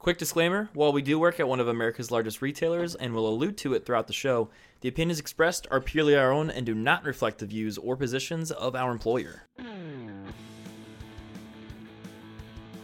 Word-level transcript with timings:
Quick 0.00 0.16
disclaimer 0.16 0.70
while 0.72 0.94
we 0.94 1.02
do 1.02 1.18
work 1.18 1.38
at 1.40 1.46
one 1.46 1.60
of 1.60 1.68
America's 1.68 2.10
largest 2.10 2.40
retailers 2.40 2.94
and 2.94 3.12
will 3.12 3.28
allude 3.28 3.58
to 3.58 3.74
it 3.74 3.84
throughout 3.84 4.06
the 4.06 4.14
show, 4.14 4.48
the 4.80 4.88
opinions 4.88 5.20
expressed 5.20 5.66
are 5.70 5.78
purely 5.78 6.16
our 6.16 6.32
own 6.32 6.48
and 6.48 6.64
do 6.64 6.74
not 6.74 7.04
reflect 7.04 7.36
the 7.36 7.44
views 7.44 7.76
or 7.76 7.96
positions 7.96 8.50
of 8.50 8.74
our 8.74 8.92
employer. 8.92 9.42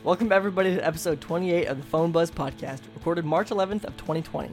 Welcome 0.04 0.30
everybody 0.30 0.74
to 0.74 0.86
episode 0.86 1.22
28 1.22 1.68
of 1.68 1.78
the 1.78 1.86
Phone 1.86 2.12
Buzz 2.12 2.30
podcast, 2.30 2.80
recorded 2.94 3.24
March 3.24 3.48
11th 3.48 3.84
of 3.84 3.96
2020. 3.96 4.48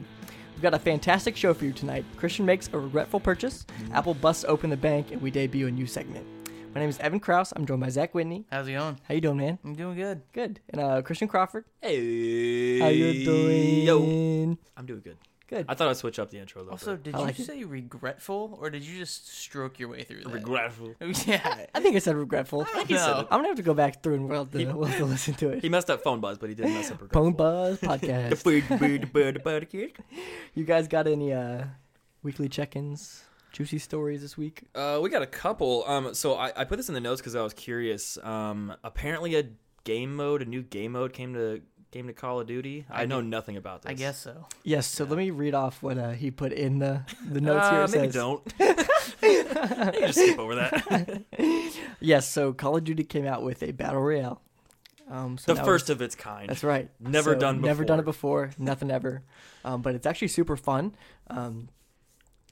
We've 0.54 0.62
got 0.62 0.74
a 0.74 0.80
fantastic 0.80 1.36
show 1.36 1.54
for 1.54 1.66
you 1.66 1.74
tonight. 1.74 2.06
Christian 2.16 2.46
makes 2.46 2.70
a 2.72 2.80
regretful 2.80 3.20
purchase, 3.20 3.66
mm-hmm. 3.66 3.94
Apple 3.94 4.14
busts 4.14 4.46
open 4.48 4.70
the 4.70 4.78
bank, 4.78 5.12
and 5.12 5.22
we 5.22 5.32
debut 5.32 5.68
a 5.68 5.72
new 5.72 5.86
segment. 5.86 6.26
My 6.74 6.80
name 6.80 6.90
is 6.90 6.98
Evan 7.00 7.20
Kraus. 7.20 7.54
I'm 7.56 7.68
joined 7.68 7.82
by 7.82 7.90
Zach 7.90 8.16
Whitney. 8.16 8.46
How's 8.52 8.68
it 8.68 8.74
going? 8.74 9.00
How 9.08 9.14
you 9.14 9.22
doing, 9.22 9.38
man? 9.38 9.60
I'm 9.64 9.76
doing 9.76 9.96
good. 9.96 10.22
Good. 10.34 10.60
And 10.70 10.82
uh, 10.82 11.02
Christian 11.04 11.28
Crawford. 11.28 11.66
Hey. 11.82 12.80
How 12.80 12.88
you 12.88 13.24
doing? 13.24 13.82
Yo. 13.84 14.58
I'm 14.76 14.86
doing 14.88 15.02
good. 15.02 15.18
Good. 15.48 15.66
I 15.70 15.76
thought 15.76 15.90
I'd 15.90 15.98
switch 15.98 16.18
up 16.18 16.32
the 16.32 16.40
intro 16.40 16.64
though. 16.64 16.72
Also, 16.72 16.96
did 16.96 17.14
I 17.14 17.20
you 17.20 17.26
like 17.26 17.40
it. 17.40 17.46
say 17.46 17.64
regretful 17.64 18.58
or 18.60 18.72
did 18.72 18.82
you 18.84 18.98
just 18.98 19.32
stroke 19.32 19.78
your 19.78 19.90
way 19.90 20.02
through 20.04 20.24
that? 20.24 20.34
regretful. 20.34 20.96
yeah. 21.28 21.66
I 21.76 21.80
think 21.80 21.96
I 21.96 22.00
said 22.00 22.16
regretful. 22.16 22.64
think 22.64 22.88
he 22.88 22.98
said 22.98 23.12
No. 23.12 23.20
I'm 23.30 23.38
gonna 23.40 23.50
have 23.50 23.58
to 23.58 23.62
go 23.64 23.76
back 23.76 24.02
through 24.02 24.16
and 24.16 24.30
we'll 24.30 24.46
have 24.46 24.52
to, 24.52 24.66
we'll 24.74 24.88
have 24.88 24.98
to 24.98 25.06
listen 25.06 25.36
to 25.36 25.50
it. 25.50 25.62
He 25.62 25.70
messed 25.70 25.92
up 25.92 26.02
phone 26.02 26.22
buzz, 26.22 26.40
but 26.40 26.50
he 26.50 26.56
didn't 26.56 26.74
mess 26.74 26.90
up 26.90 27.02
regretful. 27.02 27.24
Phone 27.24 27.34
Buzz 27.34 27.80
podcast. 27.82 28.30
you 30.56 30.64
guys 30.64 30.88
got 30.88 31.06
any 31.08 31.34
uh, 31.34 31.66
weekly 32.24 32.50
check-ins, 32.50 33.24
juicy 33.54 33.78
stories 33.80 34.22
this 34.22 34.36
week? 34.38 34.64
Uh, 34.76 35.00
we 35.02 35.10
got 35.10 35.22
a 35.22 35.28
couple. 35.28 35.86
Um, 35.88 36.14
so 36.14 36.36
I, 36.36 36.52
I 36.56 36.64
put 36.66 36.76
this 36.76 36.90
in 36.90 36.94
the 36.96 37.00
notes 37.02 37.22
because 37.22 37.36
I 37.36 37.42
was 37.42 37.54
curious. 37.54 38.18
Um, 38.22 38.74
apparently 38.84 39.36
a 39.36 39.46
game 39.86 40.14
mode, 40.16 40.42
a 40.42 40.46
new 40.46 40.62
game 40.62 40.92
mode 40.92 41.14
came 41.14 41.34
to 41.36 41.62
came 41.92 42.08
to 42.08 42.14
Call 42.14 42.40
of 42.42 42.48
Duty. 42.48 42.86
I, 42.90 43.04
I 43.04 43.06
know 43.06 43.22
gu- 43.22 43.28
nothing 43.28 43.56
about 43.56 43.84
this. 43.84 43.92
I 43.92 43.94
guess 43.94 44.18
so. 44.20 44.48
Yes. 44.64 44.88
So 44.88 45.06
let 45.06 45.18
me 45.18 45.30
read 45.30 45.54
off 45.54 45.82
what 45.84 45.98
uh, 45.98 46.10
he 46.12 46.32
put 46.32 46.52
in 46.52 46.80
the 46.80 47.04
the 47.30 47.40
notes 47.50 47.70
here. 47.70 47.80
Uh, 47.80 47.84
It 47.86 47.92
maybe 47.92 48.08
says, 48.08 48.14
don't. 48.14 48.54
Maybe 49.22 50.00
just 50.08 50.20
skip 50.20 50.40
over 50.40 50.56
that. 50.56 51.24
Yes, 52.02 52.28
so 52.28 52.52
Call 52.54 52.76
of 52.76 52.84
Duty 52.84 53.04
came 53.04 53.26
out 53.26 53.44
with 53.44 53.64
a 53.64 53.72
battle 53.72 54.02
royale. 54.02 54.42
Um, 55.10 55.38
so 55.38 55.54
the 55.54 55.64
first 55.64 55.86
was- 55.86 55.92
of 55.92 56.02
its 56.02 56.16
kind. 56.16 56.50
that's 56.50 56.64
right. 56.64 56.90
Never 57.00 57.34
So, 57.34 57.40
done 57.40 57.62
Never 57.62 57.86
done 57.86 58.00
it 58.00 58.06
before. 58.06 58.48
before. 58.48 58.64
Nothing 58.66 58.90
ever. 58.92 59.22
Um, 59.64 59.82
but 59.82 59.96
it's 59.96 60.06
actually 60.08 60.30
super 60.30 60.58
fun. 60.58 60.96
Um, 61.30 61.70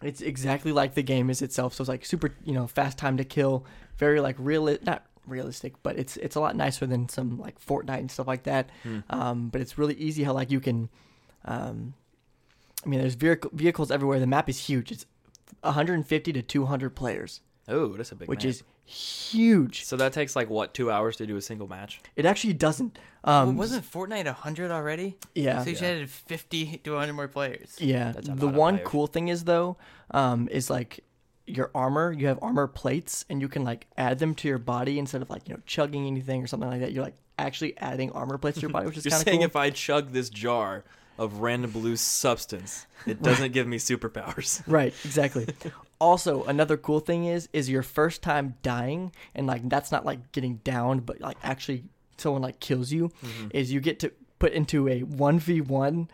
it's 0.02 0.21
exactly 0.21 0.71
like 0.71 0.94
the 0.95 1.03
game 1.03 1.30
is 1.30 1.41
itself. 1.41 1.73
So 1.73 1.81
it's 1.83 1.89
like 1.89 2.05
super, 2.05 2.33
you 2.45 2.53
know, 2.53 2.67
fast 2.67 2.97
time 2.97 3.17
to 3.17 3.23
kill. 3.23 3.66
Very 3.97 4.19
like 4.19 4.35
real, 4.39 4.77
not 4.83 5.05
realistic, 5.27 5.73
but 5.83 5.97
it's 5.97 6.17
it's 6.17 6.35
a 6.35 6.39
lot 6.39 6.55
nicer 6.55 6.85
than 6.88 7.07
some 7.09 7.38
like 7.39 7.59
Fortnite 7.63 7.99
and 7.99 8.09
stuff 8.11 8.27
like 8.27 8.44
that. 8.44 8.69
Hmm. 8.83 8.99
Um, 9.09 9.49
but 9.49 9.61
it's 9.61 9.77
really 9.77 9.95
easy 9.95 10.23
how 10.23 10.33
like 10.33 10.49
you 10.52 10.59
can. 10.59 10.89
Um, 11.45 11.94
I 12.85 12.89
mean, 12.89 12.99
there's 12.99 13.13
vehicle, 13.16 13.52
vehicles 13.53 13.91
everywhere. 13.91 14.19
The 14.19 14.27
map 14.27 14.49
is 14.49 14.59
huge. 14.66 14.91
It's 14.91 15.05
150 15.61 16.33
to 16.33 16.41
200 16.41 16.95
players, 16.95 17.41
Oh, 17.67 17.89
that's 17.89 18.11
a 18.11 18.16
big. 18.16 18.27
which 18.27 18.44
map. 18.44 18.49
is 18.49 18.63
huge. 18.92 19.84
so 19.86 19.95
that 19.97 20.14
takes 20.14 20.36
like 20.36 20.50
what 20.50 20.73
two 20.73 20.92
hours 20.92 21.16
to 21.17 21.25
do 21.25 21.38
a 21.38 21.42
single 21.42 21.67
match. 21.67 22.02
It 22.16 22.25
actually 22.25 22.53
doesn't. 22.53 22.97
Um, 23.23 23.50
well, 23.50 23.56
wasn't 23.58 23.89
Fortnite 23.89 24.25
100 24.25 24.72
already? 24.72 25.17
yeah. 25.36 25.64
So 25.64 25.70
you 25.70 25.78
Yeah. 25.80 25.88
added 25.88 26.09
50 26.09 26.78
to 26.84 26.92
100 26.94 27.14
more 27.14 27.28
players. 27.28 27.75
Yeah. 27.80 28.14
The 28.17 28.47
one 28.47 28.75
players. 28.75 28.88
cool 28.88 29.08
thing 29.08 29.28
is 29.30 29.44
though, 29.45 29.78
um, 30.12 30.47
is 30.52 30.69
like 30.69 31.02
your 31.47 31.72
armor. 31.75 32.12
You 32.12 32.28
have 32.28 32.39
armor 32.42 32.67
plates, 32.67 33.25
and 33.30 33.42
you 33.42 33.47
can 33.47 33.64
like 33.64 33.88
add 33.97 34.19
them 34.19 34.36
to 34.36 34.47
your 34.47 34.58
body 34.59 35.00
instead 35.00 35.22
of 35.22 35.30
like 35.30 35.47
you 35.47 35.56
know 35.56 35.62
chugging 35.66 36.08
anything 36.08 36.44
or 36.44 36.47
something 36.47 36.69
like 36.69 36.80
that. 36.81 36.92
You're 36.92 37.03
like 37.03 37.17
actually 37.39 37.78
adding 37.80 38.12
armor 38.12 38.38
plates 38.38 38.58
to 38.58 38.62
your 38.62 38.69
body, 38.72 38.86
which 38.88 38.97
is 38.97 39.03
kind 39.09 39.14
of 39.22 39.22
saying 39.28 39.39
cool. 39.39 39.45
if 39.45 39.56
I 39.56 39.69
chug 39.69 40.12
this 40.12 40.30
jar 40.30 40.84
of 41.17 41.39
random 41.39 41.72
blue 41.72 41.95
substance, 41.97 42.88
it 43.06 43.22
doesn't 43.22 43.52
give 43.58 43.67
me 43.67 43.78
superpowers. 43.78 44.64
right. 44.67 44.94
Exactly. 45.06 45.47
also, 46.02 46.44
another 46.45 46.75
cool 46.78 47.00
thing 47.00 47.25
is 47.25 47.47
is 47.53 47.69
your 47.69 47.84
first 47.84 48.22
time 48.22 48.56
dying, 48.63 49.12
and 49.35 49.45
like 49.47 49.62
that's 49.69 49.91
not 49.91 50.03
like 50.06 50.31
getting 50.31 50.56
downed, 50.63 51.06
but 51.06 51.22
like 51.22 51.38
actually 51.44 51.84
someone 52.17 52.41
like 52.41 52.59
kills 52.59 52.91
you, 52.91 53.09
Mm-hmm. 53.23 53.47
is 53.53 53.72
you 53.72 53.79
get 53.79 54.00
to 54.00 54.11
put 54.40 54.51
into 54.53 54.88
a 54.90 55.01
one 55.03 55.38
v 55.40 55.61
one 55.61 56.09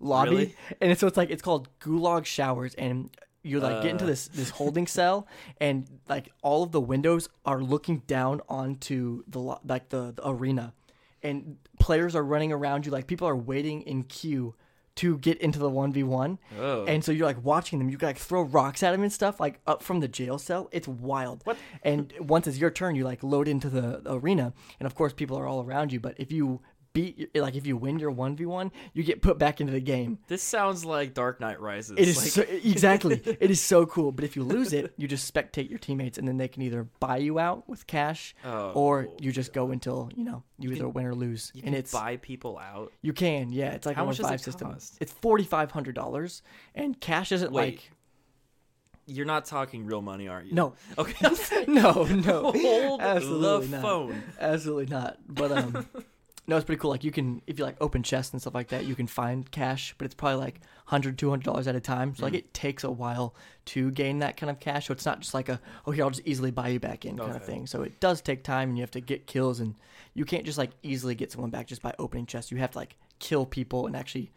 lobby, 0.00 0.30
Really? 0.30 0.54
and 0.80 0.98
so 0.98 1.06
it's 1.06 1.16
like 1.16 1.30
it's 1.30 1.42
called 1.42 1.68
gulag 1.80 2.24
showers, 2.26 2.74
and 2.74 3.10
you 3.42 3.60
like 3.60 3.82
get 3.82 3.92
into 3.92 4.04
Uh. 4.04 4.08
this 4.08 4.28
this 4.28 4.50
holding 4.50 4.86
cell, 4.86 5.26
and 5.60 5.86
like 6.08 6.30
all 6.42 6.62
of 6.64 6.72
the 6.72 6.80
windows 6.80 7.28
are 7.46 7.62
looking 7.62 7.98
down 8.06 8.40
onto 8.48 9.22
the 9.28 9.38
like 9.64 9.88
the, 9.90 10.12
the 10.16 10.22
arena, 10.28 10.74
and 11.22 11.56
players 11.78 12.14
are 12.16 12.24
running 12.24 12.52
around 12.52 12.84
you, 12.86 12.92
like 12.92 13.06
people 13.06 13.28
are 13.28 13.36
waiting 13.36 13.82
in 13.82 14.02
queue 14.02 14.54
to 14.98 15.18
get 15.18 15.38
into 15.38 15.58
the 15.58 15.70
one 15.70 15.92
v 15.92 16.02
one. 16.02 16.38
Oh. 16.58 16.84
And 16.84 17.04
so 17.04 17.12
you're 17.12 17.26
like 17.26 17.44
watching 17.44 17.78
them. 17.78 17.88
You 17.88 17.98
can 17.98 18.08
like 18.08 18.18
throw 18.18 18.42
rocks 18.42 18.82
at 18.82 18.92
them 18.92 19.02
and 19.02 19.12
stuff, 19.12 19.40
like 19.40 19.60
up 19.66 19.82
from 19.82 20.00
the 20.00 20.08
jail 20.08 20.38
cell. 20.38 20.68
It's 20.72 20.88
wild. 20.88 21.42
What? 21.44 21.56
And 21.82 22.12
once 22.20 22.46
it's 22.46 22.58
your 22.58 22.70
turn, 22.70 22.94
you 22.94 23.04
like 23.04 23.22
load 23.22 23.48
into 23.48 23.70
the 23.70 24.02
arena, 24.06 24.52
and 24.78 24.86
of 24.86 24.94
course 24.94 25.12
people 25.12 25.38
are 25.38 25.46
all 25.46 25.62
around 25.62 25.92
you. 25.92 26.00
But 26.00 26.14
if 26.18 26.32
you 26.32 26.60
beat, 27.02 27.34
like 27.36 27.54
if 27.54 27.66
you 27.66 27.76
win 27.76 27.98
your 27.98 28.10
one 28.10 28.34
v 28.36 28.46
one, 28.46 28.72
you 28.92 29.02
get 29.02 29.22
put 29.22 29.38
back 29.38 29.60
into 29.60 29.72
the 29.72 29.80
game. 29.80 30.18
This 30.26 30.42
sounds 30.42 30.84
like 30.84 31.14
Dark 31.14 31.40
Knight 31.40 31.60
Rises. 31.60 31.92
It 31.98 32.08
is 32.08 32.16
like, 32.16 32.28
so, 32.28 32.42
exactly. 32.68 33.20
It 33.24 33.50
is 33.50 33.60
so 33.60 33.86
cool. 33.86 34.12
But 34.12 34.24
if 34.24 34.36
you 34.36 34.42
lose 34.44 34.72
it, 34.72 34.92
you 34.96 35.06
just 35.08 35.32
spectate 35.32 35.70
your 35.70 35.78
teammates, 35.78 36.18
and 36.18 36.26
then 36.26 36.36
they 36.36 36.48
can 36.48 36.62
either 36.62 36.88
buy 37.00 37.18
you 37.18 37.38
out 37.38 37.68
with 37.68 37.86
cash, 37.86 38.34
Oh, 38.44 38.72
or 38.72 39.08
you 39.20 39.32
just 39.32 39.52
go 39.52 39.70
until 39.70 40.10
you 40.16 40.24
know 40.24 40.42
you, 40.58 40.72
either 40.72 40.88
win 40.88 41.06
or 41.06 41.14
lose. 41.14 41.52
you 41.54 41.60
and 41.64 41.72
can 41.74 41.78
it's 41.80 41.92
buy 41.92 42.16
people 42.16 42.58
out. 42.58 42.92
you 43.02 43.12
can, 43.12 43.52
yeah. 43.52 43.72
It's 43.72 43.86
like 43.86 43.96
How 43.96 44.02
a 44.04 44.06
much 44.06 44.18
five 44.18 44.34
it 44.34 44.42
system. 44.42 44.72
cost? 44.72 44.96
It's 45.00 45.12
forty 45.12 45.44
five 45.44 45.70
hundred 45.70 45.94
dollars, 45.94 46.42
and 46.74 46.98
cash 47.00 47.32
isn't 47.32 47.52
Wait. 47.52 47.74
like 47.74 47.90
You're 49.06 49.26
not 49.26 49.44
talking 49.46 49.86
real 49.86 50.02
money, 50.02 50.28
are 50.28 50.42
you? 50.42 50.52
no, 50.54 50.74
Okay. 50.98 51.14
no, 51.68 52.04
no, 52.04 52.52
Hold 52.56 53.00
absolutely 53.00 53.66
the 53.68 53.76
not. 53.76 53.82
phone. 53.82 54.22
absolutely 54.40 54.86
not. 54.86 55.18
But 55.28 55.52
um, 55.52 55.86
no, 56.48 56.56
it's 56.56 56.64
pretty 56.64 56.80
cool. 56.80 56.90
Like 56.90 57.04
you 57.04 57.12
can, 57.12 57.42
if 57.46 57.58
you 57.58 57.64
like 57.64 57.76
open 57.80 58.02
chests 58.02 58.32
and 58.32 58.40
stuff 58.40 58.54
like 58.54 58.68
that, 58.68 58.84
you 58.86 58.94
can 58.96 59.06
find 59.06 59.48
cash, 59.50 59.94
but 59.98 60.06
it's 60.06 60.14
probably 60.14 60.36
like 60.38 60.60
100 60.86 61.16
200 61.18 61.44
dollars 61.44 61.68
at 61.68 61.76
a 61.76 61.80
time. 61.80 62.16
So 62.16 62.24
like 62.24 62.32
Mm. 62.32 62.38
it 62.38 62.54
takes 62.54 62.82
a 62.84 62.90
while 62.90 63.34
to 63.66 63.90
gain 63.90 64.18
that 64.20 64.36
kind 64.36 64.48
of 64.50 64.58
cash. 64.58 64.86
So 64.86 64.92
it's 64.92 65.04
not 65.06 65.20
just 65.20 65.34
like 65.34 65.48
a 65.48 65.60
oh 65.86 65.90
here 65.92 66.04
I'll 66.04 66.10
just 66.10 66.26
easily 66.26 66.50
buy 66.50 66.68
you 66.68 66.80
back 66.80 67.04
in 67.04 67.16
kind 67.18 67.30
of 67.30 67.36
Okay. 67.36 67.44
thing. 67.44 67.66
So 67.66 67.82
it 67.82 68.00
does 68.00 68.20
take 68.22 68.42
time, 68.42 68.70
and 68.70 68.78
you 68.78 68.82
have 68.82 68.90
to 68.92 69.00
get 69.00 69.26
kills, 69.26 69.60
and 69.60 69.74
you 70.14 70.24
can't 70.24 70.44
just 70.44 70.58
like 70.58 70.70
easily 70.82 71.14
get 71.14 71.30
someone 71.30 71.50
back 71.50 71.66
just 71.68 71.82
by 71.82 71.94
opening 71.98 72.26
chests. 72.26 72.50
You 72.50 72.56
have 72.58 72.72
to 72.72 72.78
like 72.78 72.96
kill 73.18 73.44
people 73.46 73.86
and 73.86 73.94
actually 73.94 74.32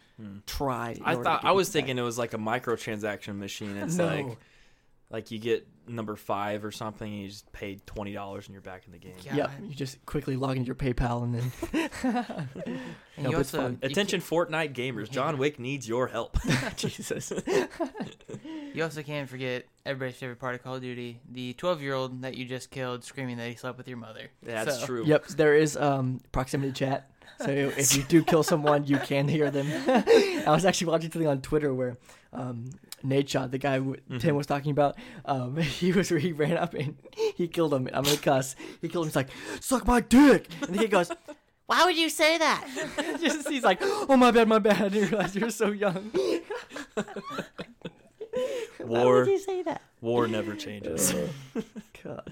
try. 0.46 0.92
in 0.92 0.98
Hmm. 0.98 1.04
I 1.04 1.12
order 1.16 1.18
to 1.18 1.24
thought 1.24 1.42
get 1.44 1.48
I 1.48 1.52
was 1.54 1.68
people 1.70 1.80
back. 1.82 1.88
thinking 1.88 1.98
it 1.98 2.02
was 2.06 2.18
like 2.18 2.34
a 2.34 2.38
microtransaction 2.38 3.38
machine. 3.38 3.78
It's 3.78 3.98
like 4.12 4.38
like 5.12 5.30
you 5.32 5.40
get 5.40 5.68
number 5.88 6.16
five 6.16 6.64
or 6.64 6.72
something, 6.72 7.12
and 7.12 7.22
you 7.24 7.28
just 7.28 7.52
paid 7.52 7.86
twenty 7.86 8.14
dollars, 8.14 8.48
and 8.48 8.54
you're 8.54 8.62
back 8.62 8.84
in 8.86 8.92
the 8.94 8.98
game. 8.98 9.14
Yeah. 9.24 9.36
Yep, 9.36 9.52
you 9.70 9.76
just 9.76 10.06
quickly 10.06 10.36
log 10.38 10.56
into 10.58 10.68
your 10.68 10.76
PayPal 10.76 11.24
and 11.24 11.36
then 11.36 11.52
And 13.18 13.24
No, 13.26 13.30
you 13.32 13.36
but 13.36 13.42
it's 13.42 13.54
also, 13.54 13.62
fun. 13.64 13.80
you 13.82 13.90
Attention, 13.90 14.22
Fortnite 14.22 14.74
gamers! 14.74 15.10
John 15.10 15.38
Wick 15.38 15.60
needs 15.60 15.88
your 15.88 16.08
help. 16.08 16.38
Jesus. 16.78 17.32
You 18.74 18.84
also 18.84 19.04
can't 19.04 19.30
forget 19.30 19.66
everybody's 19.86 20.16
favorite 20.16 20.40
part 20.40 20.56
of 20.56 20.64
Call 20.64 20.76
of 20.76 20.82
Duty: 20.82 21.20
the 21.30 21.54
12-year-old 21.56 22.22
that 22.22 22.36
you 22.38 22.46
just 22.46 22.72
killed, 22.72 23.04
screaming 23.04 23.38
that 23.38 23.50
he 23.50 23.56
slept 23.56 23.78
with 23.78 23.88
your 23.88 23.98
mother. 23.98 24.30
Yeah, 24.46 24.64
that's 24.64 24.80
So- 24.80 24.86
true. 24.86 25.04
Yep, 25.06 25.28
there 25.30 25.56
is 25.56 25.76
um, 25.78 26.22
proximity 26.32 26.72
chat. 26.72 27.10
So 27.40 27.50
if 27.50 27.98
you 27.98 28.04
do 28.04 28.24
kill 28.24 28.44
someone, 28.44 28.86
you 28.86 28.98
can 29.00 29.28
hear 29.28 29.50
them. 29.50 29.66
I 29.88 30.52
was 30.52 30.64
actually 30.64 30.92
watching 30.92 31.12
something 31.12 31.28
on 31.28 31.42
Twitter 31.42 31.74
where 31.74 31.98
um, 32.34 32.70
Nate 33.04 33.30
Shot, 33.30 33.52
the 33.52 33.58
guy 33.58 33.80
Mm-hmm. 33.80 34.18
Tim 34.20 34.36
was 34.36 34.46
talking 34.48 34.72
about, 34.72 34.96
um, 35.26 35.58
he 35.80 35.92
was 35.92 36.10
he 36.10 36.32
ran 36.32 36.58
up 36.58 36.74
and 36.74 36.96
he 37.36 37.48
killed 37.48 37.74
him. 37.74 37.88
I'm 37.94 38.04
gonna 38.04 38.18
cuss. 38.18 38.56
He 38.82 38.88
killed 38.90 39.06
him. 39.06 39.10
He's 39.10 39.16
like, 39.16 39.30
"Suck 39.60 39.86
my 39.88 40.00
dick," 40.02 40.48
and 40.62 40.74
the 40.76 40.80
kid 40.80 40.92
goes, 40.92 41.12
Why 41.68 41.86
would 41.86 41.96
you 41.98 42.10
say 42.10 42.38
that? 42.38 42.68
just, 43.22 43.48
he's 43.50 43.64
like, 43.64 43.80
"Oh 43.82 44.18
my 44.18 44.32
bad, 44.32 44.48
my 44.50 44.60
bad." 44.60 44.82
I 44.82 44.90
didn't 44.90 45.10
realize 45.12 45.36
you 45.36 45.42
were 45.46 45.52
so 45.52 45.72
young. 45.72 46.12
Why 48.80 49.04
War, 49.04 49.20
would 49.20 49.28
you 49.28 49.40
say 49.40 49.64
that? 49.64 49.82
war 50.02 50.28
never 50.28 50.56
changes. 50.56 51.14
God. 52.04 52.30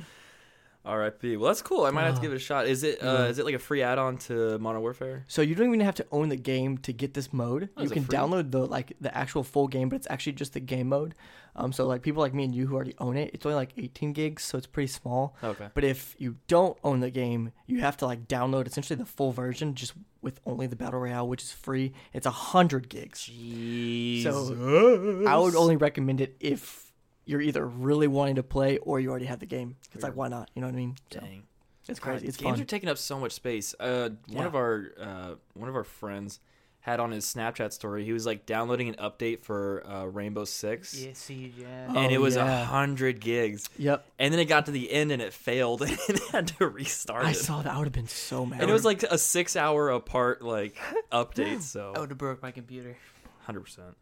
R.I.P. 0.89 1.37
Well, 1.37 1.47
that's 1.47 1.61
cool. 1.61 1.85
I 1.85 1.91
might 1.91 2.03
have 2.03 2.15
to 2.15 2.21
give 2.21 2.31
it 2.31 2.35
a 2.35 2.39
shot. 2.39 2.67
Is 2.67 2.83
it? 2.83 3.01
Uh, 3.03 3.27
is 3.29 3.39
it 3.39 3.45
like 3.45 3.55
a 3.55 3.59
free 3.59 3.81
add-on 3.81 4.17
to 4.19 4.57
Modern 4.59 4.81
Warfare? 4.81 5.23
So 5.27 5.41
you 5.41 5.55
don't 5.55 5.67
even 5.67 5.79
have 5.81 5.95
to 5.95 6.05
own 6.11 6.29
the 6.29 6.35
game 6.35 6.77
to 6.79 6.93
get 6.93 7.13
this 7.13 7.31
mode. 7.31 7.69
Oh, 7.77 7.83
you 7.83 7.89
can 7.89 8.05
download 8.05 8.51
the 8.51 8.65
like 8.65 8.93
the 8.99 9.15
actual 9.15 9.43
full 9.43 9.67
game, 9.67 9.89
but 9.89 9.95
it's 9.97 10.07
actually 10.09 10.33
just 10.33 10.53
the 10.53 10.59
game 10.59 10.89
mode. 10.89 11.15
Um, 11.55 11.73
so 11.73 11.85
like 11.85 12.01
people 12.01 12.21
like 12.21 12.33
me 12.33 12.43
and 12.45 12.55
you 12.55 12.67
who 12.67 12.75
already 12.75 12.95
own 12.99 13.17
it, 13.17 13.31
it's 13.33 13.45
only 13.45 13.55
like 13.55 13.71
18 13.77 14.13
gigs, 14.13 14.43
so 14.43 14.57
it's 14.57 14.67
pretty 14.67 14.87
small. 14.87 15.35
Okay. 15.43 15.67
But 15.73 15.83
if 15.83 16.15
you 16.17 16.37
don't 16.47 16.77
own 16.83 17.01
the 17.01 17.09
game, 17.09 17.51
you 17.67 17.81
have 17.81 17.97
to 17.97 18.05
like 18.05 18.27
download 18.27 18.67
essentially 18.67 18.97
the 18.97 19.05
full 19.05 19.31
version, 19.31 19.75
just 19.75 19.93
with 20.21 20.39
only 20.45 20.67
the 20.67 20.75
battle 20.75 20.99
royale, 20.99 21.27
which 21.27 21.43
is 21.43 21.51
free. 21.51 21.93
It's 22.13 22.25
a 22.25 22.31
hundred 22.31 22.89
gigs. 22.89 23.23
Jesus. 23.23 24.49
I 24.51 25.37
would 25.37 25.55
only 25.55 25.75
recommend 25.75 26.21
it 26.21 26.35
if 26.39 26.88
you're 27.29 27.41
either 27.41 27.65
really 27.65 28.07
wanting 28.07 28.35
to 28.35 28.43
play 28.43 28.77
or 28.79 28.99
you 28.99 29.09
already 29.09 29.25
have 29.27 29.39
the 29.39 29.45
game. 29.45 29.75
It's 29.93 30.03
like 30.03 30.15
why 30.15 30.27
not? 30.29 30.49
You 30.55 30.61
know 30.61 30.67
what 30.67 30.73
I 30.73 30.77
mean? 30.77 30.95
So, 31.13 31.19
Dang. 31.19 31.43
it's 31.87 31.99
crazy. 31.99 32.21
God, 32.21 32.27
It's 32.29 32.37
games 32.37 32.55
fun. 32.57 32.61
are 32.61 32.65
taking 32.65 32.89
up 32.89 32.97
so 32.97 33.19
much 33.19 33.33
space. 33.33 33.75
Uh, 33.79 34.09
one 34.27 34.37
Yeah. 34.41 34.45
of 34.45 34.55
our 34.55 34.85
uh, 34.99 35.35
one 35.53 35.69
of 35.69 35.75
our 35.75 35.83
friends 35.83 36.39
had 36.81 36.99
on 37.01 37.11
his 37.11 37.25
Snapchat 37.25 37.73
story. 37.73 38.05
He 38.05 38.13
was 38.13 38.25
like 38.25 38.45
downloading 38.45 38.87
an 38.87 38.95
update 38.95 39.41
for 39.43 39.85
uh, 39.85 40.05
Rainbow 40.05 40.45
Six, 40.45 40.95
Yeah, 40.97 41.11
Siege, 41.13 41.53
yeah. 41.57 41.87
Oh, 41.93 41.97
and 41.99 42.11
it 42.11 42.19
was 42.19 42.35
a 42.35 42.39
yeah. 42.39 42.63
hundred 42.65 43.19
gigs. 43.19 43.69
Yep. 43.77 44.05
And 44.17 44.33
then 44.33 44.39
it 44.39 44.45
got 44.45 44.65
to 44.67 44.71
the 44.71 44.89
end 44.91 45.11
and 45.11 45.21
it 45.21 45.33
failed 45.33 45.81
and 45.83 45.91
it 45.91 46.19
had 46.31 46.47
to 46.57 46.67
restart 46.67 47.25
I 47.25 47.31
it. 47.31 47.35
saw 47.35 47.61
that. 47.61 47.73
I 47.73 47.77
would 47.77 47.83
have 47.85 47.93
been 47.93 48.07
so 48.07 48.45
mad. 48.45 48.61
and 48.61 48.69
it 48.69 48.73
was 48.73 48.85
like 48.85 49.03
a 49.03 49.17
six 49.19 49.55
hour 49.55 49.89
apart 49.89 50.41
like 50.41 50.75
update. 51.11 51.61
So 51.75 51.93
I 51.95 51.99
would 51.99 52.09
have 52.09 52.17
broke 52.17 52.41
my 52.41 52.51
computer. 52.51 52.95
hundred 53.41 53.61
percent. 53.65 53.95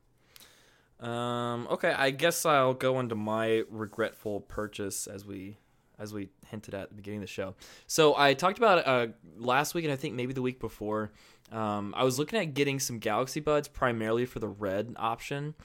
Um. 1.00 1.68
Okay. 1.70 1.92
I 1.92 2.10
guess 2.10 2.46
I'll 2.46 2.74
go 2.74 3.00
into 3.00 3.16
my 3.16 3.64
regretful 3.70 4.42
purchase 4.42 5.08
as 5.08 5.26
we 5.26 5.58
as 6.00 6.14
we 6.14 6.30
hinted 6.48 6.74
at 6.74 6.84
at 6.84 6.90
the 6.90 6.96
beginning 6.96 7.20
of 7.20 7.24
the 7.24 7.28
show. 7.28 7.56
So 7.88 8.16
I 8.18 8.34
talked 8.34 8.58
about 8.58 8.88
uh 8.88 9.08
last 9.38 9.74
week 9.74 9.84
and 9.84 9.94
I 9.94 9.96
think 9.96 10.16
maybe 10.16 10.34
the 10.34 10.42
week 10.42 10.60
before. 10.60 11.12
Um, 11.52 11.94
I 11.96 12.04
was 12.04 12.20
looking 12.20 12.40
at 12.40 12.54
getting 12.54 12.80
some 12.80 13.00
Galaxy 13.00 13.40
Buds 13.40 13.70
primarily 13.70 14.26
for 14.26 14.40
the 14.40 14.50
red 14.50 14.94
option. 14.98 15.56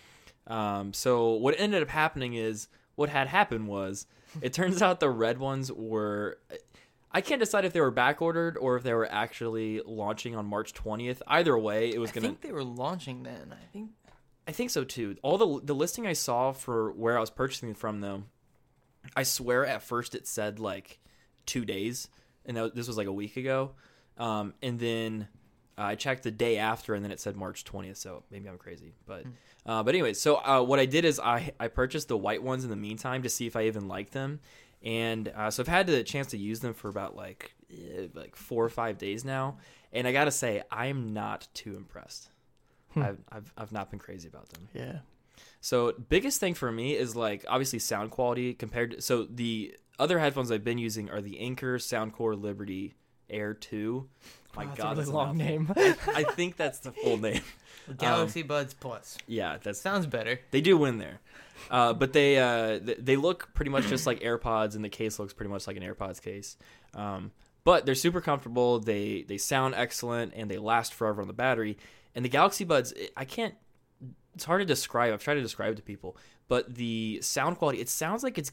Um, 0.46 0.92
so 0.92 1.32
what 1.32 1.56
ended 1.58 1.82
up 1.82 1.88
happening 1.88 2.34
is 2.34 2.68
what 2.94 3.08
had 3.08 3.26
happened 3.26 3.66
was 3.66 4.06
it 4.40 4.52
turns 4.52 4.80
out 4.80 5.00
the 5.00 5.10
red 5.10 5.38
ones 5.38 5.72
were 5.72 6.38
I 7.14 7.20
can't 7.20 7.40
decide 7.40 7.64
if 7.64 7.72
they 7.72 7.80
were 7.80 7.90
back 7.90 8.22
ordered 8.22 8.56
or 8.56 8.76
if 8.76 8.82
they 8.82 8.94
were 8.94 9.10
actually 9.10 9.82
launching 9.84 10.34
on 10.34 10.46
March 10.46 10.72
20th. 10.72 11.20
Either 11.26 11.58
way, 11.58 11.90
it 11.90 11.98
was 11.98 12.10
going 12.10 12.22
to 12.22 12.28
I 12.28 12.30
think 12.30 12.40
they 12.40 12.52
were 12.52 12.64
launching 12.64 13.22
then. 13.22 13.52
I 13.52 13.66
think 13.72 13.90
I 14.46 14.52
think 14.52 14.70
so 14.70 14.84
too. 14.84 15.16
All 15.22 15.38
the 15.38 15.66
the 15.66 15.74
listing 15.74 16.06
I 16.06 16.14
saw 16.14 16.52
for 16.52 16.92
where 16.92 17.16
I 17.16 17.20
was 17.20 17.30
purchasing 17.30 17.74
from 17.74 18.00
though, 18.00 18.24
I 19.14 19.22
swear 19.22 19.64
at 19.66 19.82
first 19.82 20.14
it 20.14 20.26
said 20.26 20.58
like 20.58 20.98
two 21.46 21.64
days, 21.64 22.08
and 22.44 22.56
that, 22.56 22.74
this 22.74 22.88
was 22.88 22.96
like 22.96 23.06
a 23.06 23.12
week 23.12 23.36
ago. 23.36 23.72
Um, 24.18 24.54
and 24.62 24.78
then 24.78 25.28
uh, 25.78 25.82
I 25.82 25.94
checked 25.94 26.22
the 26.24 26.30
day 26.30 26.58
after, 26.58 26.94
and 26.94 27.04
then 27.04 27.12
it 27.12 27.20
said 27.20 27.36
March 27.36 27.64
twentieth. 27.64 27.96
So 27.98 28.24
maybe 28.30 28.48
I'm 28.48 28.58
crazy, 28.58 28.94
but 29.06 29.24
uh, 29.64 29.82
but 29.82 29.94
anyway. 29.94 30.12
So 30.14 30.36
uh, 30.36 30.62
what 30.62 30.78
I 30.78 30.86
did 30.86 31.04
is 31.04 31.20
I 31.20 31.52
I 31.60 31.68
purchased 31.68 32.08
the 32.08 32.16
white 32.16 32.42
ones 32.42 32.64
in 32.64 32.70
the 32.70 32.76
meantime 32.76 33.22
to 33.22 33.28
see 33.28 33.46
if 33.46 33.54
I 33.54 33.66
even 33.66 33.86
like 33.86 34.10
them, 34.10 34.40
and 34.82 35.28
uh, 35.34 35.50
so 35.50 35.62
I've 35.62 35.68
had 35.68 35.86
the 35.86 36.02
chance 36.02 36.28
to 36.28 36.38
use 36.38 36.60
them 36.60 36.74
for 36.74 36.88
about 36.88 37.14
like 37.14 37.54
eh, 37.70 38.08
like 38.12 38.34
four 38.34 38.64
or 38.64 38.70
five 38.70 38.98
days 38.98 39.24
now, 39.24 39.58
and 39.92 40.06
I 40.08 40.12
gotta 40.12 40.32
say 40.32 40.62
I 40.70 40.86
am 40.86 41.14
not 41.14 41.46
too 41.54 41.76
impressed. 41.76 42.28
I've, 42.96 43.18
I've 43.30 43.52
I've 43.56 43.72
not 43.72 43.90
been 43.90 43.98
crazy 43.98 44.28
about 44.28 44.48
them. 44.50 44.68
yeah. 44.74 44.98
So 45.60 45.92
biggest 46.08 46.40
thing 46.40 46.54
for 46.54 46.70
me 46.72 46.94
is 46.96 47.14
like 47.16 47.44
obviously 47.48 47.78
sound 47.78 48.10
quality 48.10 48.52
compared 48.54 48.92
to 48.92 49.00
so 49.02 49.24
the 49.24 49.74
other 49.98 50.18
headphones 50.18 50.50
I've 50.50 50.64
been 50.64 50.78
using 50.78 51.10
are 51.10 51.20
the 51.20 51.38
Anker 51.40 51.78
Soundcore 51.78 52.40
Liberty 52.40 52.94
Air 53.30 53.54
2. 53.54 54.08
My 54.56 54.64
Wow, 54.64 54.68
that's 54.70 54.80
god, 54.82 54.92
a 54.92 54.94
that's 54.96 55.08
really 55.08 55.16
long 55.18 55.36
mouthful. 55.38 55.82
name. 55.84 55.94
I 56.14 56.24
think 56.24 56.56
that's 56.56 56.80
the 56.80 56.92
full 56.92 57.16
name. 57.16 57.40
Galaxy 57.98 58.42
Buds 58.42 58.74
Plus. 58.74 59.16
Yeah, 59.26 59.56
that 59.62 59.76
Sounds 59.76 60.06
better. 60.06 60.40
they 60.50 60.60
do 60.60 60.76
win 60.76 60.98
there. 60.98 61.20
Uh, 61.70 61.92
but 61.92 62.12
they 62.12 62.38
uh, 62.38 62.78
th- 62.78 62.98
they 63.00 63.16
look 63.16 63.54
pretty 63.54 63.70
much 63.70 63.86
just 63.86 64.06
like 64.06 64.20
AirPods, 64.20 64.74
and 64.74 64.84
the 64.84 64.88
case 64.88 65.18
looks 65.18 65.32
pretty 65.32 65.50
much 65.50 65.66
like 65.66 65.76
an 65.76 65.82
AirPods 65.82 66.20
case. 66.20 66.56
Um, 66.94 67.30
but 67.64 67.86
they're 67.86 67.94
super 67.94 68.20
comfortable. 68.20 68.80
They 68.80 69.22
they 69.26 69.38
sound 69.38 69.74
excellent, 69.76 70.32
and 70.34 70.50
they 70.50 70.58
last 70.58 70.92
forever 70.92 71.22
on 71.22 71.28
the 71.28 71.34
battery. 71.34 71.78
And 72.14 72.24
the 72.24 72.28
Galaxy 72.28 72.64
Buds, 72.64 72.92
I 73.16 73.24
can't. 73.24 73.54
It's 74.34 74.44
hard 74.44 74.60
to 74.60 74.64
describe. 74.66 75.12
I've 75.12 75.22
tried 75.22 75.34
to 75.34 75.42
describe 75.42 75.72
it 75.72 75.76
to 75.76 75.82
people, 75.82 76.16
but 76.48 76.74
the 76.74 77.20
sound 77.22 77.58
quality. 77.58 77.80
It 77.80 77.88
sounds 77.88 78.22
like 78.22 78.38
it's 78.38 78.52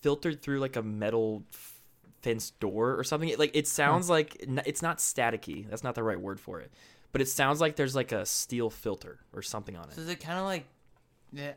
filtered 0.00 0.42
through 0.42 0.60
like 0.60 0.76
a 0.76 0.82
metal 0.82 1.44
f- 1.52 1.74
fenced 2.22 2.58
door 2.60 2.94
or 2.98 3.04
something. 3.04 3.28
It, 3.30 3.38
like 3.38 3.50
it 3.54 3.66
sounds 3.66 4.10
like 4.10 4.36
it's 4.40 4.82
not 4.82 4.98
staticky. 4.98 5.68
That's 5.68 5.82
not 5.84 5.94
the 5.94 6.02
right 6.02 6.20
word 6.20 6.38
for 6.40 6.60
it. 6.60 6.70
But 7.12 7.20
it 7.22 7.28
sounds 7.28 7.60
like 7.60 7.76
there's 7.76 7.94
like 7.94 8.12
a 8.12 8.26
steel 8.26 8.70
filter 8.70 9.20
or 9.32 9.40
something 9.40 9.76
on 9.76 9.84
it. 9.88 9.94
So 9.94 10.00
is 10.02 10.08
it 10.08 10.20
kind 10.20 10.38
of 10.38 10.44
like, 10.44 10.64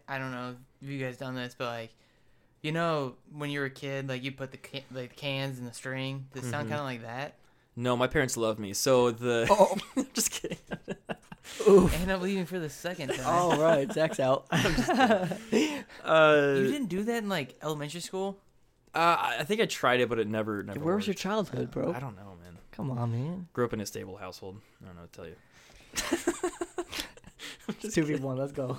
I 0.08 0.18
don't 0.18 0.32
know 0.32 0.56
if 0.82 0.88
you 0.90 1.00
guys 1.00 1.18
done 1.18 1.36
this, 1.36 1.56
but 1.58 1.66
like, 1.66 1.94
you 2.62 2.72
know, 2.72 3.16
when 3.34 3.50
you 3.50 3.60
were 3.60 3.66
a 3.66 3.70
kid, 3.72 4.08
like 4.08 4.24
you 4.24 4.32
put 4.32 4.52
the 4.52 4.60
like 4.92 5.16
cans 5.16 5.60
in 5.60 5.66
the 5.66 5.74
string. 5.74 6.28
Does 6.34 6.46
it 6.46 6.52
sound 6.52 6.68
Mhm. 6.68 6.72
kind 6.72 6.80
of 6.80 6.86
like 6.86 7.02
that? 7.02 7.36
No, 7.76 7.96
my 7.98 8.08
parents 8.08 8.38
love 8.38 8.60
me. 8.60 8.74
So 8.74 9.12
the 9.12 9.48
Oh. 9.50 9.78
just 10.14 10.32
kidding. 10.32 10.58
Oof. 11.68 12.02
And 12.02 12.12
I'm 12.12 12.22
leaving 12.22 12.46
for 12.46 12.60
the 12.60 12.70
second 12.70 13.10
time. 13.14 13.26
All 13.26 13.58
right, 13.58 13.92
Zach's 13.92 14.20
out. 14.20 14.46
Uh, 16.04 16.54
You 16.58 16.68
didn't 16.72 16.88
do 16.88 17.04
that 17.04 17.24
in 17.24 17.30
like 17.30 17.56
elementary 17.62 18.02
school? 18.02 18.38
uh, 18.94 19.36
I 19.40 19.44
think 19.44 19.60
I 19.62 19.66
tried 19.66 20.00
it, 20.00 20.10
but 20.10 20.20
it 20.20 20.28
never 20.28 20.64
never. 20.64 20.80
Where 20.80 20.96
was 20.96 21.06
your 21.08 21.14
childhood, 21.14 21.72
bro? 21.72 21.92
I 21.94 22.00
don't 22.00 22.16
know, 22.16 22.36
man. 22.44 22.58
Come 22.72 22.92
on, 22.92 23.12
man. 23.12 23.48
Grew 23.54 23.66
up 23.66 23.74
in 23.74 23.82
a 23.82 23.86
stable 23.86 24.18
household. 24.18 24.62
I 24.82 24.86
don't 24.88 24.96
know 24.96 25.02
what 25.02 25.14
to 25.14 25.20
tell 25.20 25.28
you. 25.28 26.52
It's 27.84 27.94
two 27.96 28.04
v 28.04 28.16
one. 28.16 28.38
Let's 28.38 28.54
go. 28.54 28.78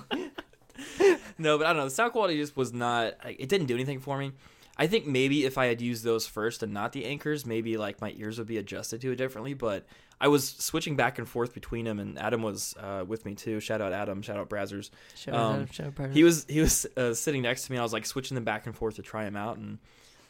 No, 1.37 1.57
but 1.57 1.67
I 1.67 1.69
don't 1.69 1.77
know. 1.77 1.83
The 1.85 1.89
sound 1.91 2.11
quality 2.11 2.37
just 2.37 2.57
was 2.57 2.73
not. 2.73 3.13
like, 3.23 3.37
It 3.39 3.47
didn't 3.49 3.67
do 3.67 3.75
anything 3.75 3.99
for 3.99 4.17
me. 4.17 4.31
I 4.77 4.87
think 4.87 5.05
maybe 5.05 5.45
if 5.45 5.57
I 5.57 5.67
had 5.67 5.79
used 5.81 6.03
those 6.03 6.25
first 6.25 6.63
and 6.63 6.73
not 6.73 6.91
the 6.93 7.03
Ankers, 7.03 7.45
maybe 7.45 7.77
like 7.77 8.01
my 8.01 8.13
ears 8.17 8.37
would 8.39 8.47
be 8.47 8.57
adjusted 8.57 9.01
to 9.01 9.11
it 9.11 9.15
differently. 9.17 9.53
But 9.53 9.85
I 10.21 10.27
was 10.27 10.47
switching 10.49 10.95
back 10.95 11.17
and 11.17 11.27
forth 11.27 11.53
between 11.53 11.85
them, 11.85 11.99
and 11.99 12.19
Adam 12.19 12.41
was 12.41 12.75
uh, 12.79 13.05
with 13.07 13.25
me 13.25 13.35
too. 13.35 13.59
Shout 13.59 13.81
out 13.81 13.93
Adam. 13.93 14.21
Shout 14.21 14.37
out 14.37 14.49
Brazzers. 14.49 14.89
Shout 15.15 15.33
Um, 15.35 15.61
out, 15.61 15.73
shout 15.73 15.87
out, 15.87 15.95
Predator. 15.95 16.13
He 16.13 16.23
was 16.23 16.45
he 16.49 16.59
was 16.59 16.85
uh, 16.97 17.13
sitting 17.13 17.41
next 17.41 17.65
to 17.65 17.71
me. 17.71 17.77
and 17.77 17.81
I 17.81 17.83
was 17.83 17.93
like 17.93 18.05
switching 18.05 18.35
them 18.35 18.43
back 18.43 18.65
and 18.65 18.75
forth 18.75 18.95
to 18.95 19.01
try 19.01 19.23
them 19.23 19.35
out, 19.37 19.57
and 19.57 19.77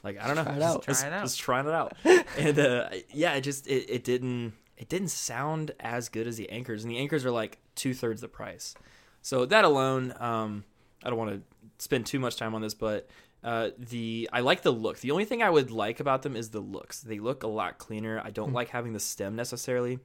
like 0.03 0.19
I 0.21 0.27
don't 0.27 0.35
know, 0.35 0.43
Try 0.43 0.55
just, 0.55 0.63
out. 0.75 0.85
just- 0.85 0.99
Try 1.01 1.07
it 1.09 1.13
out. 1.13 1.23
just 1.23 1.39
trying 1.39 1.67
it 1.67 1.73
out. 1.73 1.93
and 2.37 2.59
uh, 2.59 2.89
yeah, 3.11 3.33
it 3.33 3.41
just 3.41 3.67
it, 3.67 3.89
it 3.89 4.03
didn't 4.03 4.53
it 4.77 4.89
didn't 4.89 5.09
sound 5.09 5.71
as 5.79 6.07
good 6.09 6.27
as 6.27 6.37
the 6.37 6.47
Ankers, 6.51 6.83
and 6.83 6.91
the 6.91 6.95
Ankers 6.97 7.25
are 7.25 7.31
like 7.31 7.57
two 7.75 7.93
thirds 7.93 8.21
the 8.21 8.27
price. 8.27 8.75
So 9.21 9.45
that 9.47 9.65
alone, 9.65 10.13
um, 10.19 10.63
I 11.03 11.09
don't 11.09 11.17
want 11.19 11.31
to 11.31 11.41
spend 11.83 12.05
too 12.05 12.19
much 12.19 12.37
time 12.37 12.53
on 12.55 12.61
this, 12.61 12.73
but 12.73 13.09
uh, 13.43 13.69
the 13.77 14.29
I 14.33 14.41
like 14.41 14.61
the 14.61 14.71
look. 14.71 14.99
The 14.99 15.11
only 15.11 15.25
thing 15.25 15.41
I 15.41 15.49
would 15.49 15.71
like 15.71 15.99
about 15.99 16.23
them 16.23 16.35
is 16.35 16.49
the 16.49 16.59
looks. 16.59 17.01
They 17.01 17.19
look 17.19 17.43
a 17.43 17.47
lot 17.47 17.77
cleaner. 17.77 18.21
I 18.23 18.31
don't 18.31 18.53
like 18.53 18.69
having 18.69 18.93
the 18.93 18.99
stem 18.99 19.35
necessarily, 19.35 19.99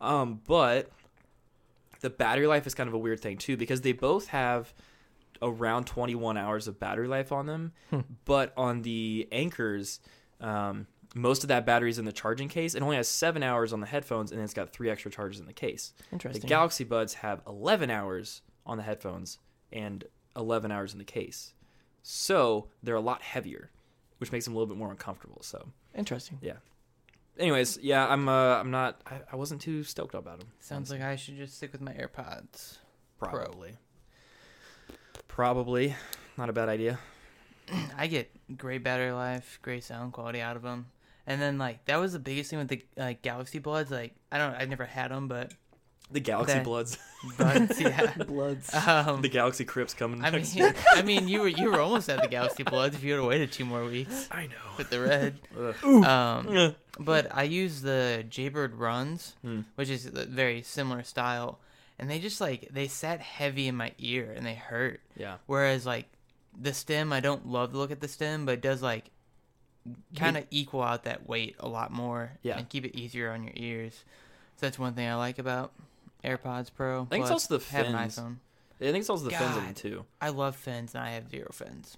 um, 0.00 0.40
but 0.46 0.90
the 2.00 2.10
battery 2.10 2.46
life 2.46 2.66
is 2.66 2.74
kind 2.74 2.88
of 2.88 2.94
a 2.94 2.98
weird 2.98 3.20
thing 3.20 3.36
too 3.38 3.56
because 3.56 3.82
they 3.82 3.92
both 3.92 4.28
have 4.28 4.72
around 5.40 5.86
21 5.86 6.36
hours 6.36 6.68
of 6.68 6.78
battery 6.78 7.08
life 7.08 7.32
on 7.32 7.46
them, 7.46 7.72
but 8.24 8.52
on 8.56 8.82
the 8.82 9.28
Ankers. 9.32 10.00
Um, 10.40 10.86
most 11.14 11.44
of 11.44 11.48
that 11.48 11.66
battery 11.66 11.90
is 11.90 11.98
in 11.98 12.04
the 12.06 12.12
charging 12.12 12.48
case. 12.48 12.74
It 12.74 12.82
only 12.82 12.96
has 12.96 13.06
seven 13.06 13.42
hours 13.42 13.72
on 13.72 13.80
the 13.80 13.86
headphones, 13.86 14.32
and 14.32 14.40
it's 14.40 14.54
got 14.54 14.72
three 14.72 14.88
extra 14.88 15.10
charges 15.10 15.40
in 15.40 15.46
the 15.46 15.52
case. 15.52 15.92
The 16.08 16.14
Interesting. 16.14 16.48
Galaxy 16.48 16.84
Buds 16.84 17.14
have 17.14 17.42
11 17.46 17.90
hours 17.90 18.40
on 18.64 18.78
the 18.78 18.82
headphones 18.82 19.38
and 19.70 20.04
11 20.36 20.72
hours 20.72 20.94
in 20.94 20.98
the 20.98 21.04
case. 21.04 21.52
So 22.02 22.68
they're 22.82 22.94
a 22.96 23.00
lot 23.00 23.22
heavier, 23.22 23.70
which 24.18 24.32
makes 24.32 24.44
them 24.44 24.54
a 24.54 24.58
little 24.58 24.72
bit 24.72 24.78
more 24.78 24.90
uncomfortable. 24.90 25.42
So, 25.42 25.68
Interesting. 25.94 26.38
Yeah. 26.42 26.56
Anyways, 27.38 27.78
yeah, 27.82 28.06
I'm 28.06 28.28
uh, 28.28 28.58
I'm 28.58 28.70
not 28.70 29.00
I, 29.06 29.20
I 29.32 29.36
wasn't 29.36 29.60
too 29.60 29.82
stoked 29.84 30.14
about 30.14 30.38
them. 30.38 30.48
Sounds 30.60 30.90
like 30.90 31.00
I 31.00 31.16
should 31.16 31.36
just 31.36 31.56
stick 31.56 31.72
with 31.72 31.80
my 31.80 31.92
AirPods. 31.92 32.78
probably 33.18 33.78
probably 35.28 35.94
not 36.36 36.50
a 36.50 36.52
bad 36.52 36.68
idea. 36.68 36.98
I 37.96 38.06
get 38.06 38.30
great 38.56 38.82
battery 38.82 39.12
life, 39.12 39.58
great 39.62 39.84
sound 39.84 40.12
quality 40.12 40.40
out 40.40 40.56
of 40.56 40.62
them. 40.62 40.86
And 41.26 41.40
then 41.40 41.56
like 41.56 41.84
that 41.86 41.96
was 41.96 42.12
the 42.12 42.18
biggest 42.18 42.50
thing 42.50 42.58
with 42.58 42.68
the 42.68 42.84
like 42.96 43.22
Galaxy 43.22 43.58
Buds. 43.58 43.90
Like 43.90 44.14
I 44.30 44.38
don't, 44.38 44.54
I've 44.54 44.68
never 44.68 44.84
had 44.84 45.10
them, 45.10 45.28
but 45.28 45.52
The 46.12 46.20
Galaxy 46.20 46.54
Okay. 46.56 46.62
Bloods, 46.64 46.98
buds, 47.38 47.80
yeah. 47.80 48.12
Bloods. 48.26 48.74
Um, 48.74 49.22
the 49.22 49.28
Galaxy 49.28 49.64
Crips 49.64 49.94
coming 49.94 50.22
I 50.24 50.30
next. 50.30 50.54
mean, 50.54 50.72
I 50.92 51.02
mean, 51.02 51.26
you 51.28 51.40
were 51.40 51.48
you 51.48 51.70
were 51.70 51.80
almost 51.80 52.08
at 52.10 52.20
the 52.22 52.28
Galaxy 52.28 52.62
Bloods 52.62 52.94
if 52.94 53.02
you 53.02 53.14
had 53.14 53.24
waited 53.24 53.50
two 53.52 53.64
more 53.64 53.84
weeks 53.84 54.28
I 54.30 54.46
know. 54.46 54.52
with 54.76 54.90
the 54.90 55.00
red. 55.00 55.38
Ugh. 55.58 56.04
Um, 56.04 56.74
but 57.00 57.34
I 57.34 57.44
use 57.44 57.80
the 57.82 58.24
Jaybird 58.28 58.74
Runs, 58.74 59.34
Hmm. 59.42 59.60
which 59.76 59.88
is 59.88 60.06
a 60.06 60.26
very 60.26 60.62
similar 60.62 61.02
style, 61.02 61.58
and 61.98 62.10
they 62.10 62.18
just 62.18 62.40
like 62.40 62.68
they 62.70 62.88
sat 62.88 63.20
heavy 63.20 63.68
in 63.68 63.76
my 63.76 63.92
ear 63.98 64.32
and 64.36 64.44
they 64.44 64.54
hurt. 64.54 65.00
Yeah. 65.16 65.36
Whereas 65.46 65.86
like 65.86 66.06
the 66.60 66.74
stem, 66.74 67.12
I 67.12 67.20
don't 67.20 67.46
love 67.46 67.72
to 67.72 67.78
look 67.78 67.90
at 67.90 68.00
the 68.00 68.08
stem, 68.08 68.44
but 68.44 68.52
it 68.54 68.60
does 68.60 68.82
like 68.82 69.10
kind 70.14 70.36
of 70.36 70.44
equal 70.50 70.82
out 70.82 71.04
that 71.04 71.26
weight 71.26 71.56
a 71.58 71.68
lot 71.68 71.90
more. 71.90 72.32
Yeah. 72.42 72.58
and 72.58 72.68
keep 72.68 72.84
it 72.84 72.94
easier 72.98 73.32
on 73.32 73.42
your 73.44 73.54
ears. 73.56 74.04
So 74.56 74.66
that's 74.66 74.78
one 74.78 74.92
thing 74.94 75.08
I 75.08 75.14
like 75.16 75.38
about 75.38 75.72
AirPods 76.24 76.70
Pro. 76.74 77.02
I 77.02 77.06
think 77.06 77.22
it's 77.22 77.30
also 77.30 77.58
the 77.58 77.64
have 77.72 77.86
an 77.86 77.94
iPhone. 77.94 78.36
I 78.80 78.86
think 78.86 78.98
it's 78.98 79.10
also 79.10 79.24
the 79.24 79.30
fins 79.30 79.56
in 79.56 79.62
them 79.62 79.66
God. 79.66 79.76
too. 79.76 80.04
I 80.20 80.30
love 80.30 80.56
fins 80.56 80.94
and 80.94 81.04
I 81.04 81.10
have 81.10 81.30
zero 81.30 81.50
fins. 81.52 81.96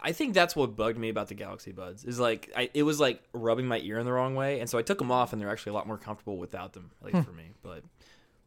I 0.00 0.12
think 0.12 0.34
that's 0.34 0.56
what 0.56 0.76
bugged 0.76 0.96
me 0.96 1.08
about 1.08 1.28
the 1.28 1.34
Galaxy 1.34 1.72
Buds 1.72 2.04
is 2.04 2.18
like 2.18 2.50
I, 2.56 2.70
it 2.72 2.84
was 2.84 3.00
like 3.00 3.22
rubbing 3.32 3.66
my 3.66 3.80
ear 3.80 3.98
in 3.98 4.06
the 4.06 4.12
wrong 4.12 4.34
way, 4.34 4.60
and 4.60 4.70
so 4.70 4.78
I 4.78 4.82
took 4.82 4.98
them 4.98 5.10
off, 5.10 5.32
and 5.32 5.42
they're 5.42 5.50
actually 5.50 5.70
a 5.70 5.74
lot 5.74 5.86
more 5.86 5.98
comfortable 5.98 6.38
without 6.38 6.72
them, 6.72 6.90
at 7.00 7.06
least 7.06 7.18
hmm. 7.18 7.30
for 7.30 7.36
me. 7.36 7.50
But 7.62 7.82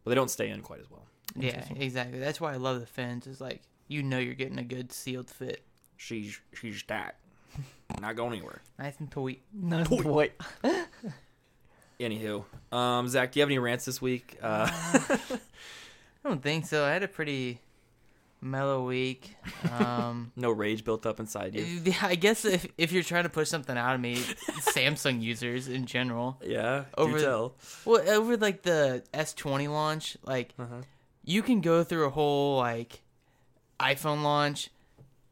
but 0.04 0.10
they 0.10 0.16
don't 0.16 0.32
stay 0.32 0.50
in 0.50 0.62
quite 0.62 0.80
as 0.80 0.90
well. 0.90 1.06
Yeah, 1.36 1.64
exactly. 1.76 2.18
That's 2.18 2.40
why 2.40 2.54
I 2.54 2.56
love 2.56 2.80
the 2.80 2.86
fins. 2.86 3.28
Is 3.28 3.42
like 3.42 3.62
you 3.88 4.04
know 4.04 4.18
you're 4.18 4.34
getting 4.34 4.58
a 4.58 4.64
good 4.64 4.92
sealed 4.92 5.30
fit, 5.30 5.64
She's 5.98 6.40
she's 6.54 6.84
that 6.88 7.16
not 8.02 8.16
going 8.16 8.34
anywhere. 8.34 8.62
nice 8.78 9.00
and 9.00 9.12
tight. 9.12 9.42
Not 9.52 9.90
boy. 9.90 10.32
Anywho, 12.00 12.46
um, 12.72 13.08
Zach, 13.08 13.32
do 13.32 13.40
you 13.40 13.42
have 13.42 13.50
any 13.50 13.58
rants 13.58 13.86
this 13.86 14.02
week? 14.02 14.38
Uh, 14.42 14.70
I 14.72 15.20
don't 16.24 16.44
think 16.44 16.66
so. 16.68 16.86
I 16.86 16.92
had 16.92 17.02
a 17.02 17.08
pretty 17.08 17.60
mellow 18.40 18.86
week. 18.86 19.36
Um, 19.80 20.32
no 20.36 20.52
rage 20.52 20.84
built 20.84 21.08
up 21.08 21.20
inside 21.20 21.56
you. 21.56 21.64
yeah, 21.84 21.96
I 22.04 22.14
guess 22.16 22.46
if 22.46 22.68
if 22.78 22.92
you're 22.92 23.02
trying 23.04 23.24
to 23.24 23.30
push 23.30 23.50
something 23.50 23.76
out 23.76 23.96
of 23.96 24.02
me, 24.02 24.16
Samsung 24.16 25.22
users 25.24 25.68
in 25.68 25.88
general. 25.88 26.38
Yeah, 26.46 26.86
Over- 26.98 27.20
tell. 27.20 27.56
Well, 27.84 28.08
over 28.10 28.38
like 28.38 28.62
the 28.62 29.04
S20 29.14 29.68
launch, 29.70 30.18
like 30.24 30.54
Uh-huh. 30.60 30.82
you 31.26 31.42
can 31.42 31.62
go 31.62 31.84
through 31.84 32.06
a 32.06 32.12
whole 32.12 32.58
like 32.58 33.02
iPhone 33.80 34.22
launch 34.22 34.70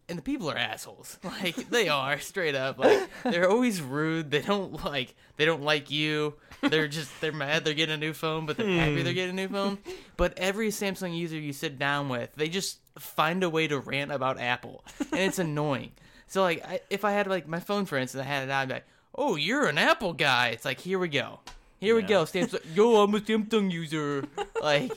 and 0.08 0.18
the 0.18 0.22
people 0.22 0.50
are 0.50 0.58
assholes. 0.58 1.18
Like 1.26 1.70
they 1.70 1.90
are 1.90 2.20
straight 2.20 2.56
up. 2.56 2.80
Like 2.80 3.10
they're 3.24 3.50
always 3.50 3.82
rude. 3.82 4.32
They 4.32 4.42
don't 4.42 4.84
like 4.86 5.16
they 5.38 5.46
don't 5.46 5.64
like 5.64 5.92
you. 5.92 6.36
They're 6.62 6.88
just 6.88 7.10
they're 7.22 7.32
mad 7.32 7.66
they're 7.66 7.74
getting 7.74 7.96
a 7.96 7.98
new 7.98 8.14
phone, 8.14 8.46
but 8.46 8.58
they're 8.58 8.68
happy 8.68 9.02
they're 9.02 9.12
hmm. 9.12 9.16
getting 9.16 9.40
a 9.40 9.48
new 9.48 9.50
phone. 9.50 9.78
But 10.18 10.38
every 10.38 10.70
Samsung 10.70 11.18
user 11.18 11.38
you 11.38 11.54
sit 11.54 11.78
down 11.78 12.10
with, 12.10 12.30
they 12.36 12.48
just 12.48 12.80
find 12.98 13.44
a 13.44 13.50
way 13.50 13.68
to 13.68 13.80
rant 13.80 14.12
about 14.12 14.40
Apple. 14.40 14.84
And 15.12 15.22
it's 15.22 15.40
annoying. 15.48 15.92
So 16.28 16.42
like 16.42 16.66
I, 16.66 16.80
if 16.90 17.04
I 17.04 17.12
had 17.12 17.28
like 17.28 17.48
my 17.48 17.60
phone 17.60 17.86
for 17.86 17.98
instance, 17.98 18.24
I 18.24 18.28
had 18.28 18.44
it 18.44 18.52
out 18.52 18.64
I'd 18.64 18.68
be 18.68 18.74
like, 18.76 18.88
"Oh, 19.14 19.36
you're 19.36 19.68
an 19.68 19.78
Apple 19.78 20.14
guy." 20.14 20.50
It's 20.50 20.66
like, 20.66 20.80
"Here 20.80 21.00
we 21.00 21.10
go." 21.10 21.40
Here 21.80 21.96
we 21.96 22.04
go. 22.04 22.24
Samsung, 22.24 22.62
yo, 22.76 23.04
I'm 23.04 23.14
a 23.14 23.20
Samsung 23.20 23.72
user. 23.72 24.26
Like, 24.62 24.92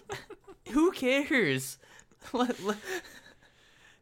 who 0.70 0.92
cares? 0.92 1.76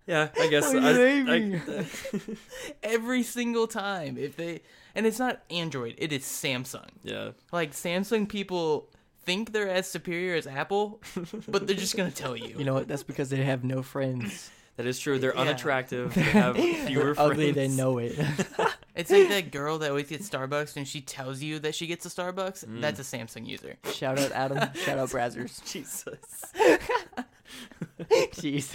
Let- 0.06 0.36
let- 0.36 0.38
Yeah, 0.38 0.44
I 0.44 0.46
guess. 0.50 0.74
I, 0.74 0.92
baby. 0.92 1.60
I, 1.68 1.86
every 2.82 3.22
single 3.22 3.66
time, 3.66 4.16
if 4.18 4.36
they 4.36 4.62
and 4.94 5.06
it's 5.06 5.18
not 5.18 5.42
Android, 5.50 5.94
it 5.98 6.12
is 6.12 6.22
Samsung. 6.22 6.88
yeah, 7.02 7.30
Like 7.52 7.72
Samsung 7.72 8.28
people 8.28 8.88
think 9.24 9.52
they're 9.52 9.68
as 9.68 9.88
superior 9.88 10.36
as 10.36 10.46
Apple, 10.46 11.02
but 11.48 11.66
they're 11.66 11.76
just 11.76 11.96
gonna 11.96 12.10
tell 12.10 12.36
you. 12.36 12.54
You 12.58 12.64
know 12.64 12.74
what? 12.74 12.88
That's 12.88 13.02
because 13.02 13.28
they 13.30 13.42
have 13.44 13.64
no 13.64 13.82
friends. 13.82 14.50
that 14.76 14.86
is 14.86 14.98
true. 14.98 15.18
They're 15.18 15.34
Yeah. 15.34 15.40
unattractive. 15.42 16.14
They 16.14 16.20
have 16.22 16.56
fewer 16.56 16.76
They're 16.86 17.14
friends. 17.14 17.30
ugly. 17.32 17.50
They 17.52 17.68
know 17.68 17.98
it. 17.98 18.16
It's 18.94 19.10
like 19.10 19.28
that 19.28 19.50
girl 19.50 19.78
that 19.80 19.90
always 19.90 20.08
gets 20.08 20.26
Starbucks 20.30 20.76
and 20.76 20.86
she 20.88 21.02
tells 21.02 21.42
you 21.42 21.58
that 21.58 21.74
she 21.74 21.86
gets 21.86 22.06
a 22.06 22.08
Starbucks. 22.08 22.64
Mm. 22.64 22.80
That's 22.80 22.98
a 22.98 23.02
Samsung 23.02 23.46
user. 23.46 23.76
Shout 23.92 24.18
out 24.18 24.32
Adam. 24.32 24.58
Shout 24.74 24.98
out 24.98 25.10
Brazzers. 25.10 25.62
Jesus. 25.70 26.16
Jeez. 28.00 28.74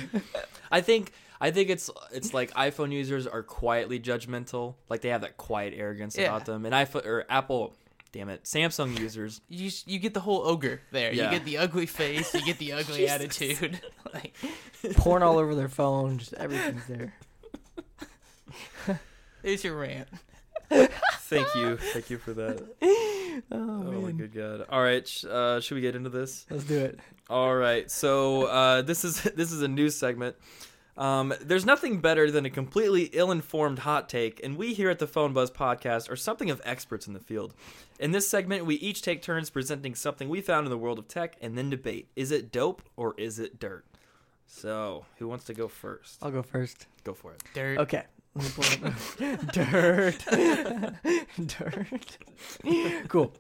I 0.72 0.82
think 0.82 1.12
I 1.40 1.51
think 1.51 1.70
it's 1.70 1.90
it's 2.12 2.34
like 2.34 2.51
iPhone 2.54 2.92
users 2.92 3.25
are 3.28 3.44
quietly 3.44 4.00
judgmental. 4.00 4.75
Like 4.90 5.01
they 5.01 5.10
have 5.10 5.22
that 5.22 5.38
quiet 5.38 5.74
arrogance 5.75 6.18
Yeah. 6.18 6.28
about 6.28 6.46
them. 6.46 6.66
And 6.66 6.74
iPhone 6.75 7.06
or 7.06 7.25
Apple, 7.30 7.74
damn 8.12 8.30
it, 8.30 8.44
Samsung 8.44 8.98
users. 9.00 9.42
You 9.50 9.70
you 9.86 10.00
get 10.00 10.13
the 10.13 10.20
whole 10.22 10.42
ogre 10.48 10.82
there. 10.92 11.13
Yeah. 11.13 11.25
You 11.25 11.32
get 11.38 11.46
the 11.46 11.58
ugly 11.58 11.86
face. 11.86 12.34
You 12.34 12.46
get 12.46 12.58
the 12.60 12.74
ugly 12.74 13.08
attitude. 13.08 13.82
like 14.13 14.36
Porn 14.98 15.24
all 15.24 15.38
over 15.38 15.56
their 15.56 15.70
phone. 15.70 16.18
Just 16.20 16.34
everything's 16.34 16.86
there. 16.88 17.13
there's 19.42 19.63
your 19.63 19.75
rant. 19.75 20.08
Thank 21.32 21.56
you, 21.56 21.78
thank 21.78 22.10
you 22.10 22.18
for 22.18 22.34
that. 22.34 22.62
Oh, 23.50 23.58
Oh 23.88 24.02
my 24.02 24.12
good 24.12 24.34
god! 24.34 24.66
All 24.70 24.84
right, 24.84 25.08
sh- 25.08 25.24
uh, 25.26 25.62
should 25.62 25.76
we 25.76 25.82
get 25.82 25.96
into 25.96 26.10
this? 26.10 26.46
Let's 26.50 26.66
do 26.66 26.78
it. 26.80 27.00
All 27.30 27.56
right, 27.56 27.90
so 27.90 28.44
uh, 28.48 28.82
this 28.82 29.04
is 29.06 29.22
this 29.36 29.52
is 29.54 29.62
a 29.62 29.68
news 29.68 29.96
segment. 29.96 30.36
Um, 30.98 31.34
there's 31.42 31.66
nothing 31.66 32.02
better 32.02 32.30
than 32.30 32.46
a 32.46 32.50
completely 32.50 33.04
ill-informed 33.14 33.80
hot 33.80 34.10
take, 34.10 34.44
and 34.44 34.58
we 34.58 34.74
here 34.74 34.90
at 34.90 35.00
the 35.00 35.08
Phone 35.08 35.32
Buzz 35.34 35.50
podcast 35.50 36.12
are 36.12 36.18
something 36.18 36.50
of 36.52 36.62
experts 36.66 37.08
in 37.08 37.14
the 37.14 37.20
field. 37.22 37.54
In 38.00 38.12
this 38.12 38.28
segment, 38.28 38.66
we 38.66 38.76
each 38.76 39.02
take 39.02 39.22
turns 39.22 39.50
presenting 39.50 39.96
something 39.96 40.28
we 40.30 40.42
found 40.42 40.68
in 40.68 40.70
the 40.70 40.78
world 40.78 41.00
of 41.00 41.08
tech, 41.08 41.38
and 41.42 41.58
then 41.58 41.70
debate: 41.70 42.10
is 42.18 42.32
it 42.32 42.52
dope 42.52 42.82
or 42.98 43.16
is 43.18 43.40
it 43.40 43.60
dirt? 43.60 43.86
So, 44.46 45.06
who 45.18 45.28
wants 45.30 45.46
to 45.46 45.54
go 45.54 45.70
first? 45.70 46.18
I'll 46.22 46.32
go 46.32 46.44
first. 46.44 46.86
Go 47.06 47.14
for 47.14 47.32
it. 47.32 47.42
Dirt. 47.54 47.80
Okay. 47.80 48.04
Let 48.36 48.46
me 48.46 48.52
pull 48.56 48.66
it 48.74 48.84
up. 48.86 49.52
Dirt. 49.54 50.26
Dirt. 51.48 52.18
cool. 53.10 53.34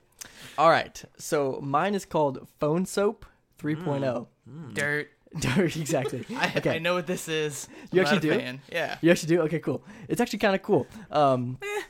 All 0.57 0.69
right. 0.69 1.03
So 1.17 1.59
mine 1.61 1.95
is 1.95 2.05
called 2.05 2.47
PhoneSoap 2.61 3.23
3.0. 3.61 3.85
Mm. 3.85 4.27
Mm. 4.49 4.73
Dirt. 4.73 5.09
Dirt, 5.39 5.77
exactly. 5.77 6.25
I, 6.35 6.51
Okay. 6.57 6.71
I 6.75 6.79
know 6.79 6.93
what 6.95 7.07
this 7.07 7.29
is. 7.29 7.69
You 7.91 8.01
I'm 8.01 8.07
actually 8.07 8.29
do? 8.29 8.37
fan. 8.37 8.61
Yeah. 8.71 8.97
You 9.01 9.11
actually 9.11 9.35
do? 9.35 9.41
Okay, 9.43 9.59
cool. 9.59 9.81
It's 10.09 10.19
actually 10.19 10.39
kind 10.39 10.55
of 10.55 10.61
cool. 10.61 10.87
Um, 11.09 11.57
eh. 11.61 11.81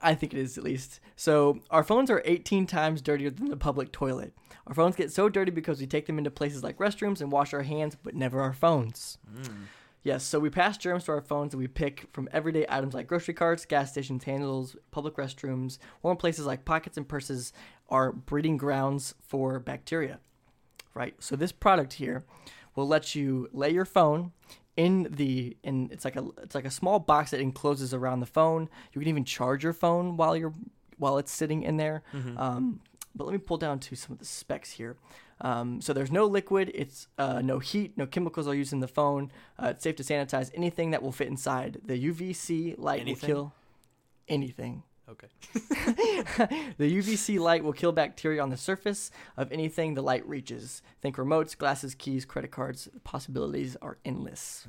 I 0.00 0.14
think 0.14 0.32
it 0.32 0.38
is 0.38 0.56
at 0.58 0.62
least. 0.64 1.00
So, 1.16 1.58
our 1.70 1.82
phones 1.82 2.08
are 2.10 2.22
18 2.24 2.66
times 2.66 3.00
dirtier 3.00 3.30
than 3.30 3.48
the 3.48 3.56
public 3.56 3.90
toilet. 3.90 4.32
Our 4.66 4.74
phones 4.74 4.94
get 4.96 5.10
so 5.10 5.28
dirty 5.30 5.50
because 5.50 5.80
we 5.80 5.86
take 5.86 6.06
them 6.06 6.18
into 6.18 6.30
places 6.30 6.62
like 6.62 6.76
restrooms 6.78 7.20
and 7.22 7.32
wash 7.32 7.52
our 7.54 7.62
hands, 7.62 7.96
but 8.00 8.14
never 8.14 8.40
our 8.42 8.52
phones. 8.52 9.16
Mm. 9.34 9.48
Yes, 10.08 10.24
so 10.24 10.40
we 10.40 10.48
pass 10.48 10.78
germs 10.78 11.04
to 11.04 11.12
our 11.12 11.20
phones 11.20 11.50
that 11.50 11.58
we 11.58 11.68
pick 11.68 12.06
from 12.14 12.30
everyday 12.32 12.64
items 12.66 12.94
like 12.94 13.06
grocery 13.06 13.34
carts, 13.34 13.66
gas 13.66 13.90
stations, 13.90 14.24
handles, 14.24 14.74
public 14.90 15.16
restrooms, 15.16 15.76
or 16.02 16.12
in 16.12 16.16
places 16.16 16.46
like 16.46 16.64
pockets 16.64 16.96
and 16.96 17.06
purses 17.06 17.52
are 17.90 18.12
breeding 18.12 18.56
grounds 18.56 19.14
for 19.20 19.58
bacteria. 19.58 20.18
Right? 20.94 21.14
So 21.18 21.36
this 21.36 21.52
product 21.52 21.92
here 21.92 22.24
will 22.74 22.88
let 22.88 23.14
you 23.14 23.50
lay 23.52 23.68
your 23.68 23.84
phone 23.84 24.32
in 24.78 25.08
the 25.10 25.58
in 25.62 25.90
it's 25.92 26.06
like 26.06 26.16
a 26.16 26.26
it's 26.42 26.54
like 26.54 26.64
a 26.64 26.70
small 26.70 26.98
box 26.98 27.32
that 27.32 27.40
encloses 27.40 27.92
around 27.92 28.20
the 28.20 28.26
phone. 28.26 28.70
You 28.94 29.00
can 29.02 29.10
even 29.10 29.26
charge 29.26 29.62
your 29.62 29.74
phone 29.74 30.16
while 30.16 30.34
you're 30.34 30.54
while 30.96 31.18
it's 31.18 31.32
sitting 31.32 31.64
in 31.64 31.76
there. 31.76 32.02
Um, 32.38 32.80
but 33.14 33.26
let 33.26 33.32
me 33.34 33.38
pull 33.38 33.58
down 33.58 33.78
to 33.80 33.94
some 33.94 34.12
of 34.14 34.20
the 34.20 34.24
specs 34.24 34.70
here. 34.70 34.96
Um, 35.40 35.80
so 35.80 35.92
there's 35.92 36.10
no 36.12 36.26
liquid, 36.26 36.70
it's 36.74 37.06
uh, 37.18 37.40
no 37.42 37.58
heat, 37.58 37.96
no 37.96 38.06
chemicals 38.06 38.48
are 38.48 38.54
used 38.54 38.72
in 38.72 38.80
the 38.80 38.88
phone. 38.88 39.30
Uh, 39.62 39.68
it's 39.68 39.82
safe 39.84 39.96
to 39.96 40.02
sanitize 40.02 40.50
anything 40.54 40.90
that 40.90 41.02
will 41.02 41.12
fit 41.12 41.28
inside. 41.28 41.80
The 41.84 41.94
UVC 42.10 42.76
light 42.78 43.00
Anything? 43.00 43.28
will 43.28 43.34
kill 43.34 43.52
anything. 44.28 44.82
Okay. 45.08 45.28
The 46.78 46.98
UVC 46.98 47.40
light 47.40 47.64
will 47.64 47.72
kill 47.72 47.92
bacteria 47.92 48.42
on 48.42 48.50
the 48.50 48.56
surface 48.56 49.10
of 49.36 49.50
anything 49.50 49.94
the 49.94 50.02
light 50.02 50.26
reaches. 50.28 50.82
Think 51.00 51.16
remotes, 51.16 51.56
glasses, 51.56 51.94
keys, 51.94 52.24
credit 52.24 52.50
cards. 52.50 52.88
The 52.92 53.00
possibilities 53.00 53.74
are 53.82 53.98
endless. 54.04 54.66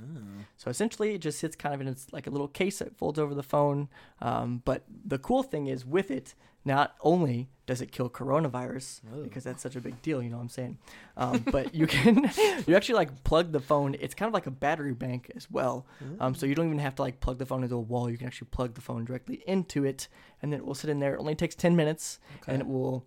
So 0.57 0.69
essentially, 0.71 1.13
it 1.13 1.19
just 1.19 1.39
sits 1.39 1.55
kind 1.55 1.75
of 1.75 1.81
in 1.81 1.87
its 1.87 2.07
like 2.13 2.25
a 2.25 2.29
little 2.29 2.47
case 2.47 2.79
that 2.79 2.97
folds 2.97 3.19
over 3.19 3.35
the 3.35 3.43
phone. 3.43 3.89
Um, 4.21 4.61
but 4.65 4.83
the 5.05 5.19
cool 5.19 5.43
thing 5.43 5.67
is, 5.67 5.85
with 5.85 6.09
it, 6.09 6.33
not 6.65 6.95
only 7.01 7.49
does 7.65 7.81
it 7.81 7.91
kill 7.91 8.09
coronavirus 8.09 9.01
Oh. 9.13 9.23
because 9.23 9.43
that's 9.43 9.61
such 9.61 9.75
a 9.75 9.81
big 9.81 10.01
deal, 10.01 10.21
you 10.23 10.29
know 10.29 10.37
what 10.37 10.43
I'm 10.43 10.49
saying? 10.49 10.77
Um, 11.17 11.39
but 11.51 11.73
you 11.75 11.85
can 11.87 12.29
you 12.67 12.75
actually 12.75 12.95
like 12.95 13.23
plug 13.23 13.51
the 13.51 13.59
phone. 13.59 13.95
It's 13.99 14.15
kind 14.15 14.27
of 14.27 14.33
like 14.33 14.47
a 14.47 14.51
battery 14.51 14.93
bank 14.93 15.31
as 15.35 15.49
well. 15.51 15.85
Um, 16.19 16.33
so 16.35 16.45
you 16.45 16.55
don't 16.55 16.65
even 16.65 16.79
have 16.79 16.95
to 16.95 17.01
like 17.03 17.19
plug 17.19 17.37
the 17.37 17.45
phone 17.45 17.63
into 17.63 17.75
a 17.75 17.79
wall. 17.79 18.09
You 18.09 18.17
can 18.17 18.25
actually 18.27 18.47
plug 18.51 18.73
the 18.73 18.81
phone 18.81 19.05
directly 19.05 19.43
into 19.47 19.85
it, 19.85 20.07
and 20.41 20.51
then 20.51 20.59
it 20.59 20.65
will 20.65 20.73
sit 20.75 20.89
in 20.89 20.99
there. 20.99 21.13
It 21.15 21.19
only 21.19 21.35
takes 21.35 21.53
10 21.55 21.75
minutes, 21.75 22.19
and 22.47 22.59
it 22.61 22.67
will. 22.67 23.05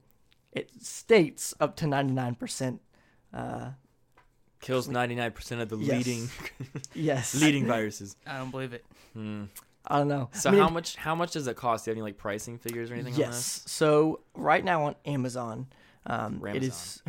It 0.53 0.71
states 0.83 1.55
up 1.61 1.77
to 1.77 1.87
99 1.87 2.35
percent. 2.37 2.81
Uh, 3.35 3.71
Kills 4.61 4.87
99% 4.87 5.61
of 5.61 5.71
the 5.71 5.77
Yes. 5.79 5.97
leading 6.07 6.29
yes. 6.95 7.35
leading 7.43 7.67
viruses. 7.67 8.15
I 8.25 8.39
don't 8.39 8.53
believe 8.53 8.73
it. 8.73 8.85
Hmm. 9.13 9.45
I 9.87 9.99
don't 9.99 10.09
know. 10.09 10.31
So 10.33 10.51
I 10.51 10.53
mean, 10.53 10.63
how 10.63 10.69
much 10.69 10.97
how 10.97 11.15
much 11.15 11.33
does 11.33 11.47
it 11.47 11.57
cost? 11.57 11.85
Do 11.85 11.91
you 11.91 11.93
have 11.93 11.97
any 11.99 12.03
like 12.03 12.19
pricing 12.19 12.59
figures 12.59 12.91
or 12.91 12.95
anything 12.95 13.15
on 13.15 13.21
Yes. 13.21 13.63
So 13.67 14.21
right 14.35 14.65
now 14.65 14.85
on 14.85 14.95
Amazon, 15.05 15.67
um, 16.07 16.43
it 16.47 16.63
is 16.63 17.03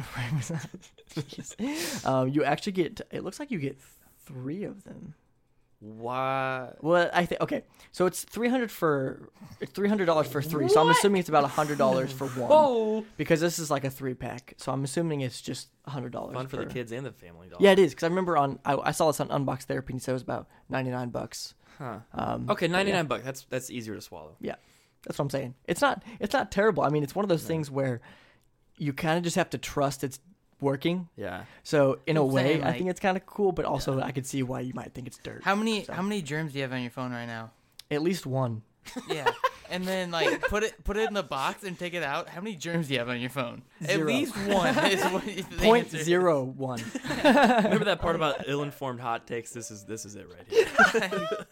um, 2.06 2.30
you 2.30 2.44
actually 2.44 2.74
get. 2.74 3.02
It 3.12 3.24
looks 3.24 3.40
like 3.40 3.52
you 3.52 3.60
get 3.60 3.78
three 4.26 4.64
of 4.64 4.84
them. 4.84 5.14
Why? 5.80 6.72
Well, 6.80 7.10
I 7.14 7.26
think 7.26 7.42
okay. 7.42 7.64
So 7.92 8.06
it's 8.06 8.24
three 8.24 8.48
hundred 8.48 8.72
for 8.72 9.30
it's 9.60 9.74
three 9.74 9.90
hundred 9.90 10.06
dollars 10.06 10.28
for 10.28 10.42
three. 10.42 10.70
So 10.70 10.80
I'm 10.80 10.90
assuming 10.90 11.20
it's 11.20 11.28
about 11.28 11.44
hundred 11.50 11.78
dollars 11.78 12.12
for 12.12 12.28
one 12.28 12.50
Oh, 12.52 13.06
because 13.18 13.42
this 13.42 13.60
is 13.60 13.70
like 13.70 13.84
a 13.84 13.90
three 13.90 14.14
pack. 14.14 14.54
So 14.58 14.72
I'm 14.72 14.86
assuming 14.86 15.22
it's 15.22 15.42
just 15.42 15.68
hundred 15.86 16.14
dollars. 16.14 16.36
fun 16.36 16.48
for 16.48 16.56
the 16.56 16.66
kids 16.66 16.94
and 16.94 17.06
the 17.06 17.12
family. 17.12 17.50
Dog. 17.50 17.60
Yeah, 17.60 17.72
it 17.72 17.80
is 17.80 17.92
because 17.92 18.04
I 18.04 18.08
remember 18.08 18.38
on 18.38 18.60
I, 18.64 18.78
I 18.78 18.92
saw 18.92 19.08
this 19.08 19.20
on 19.20 19.28
Unbox 19.28 19.64
Therapy 19.64 19.92
and 19.92 20.02
it 20.02 20.04
said 20.06 20.12
it 20.12 20.14
was 20.14 20.22
about 20.22 20.48
ninety 20.70 20.90
nine 20.90 21.10
bucks. 21.10 21.54
Huh. 21.78 22.00
Um, 22.14 22.50
Okay, 22.50 22.68
ninety 22.68 22.92
nine 22.92 23.06
yeah. 23.06 23.08
bucks. 23.08 23.24
That's 23.24 23.44
that's 23.50 23.70
easier 23.70 23.96
to 23.96 24.02
swallow. 24.02 24.36
Yeah, 24.40 24.56
that's 25.06 25.18
what 25.18 25.26
I'm 25.26 25.30
saying. 25.30 25.56
It's 25.68 25.82
not 25.82 26.04
it's 26.20 26.34
not 26.34 26.52
terrible. 26.52 26.84
I 26.84 26.90
mean, 26.90 27.04
it's 27.04 27.16
one 27.16 27.24
of 27.26 27.30
those 27.30 27.44
things 27.44 27.70
where 27.72 28.02
you 28.78 28.94
kind 28.94 29.18
of 29.18 29.24
just 29.24 29.36
have 29.36 29.50
to 29.52 29.58
trust 29.58 30.04
it's 30.04 30.20
working. 30.62 31.10
Yeah. 31.16 31.44
So 31.64 32.00
in 32.08 32.18
a 32.18 32.26
I'm 32.26 32.32
way, 32.32 32.44
saying, 32.44 32.64
I 32.64 32.74
think 32.74 32.90
it's 32.90 33.00
kind 33.00 33.18
of 33.18 33.26
cool, 33.26 33.52
but 33.52 33.66
also 33.66 34.00
I 34.00 34.12
could 34.12 34.26
see 34.26 34.44
why 34.44 34.62
you 34.62 34.74
might 34.74 34.94
think 34.94 35.08
it's 35.08 35.18
dirt. 35.18 35.42
How 35.44 35.56
many 35.56 35.84
So- 35.84 35.94
how 35.94 36.02
many 36.02 36.22
germs 36.22 36.54
do 36.54 36.60
you 36.60 36.64
have 36.64 36.74
on 36.74 36.82
your 36.82 36.92
phone 36.92 37.12
right 37.12 37.26
now? 37.26 37.52
At 37.92 38.02
least 38.02 38.26
one. 38.26 38.62
Yeah. 39.10 39.30
and 39.70 39.84
then 39.86 40.12
like 40.12 40.42
put 40.42 40.64
it 40.64 40.84
put 40.84 40.98
it 40.98 41.08
in 41.08 41.14
the 41.14 41.24
box 41.24 41.64
and 41.64 41.78
take 41.78 41.94
it 41.94 42.04
out. 42.04 42.30
How 42.30 42.42
many 42.42 42.56
germs 42.56 42.88
do 42.88 42.94
you 42.94 43.00
have 43.00 43.10
on 43.10 43.20
your 43.20 43.30
phone? 43.30 43.64
Zero. 43.84 44.00
At 44.02 44.06
least 44.06 44.36
one 44.48 44.78
is 44.86 45.04
what 45.06 45.26
the 45.26 45.44
Point 45.58 45.86
answer 45.86 46.04
zero 46.04 46.44
one. 46.44 46.82
Remember 47.24 47.86
that 47.86 48.00
part 48.02 48.16
about 48.16 48.48
ill 48.48 48.64
informed 48.64 49.00
hot 49.00 49.28
takes? 49.28 49.52
This 49.52 49.72
is 49.72 49.84
this 49.86 50.06
is 50.06 50.16
it 50.16 50.28
right 50.30 50.48
here. 50.48 51.46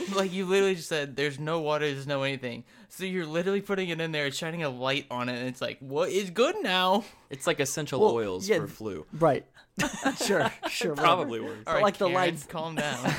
like 0.14 0.32
you 0.32 0.44
literally 0.46 0.74
just 0.74 0.88
said 0.88 1.16
there's 1.16 1.38
no 1.38 1.60
water, 1.60 1.86
there's 1.90 2.06
no 2.06 2.22
anything. 2.22 2.64
So 2.88 3.04
you're 3.04 3.26
literally 3.26 3.60
putting 3.60 3.88
it 3.88 4.00
in 4.00 4.12
there, 4.12 4.26
it's 4.26 4.36
shining 4.36 4.62
a 4.62 4.68
light 4.68 5.06
on 5.10 5.28
it, 5.28 5.38
and 5.38 5.48
it's 5.48 5.60
like, 5.60 5.78
what 5.80 6.10
is 6.10 6.30
good 6.30 6.56
now? 6.62 7.04
It's 7.30 7.46
like 7.46 7.60
essential 7.60 8.00
Well, 8.00 8.12
oils 8.14 8.48
yeah. 8.48 8.58
for 8.58 8.66
flu. 8.66 9.06
Right. 9.12 9.44
sure. 10.24 10.50
Sure. 10.70 10.94
Probably 10.94 11.40
works. 11.40 11.64
All 11.66 11.74
right, 11.74 11.82
like 11.82 11.98
the 11.98 12.08
lights- 12.08 12.44
calm 12.44 12.74
down. 12.76 13.10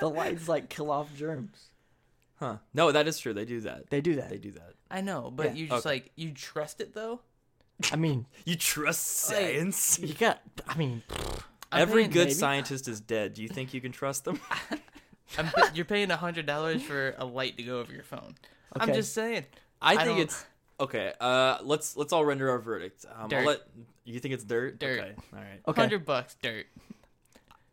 The 0.00 0.08
lights 0.10 0.48
like 0.48 0.68
kill 0.68 0.90
off 0.90 1.14
germs. 1.14 1.56
Huh? 2.36 2.56
No, 2.74 2.90
that 2.92 3.06
is 3.06 3.18
true. 3.18 3.32
They 3.32 3.44
do 3.44 3.60
that. 3.60 3.90
They 3.90 4.00
do 4.00 4.16
that. 4.16 4.28
They 4.30 4.38
do 4.38 4.50
that. 4.52 4.74
I 4.90 5.00
know, 5.00 5.30
but 5.34 5.46
Yeah. 5.46 5.52
you 5.62 5.66
just 5.68 5.86
Okay. 5.86 5.94
like 5.96 6.10
you 6.16 6.32
trust 6.32 6.80
it 6.80 6.94
though. 6.94 7.20
I 7.92 7.96
mean, 7.96 8.26
You 8.44 8.56
trust 8.56 9.28
Like- 9.30 9.38
science? 9.40 9.98
you 9.98 10.14
got. 10.14 10.40
I 10.66 10.76
mean, 10.76 11.02
I'm 11.72 11.82
Every 11.82 12.02
paying- 12.02 12.10
good 12.12 12.18
maybe. 12.28 12.34
scientist 12.34 12.88
is 12.88 13.00
dead. 13.00 13.34
Do 13.34 13.42
you 13.42 13.48
think 13.48 13.72
you 13.74 13.80
can 13.80 13.92
trust 13.92 14.24
them? 14.24 14.40
I'm, 15.38 15.46
pa- 15.46 15.70
you're 15.74 15.84
paying 15.84 16.10
a 16.10 16.16
hundred 16.16 16.46
dollars 16.46 16.82
for 16.82 17.14
a 17.18 17.24
light 17.24 17.56
to 17.56 17.62
go 17.62 17.80
over 17.80 17.92
your 17.92 18.04
phone. 18.04 18.34
I'm 18.72 18.88
Okay. 18.90 18.98
just 18.98 19.12
saying. 19.14 19.46
I 19.82 19.92
I 19.94 19.96
think 20.04 20.08
don't- 20.08 20.20
it's 20.20 20.44
okay. 20.80 21.12
Uh, 21.20 21.58
let's 21.62 21.96
let's 21.96 22.12
all 22.12 22.24
render 22.24 22.50
our 22.50 22.58
verdict. 22.58 23.04
Um, 23.10 23.16
I'll 23.22 23.28
Dirt. 23.28 23.46
let 23.46 23.60
you 24.04 24.20
think 24.20 24.34
it's 24.34 24.44
dirt. 24.44 24.78
Dirt. 24.78 25.00
Okay. 25.00 25.14
All 25.32 25.38
right. 25.38 25.60
okay. 25.66 25.80
Hundred 25.80 26.04
bucks, 26.04 26.36
dirt. 26.42 26.66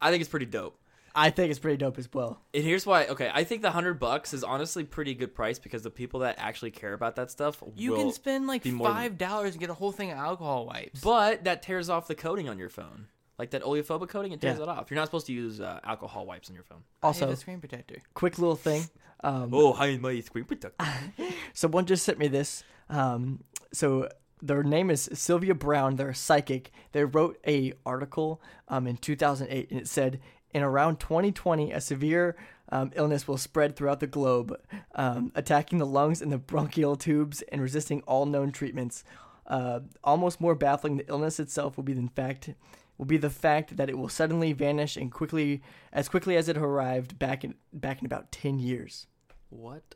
I 0.02 0.10
think 0.12 0.22
it's 0.22 0.30
pretty 0.30 0.46
dope. 0.48 0.80
I 1.14 1.30
think 1.30 1.50
it's 1.52 1.60
pretty 1.60 1.78
dope 1.78 1.98
as 2.00 2.08
well. 2.14 2.40
And 2.54 2.64
here's 2.64 2.86
why. 2.86 3.06
Okay, 3.08 3.30
I 3.34 3.44
think 3.44 3.62
the 3.62 3.72
hundred 3.72 4.00
bucks 4.00 4.34
is 4.34 4.44
honestly 4.44 4.84
pretty 4.84 5.14
good 5.14 5.36
price 5.36 5.60
because 5.60 5.84
the 5.84 5.90
people 5.90 6.22
that 6.22 6.36
actually 6.38 6.72
care 6.72 6.94
about 6.94 7.16
that 7.18 7.30
stuff 7.32 7.62
You 7.76 7.92
will. 7.92 7.98
can 7.98 8.12
spend 8.14 8.48
like 8.48 8.64
be 8.64 8.72
more 8.72 8.88
than- 8.88 8.96
five 8.96 9.18
dollars 9.18 9.52
and 9.52 9.60
get 9.60 9.70
a 9.70 9.74
whole 9.74 9.92
thing 9.92 10.12
of 10.12 10.18
alcohol 10.18 10.66
wipes. 10.66 11.02
but 11.02 11.44
that 11.44 11.62
tears 11.64 11.90
off 11.90 12.08
the 12.08 12.16
coating 12.16 12.48
on 12.48 12.58
your 12.58 12.70
phone, 12.70 13.08
like 13.38 13.52
that 13.52 13.64
oleophobic 13.64 14.10
coating. 14.10 14.32
It 14.32 14.40
tears 14.42 14.58
Yeah. 14.58 14.64
it 14.64 14.70
off. 14.70 14.90
You're 14.90 14.96
not 15.00 15.06
supposed 15.08 15.28
to 15.28 15.34
use 15.34 15.60
uh, 15.60 15.80
alcohol 15.84 16.26
wipes 16.26 16.50
on 16.50 16.56
your 16.56 16.64
phone. 16.64 16.84
Also, 17.04 17.28
the 17.28 17.36
screen 17.36 17.60
protector. 17.60 17.98
quick 18.14 18.38
little 18.40 18.56
thing. 18.56 18.84
Um, 19.24 19.50
Oh, 19.54 19.74
hi, 19.74 19.98
my 19.98 20.20
screen 20.22 20.46
protector. 20.46 20.86
Someone 21.54 21.86
just 21.86 22.04
sent 22.06 22.18
me 22.20 22.28
this. 22.28 22.64
Um, 22.90 23.44
so 23.74 24.10
their 24.42 24.64
name 24.64 24.90
is 24.90 25.10
Sylvia 25.14 25.54
Browne. 25.54 25.96
They're 25.98 26.10
a 26.10 26.16
psychic. 26.16 26.72
They 26.94 27.04
wrote 27.06 27.38
a 27.46 27.74
article 27.86 28.42
um, 28.68 28.88
in 28.88 28.98
2008, 28.98 29.70
and 29.72 29.80
it 29.80 29.88
said, 29.88 30.20
"In 30.54 30.64
around 30.64 31.00
2020, 31.00 31.72
a 31.72 31.82
severe 31.82 32.36
um, 32.70 32.92
illness 32.96 33.28
will 33.28 33.38
spread 33.38 33.76
throughout 33.76 34.00
the 34.00 34.08
globe, 34.08 34.60
um, 34.96 35.32
attacking 35.36 35.78
the 35.80 35.86
lungs 35.86 36.22
and 36.22 36.32
the 36.32 36.38
bronchial 36.38 36.96
tubes 36.96 37.42
and 37.52 37.62
resisting 37.62 38.02
all 38.02 38.26
known 38.26 38.52
treatments. 38.52 39.04
Uh, 39.48 39.82
almost 40.04 40.40
more 40.40 40.56
baffling, 40.56 40.98
the 40.98 41.08
illness 41.10 41.40
itself 41.40 41.78
will 41.78 41.84
be 41.84 41.94
in 41.94 42.10
fact." 42.10 42.50
Will 42.98 43.06
be 43.06 43.18
the 43.18 43.32
fact 43.32 43.78
that 43.78 43.90
it 43.90 43.98
will 43.98 44.10
suddenly 44.10 44.54
vanish 44.54 44.96
and 44.96 45.12
quickly, 45.12 45.64
as 45.92 46.08
quickly 46.08 46.38
as 46.38 46.48
it 46.48 46.56
arrived 46.56 47.18
back 47.18 47.44
in 47.44 47.56
back 47.74 48.00
in 48.00 48.06
about 48.06 48.32
ten 48.32 48.60
years. 48.60 49.08
what? 49.50 49.96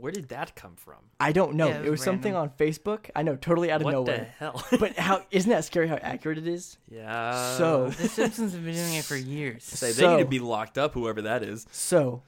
Where 0.00 0.12
did 0.12 0.28
that 0.28 0.54
come 0.54 0.76
from? 0.76 0.96
I 1.18 1.32
don't 1.32 1.54
know. 1.54 1.68
Yeah, 1.68 1.76
it 1.78 1.86
it 1.86 1.90
was 1.90 2.00
was 2.00 2.02
something 2.04 2.34
on 2.34 2.50
Facebook. 2.50 3.10
I 3.16 3.22
know, 3.22 3.36
totally 3.36 3.70
out 3.70 3.80
of 3.80 3.84
what 3.86 3.90
the 3.92 3.96
nowhere. 3.96 4.34
hell? 4.38 4.64
but 4.78 4.92
how 4.98 5.22
isn't 5.30 5.50
that 5.50 5.64
scary? 5.64 5.88
How 5.88 5.96
accurate 5.96 6.38
it 6.38 6.46
is. 6.46 6.78
yeah. 6.90 7.56
So- 7.56 7.88
The 7.90 8.08
Simpsons 8.08 8.52
have 8.52 8.64
been 8.64 8.74
doing 8.74 8.94
it 8.94 9.04
for 9.04 9.16
years. 9.16 9.64
Say, 9.64 9.92
they 9.92 10.06
need 10.16 10.22
to 10.22 10.28
be 10.28 10.38
locked 10.38 10.76
up, 10.78 10.94
whoever 10.94 11.22
that 11.22 11.42
is. 11.42 11.66
So, 11.70 12.22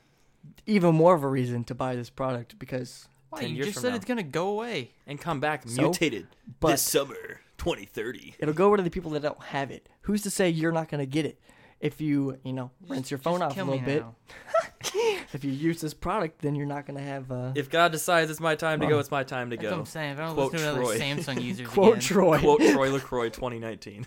even 0.66 0.94
more 0.94 1.14
of 1.14 1.22
a 1.22 1.28
reason 1.28 1.64
to 1.64 1.75
buy 1.75 1.94
this 1.96 2.10
product 2.10 2.58
because. 2.58 3.08
Why? 3.30 3.40
10 3.40 3.50
You 3.50 3.56
years 3.56 3.66
just 3.68 3.80
said 3.82 3.90
now. 3.90 3.96
it's 3.96 4.04
gonna 4.06 4.22
go 4.22 4.48
away. 4.48 4.92
and 5.06 5.20
come 5.20 5.38
back 5.40 5.62
So? 5.68 5.82
mutated 5.82 6.28
But- 6.60 6.70
this 6.72 6.82
summer 6.82 7.40
2030 7.58 8.37
It'll 8.38 8.54
go 8.54 8.66
over 8.68 8.78
to 8.78 8.82
the 8.82 8.88
people 8.90 9.10
that 9.10 9.20
don't 9.22 9.42
have 9.42 9.70
it. 9.70 9.88
Who's 10.02 10.22
to 10.22 10.30
say 10.30 10.48
you're 10.48 10.72
not 10.72 10.88
going 10.88 11.00
to 11.00 11.06
get 11.06 11.26
it? 11.26 11.38
If 11.80 12.00
you, 12.00 12.38
you 12.44 12.52
know, 12.54 12.70
rinse 12.88 13.10
your 13.10 13.18
phone 13.18 13.40
Just 13.40 13.50
off 13.52 13.56
a 13.58 13.64
little 13.64 13.80
me 13.80 13.84
bit. 13.84 14.04
now. 14.82 14.90
If 15.35 15.44
you 15.44 15.50
use 15.52 15.80
this 15.82 15.92
product, 15.92 16.40
then 16.40 16.54
you're 16.54 16.64
not 16.66 16.87
going 16.87 16.97
to 16.99 17.04
have. 17.04 17.30
Uh, 17.30 17.52
if 17.54 17.68
god 17.68 17.92
decides 17.92 18.30
it's 18.30 18.40
my 18.40 18.54
time 18.54 18.80
to 18.80 18.87
go 18.87 18.99
it's 18.99 19.11
my 19.11 19.25
time 19.25 19.50
to 19.50 19.56
That's 19.56 19.64
what 19.66 19.75
go 19.75 19.80
I'm 19.80 19.87
saying. 19.87 20.12
If 20.12 20.18
I 20.18 20.25
don't 20.26 20.35
Quote 20.35 20.52
listen 20.54 20.75
to 20.75 20.80
Troy. 20.80 20.90
another 20.97 21.23
Samsung 21.35 21.42
user 21.44 21.64
quote 21.66 21.88
again, 21.99 22.00
Troy. 22.00 22.38
quote 22.38 22.61
troy 22.73 22.90
lacroix 22.90 23.28
2019 23.28 24.06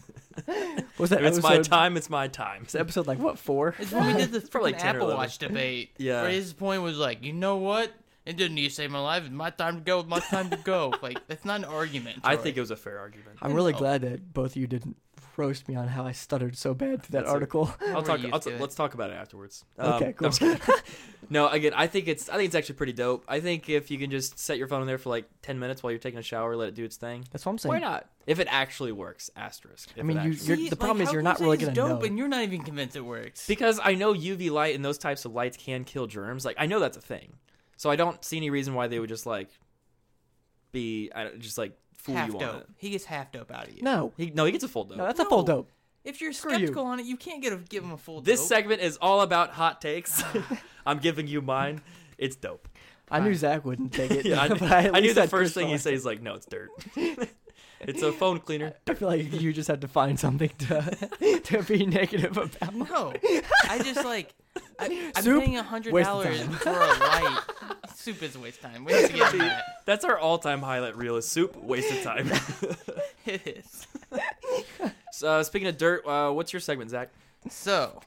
Was 0.98 1.10
that 1.12 1.22
if 1.22 1.28
it's 1.28 1.38
episode? 1.38 1.42
my 1.44 1.58
time 1.62 1.98
it's 1.98 2.10
my 2.10 2.28
time 2.28 2.64
It's 2.64 2.74
episode 2.76 3.06
like 3.08 3.20
what 3.20 3.38
four? 3.38 3.76
It's 3.78 3.92
when 3.92 4.08
we 4.08 4.14
did 4.14 4.32
the 4.32 4.42
Probably 4.42 4.74
freaking 4.74 4.80
10 4.80 4.96
or 4.96 5.00
Apple 5.00 5.08
11. 5.12 5.18
Watch 5.18 5.38
debate. 5.38 5.92
Yeah. 5.98 6.22
Where 6.24 6.32
his 6.32 6.54
point 6.54 6.82
was 6.82 6.98
like, 6.98 7.24
you 7.24 7.34
know 7.34 7.58
what? 7.58 7.92
It 8.26 8.38
didn't 8.38 8.56
need 8.56 8.70
to 8.70 8.74
save 8.74 8.92
my 8.92 9.00
life. 9.00 9.24
It's 9.24 9.32
my 9.34 9.50
time 9.52 9.76
to 9.78 9.82
go. 9.82 10.00
It's 10.00 10.10
my 10.10 10.20
time 10.20 10.50
to 10.52 10.58
go. 10.58 10.94
like 11.04 11.28
that's 11.28 11.46
not 11.46 11.60
an 11.60 11.66
argument. 11.66 12.20
i 12.24 12.34
Troy. 12.34 12.44
think 12.44 12.58
it 12.58 12.62
was 12.62 12.72
a 12.72 12.76
fair 12.76 12.98
argument 13.00 13.38
I'm 13.44 13.54
really 13.54 13.74
Oh. 13.74 13.78
glad 13.78 14.02
that 14.02 14.34
both 14.34 14.52
of 14.52 14.56
you 14.58 14.66
didn't 14.68 14.98
roast 15.38 15.68
me 15.68 15.76
on 15.76 15.88
how 15.88 16.06
I 16.06 16.12
stuttered 16.12 16.58
so 16.58 16.74
bad 16.74 17.04
through 17.04 17.14
that 17.14 17.22
That's 17.26 17.30
article. 17.32 17.74
i'll 17.82 17.96
We're 17.96 18.02
talk 18.04 18.20
used 18.22 18.34
I'll 18.34 18.40
to 18.42 18.50
t- 18.50 18.56
it. 18.56 18.62
let's 18.62 18.76
talk 18.76 18.94
about 18.94 19.10
it 19.10 19.14
afterwards 19.14 19.64
Okay, 19.80 20.08
Um, 20.08 20.14
cool. 20.14 20.26
I'm 20.28 20.32
just 20.34 20.40
kidding. 20.40 20.60
no 21.30 21.48
again 21.48 21.72
i 21.76 21.88
think 21.88 22.08
it's 22.08 22.28
i 22.30 22.34
think 22.36 22.48
it's 22.48 22.56
actually 22.56 22.76
pretty 22.76 22.94
dope 22.94 23.24
i 23.28 23.40
think 23.40 23.70
if 23.70 23.90
you 23.92 23.98
can 23.98 24.12
just 24.12 24.38
set 24.40 24.58
your 24.58 24.68
phone 24.68 24.82
in 24.82 24.88
there 24.88 24.98
for 24.98 25.10
like 25.10 25.26
10 25.44 25.60
minutes 25.60 25.82
while 25.82 25.92
you're 25.92 26.00
taking 26.00 26.20
a 26.20 26.24
shower 26.24 26.56
let 26.56 26.68
it 26.70 26.76
do 26.76 26.84
its 26.84 26.98
thing 26.98 27.24
That's 27.32 27.46
what 27.46 27.52
I'm 27.54 27.58
saying. 27.58 27.74
why 27.74 27.80
not 27.80 28.08
if 28.28 28.40
it 28.40 28.48
actually 28.50 28.92
works 28.92 29.30
asterisk 29.36 29.90
if 29.96 30.00
I 30.00 30.06
mean, 30.06 30.18
it 30.18 30.24
you- 30.26 30.32
actually 30.34 30.48
you're- 30.56 30.70
the 30.70 30.76
problem 30.76 30.98
like, 30.98 31.04
is 31.04 31.10
how 31.10 31.14
you're 31.14 31.22
can 31.22 31.24
not 31.26 31.34
you 31.34 31.38
say 31.40 31.44
really 31.46 31.56
it's 31.58 31.66
gonna 31.66 31.90
dope 31.90 32.00
know. 32.02 32.06
and 32.08 32.18
you're 32.18 32.28
not 32.28 32.44
even 32.44 32.62
convinced 32.64 32.96
it 32.96 33.02
works. 33.02 33.48
Because 33.48 33.80
I 33.84 33.96
know 33.96 34.14
UV 34.14 34.52
light 34.52 34.76
and 34.76 34.84
those 34.86 34.98
types 34.98 35.26
of 35.26 35.34
lights 35.34 35.58
can 35.58 35.84
kill 35.86 36.06
germs. 36.08 36.46
Like 36.46 36.56
I 36.60 36.66
know 36.66 36.80
that's 36.80 36.98
a 36.98 37.02
thing. 37.02 37.34
So 37.78 37.90
I 37.90 37.96
don't 37.96 38.24
see 38.24 38.38
any 38.38 38.50
reason 38.52 38.74
why 38.76 38.88
they 38.88 39.00
would 39.00 39.10
just 39.10 39.26
like 39.26 39.50
be 40.72 41.12
I 41.16 41.24
don't, 41.26 41.40
just 41.40 41.58
like 41.58 41.78
fool 42.02 42.16
half 42.16 42.28
you 42.30 42.34
on 42.36 42.40
dope. 42.40 42.62
it. 42.62 42.68
He 42.78 42.90
gets 42.92 43.06
half 43.06 43.32
dope 43.32 43.52
out 43.52 43.68
of 43.68 43.74
you. 43.76 43.82
No, 43.84 44.12
He, 44.18 44.32
no, 44.32 44.46
he 44.46 44.52
gets 44.52 44.64
a 44.64 44.68
full 44.68 44.84
dope. 44.86 44.98
no, 44.98 45.06
that's 45.06 45.20
a 45.20 45.26
full 45.26 45.40
No. 45.40 45.46
dope. 45.46 45.72
If 46.04 46.20
you're 46.20 46.34
Screw 46.34 46.52
you. 46.54 46.58
skeptical 46.58 46.86
on 46.86 47.00
it, 47.00 47.06
you 47.06 47.16
can't 47.16 47.42
get 47.44 47.54
a, 47.54 47.58
give 47.58 47.84
him 47.84 47.92
a 47.92 47.98
full 47.98 48.22
this 48.22 48.40
dope. 48.40 48.48
segment 48.50 48.82
is 48.82 48.98
all 49.02 49.22
about 49.22 49.52
hot 49.52 49.82
takes. 49.82 50.24
I'm 50.86 50.98
giving 51.00 51.28
you 51.28 51.42
mine. 51.42 51.82
It's 52.18 52.36
dope. 52.36 52.68
I 53.12 53.20
knew 53.20 53.26
Fine. 53.32 53.36
Zach 53.36 53.66
wouldn't 53.66 53.94
take 53.94 54.10
it. 54.12 54.26
Yeah, 54.26 54.42
I, 54.42 54.48
but 54.50 54.64
I, 54.64 54.84
at 54.86 54.96
I 54.96 55.00
knew 55.00 55.04
least 55.04 55.16
the 55.16 55.22
had 55.22 55.30
first 55.30 55.54
Chris 55.54 55.54
thing 55.54 55.68
he 55.68 55.74
on. 55.74 55.80
says 55.80 56.04
like, 56.06 56.22
no, 56.22 56.36
it's 56.36 56.46
dirt. 56.48 56.70
It's 57.88 58.02
a 58.02 58.12
phone 58.12 58.40
cleaner. 58.40 58.74
I 58.88 58.94
feel 58.94 59.08
like 59.08 59.32
you 59.34 59.52
just 59.54 59.68
had 59.68 59.82
to 59.82 59.88
find 59.88 60.20
something 60.20 60.50
to 60.60 61.40
to 61.44 61.64
be 61.64 61.86
negative 61.86 62.38
about. 62.38 62.76
No, 62.76 63.14
I 63.70 63.80
just 63.80 64.04
like 64.06 64.34
I, 64.80 65.12
I'm 65.16 65.24
Soup? 65.24 65.44
paying 65.44 65.58
a 65.58 65.64
hundred 65.64 65.94
Waste 65.94 66.10
of 66.10 66.24
dollars 66.24 66.40
time. 66.42 66.52
for 66.54 66.70
a 66.70 66.76
light. 67.00 67.40
Soup 67.96 68.22
is 68.24 68.36
a 68.36 68.40
waste 68.40 68.64
of 68.64 68.72
time. 68.72 68.84
We 68.86 68.94
need 68.94 69.08
to 69.12 69.14
get 69.14 69.32
that. 69.38 69.64
That's 69.86 70.04
our 70.06 70.18
all-time 70.18 70.62
highlight 70.62 70.98
reel 70.98 71.16
is 71.18 71.28
soup. 71.28 71.56
Waste 71.56 71.92
of 71.92 72.04
time. 72.04 72.32
It 73.24 73.46
is. 73.46 73.88
so, 75.12 75.30
uh, 75.30 75.44
speaking 75.44 75.68
of 75.68 75.78
dirt, 75.78 76.04
uh, 76.08 76.32
what's 76.32 76.52
your 76.52 76.60
segment, 76.60 76.90
Zach? 76.90 77.10
So, 77.52 78.02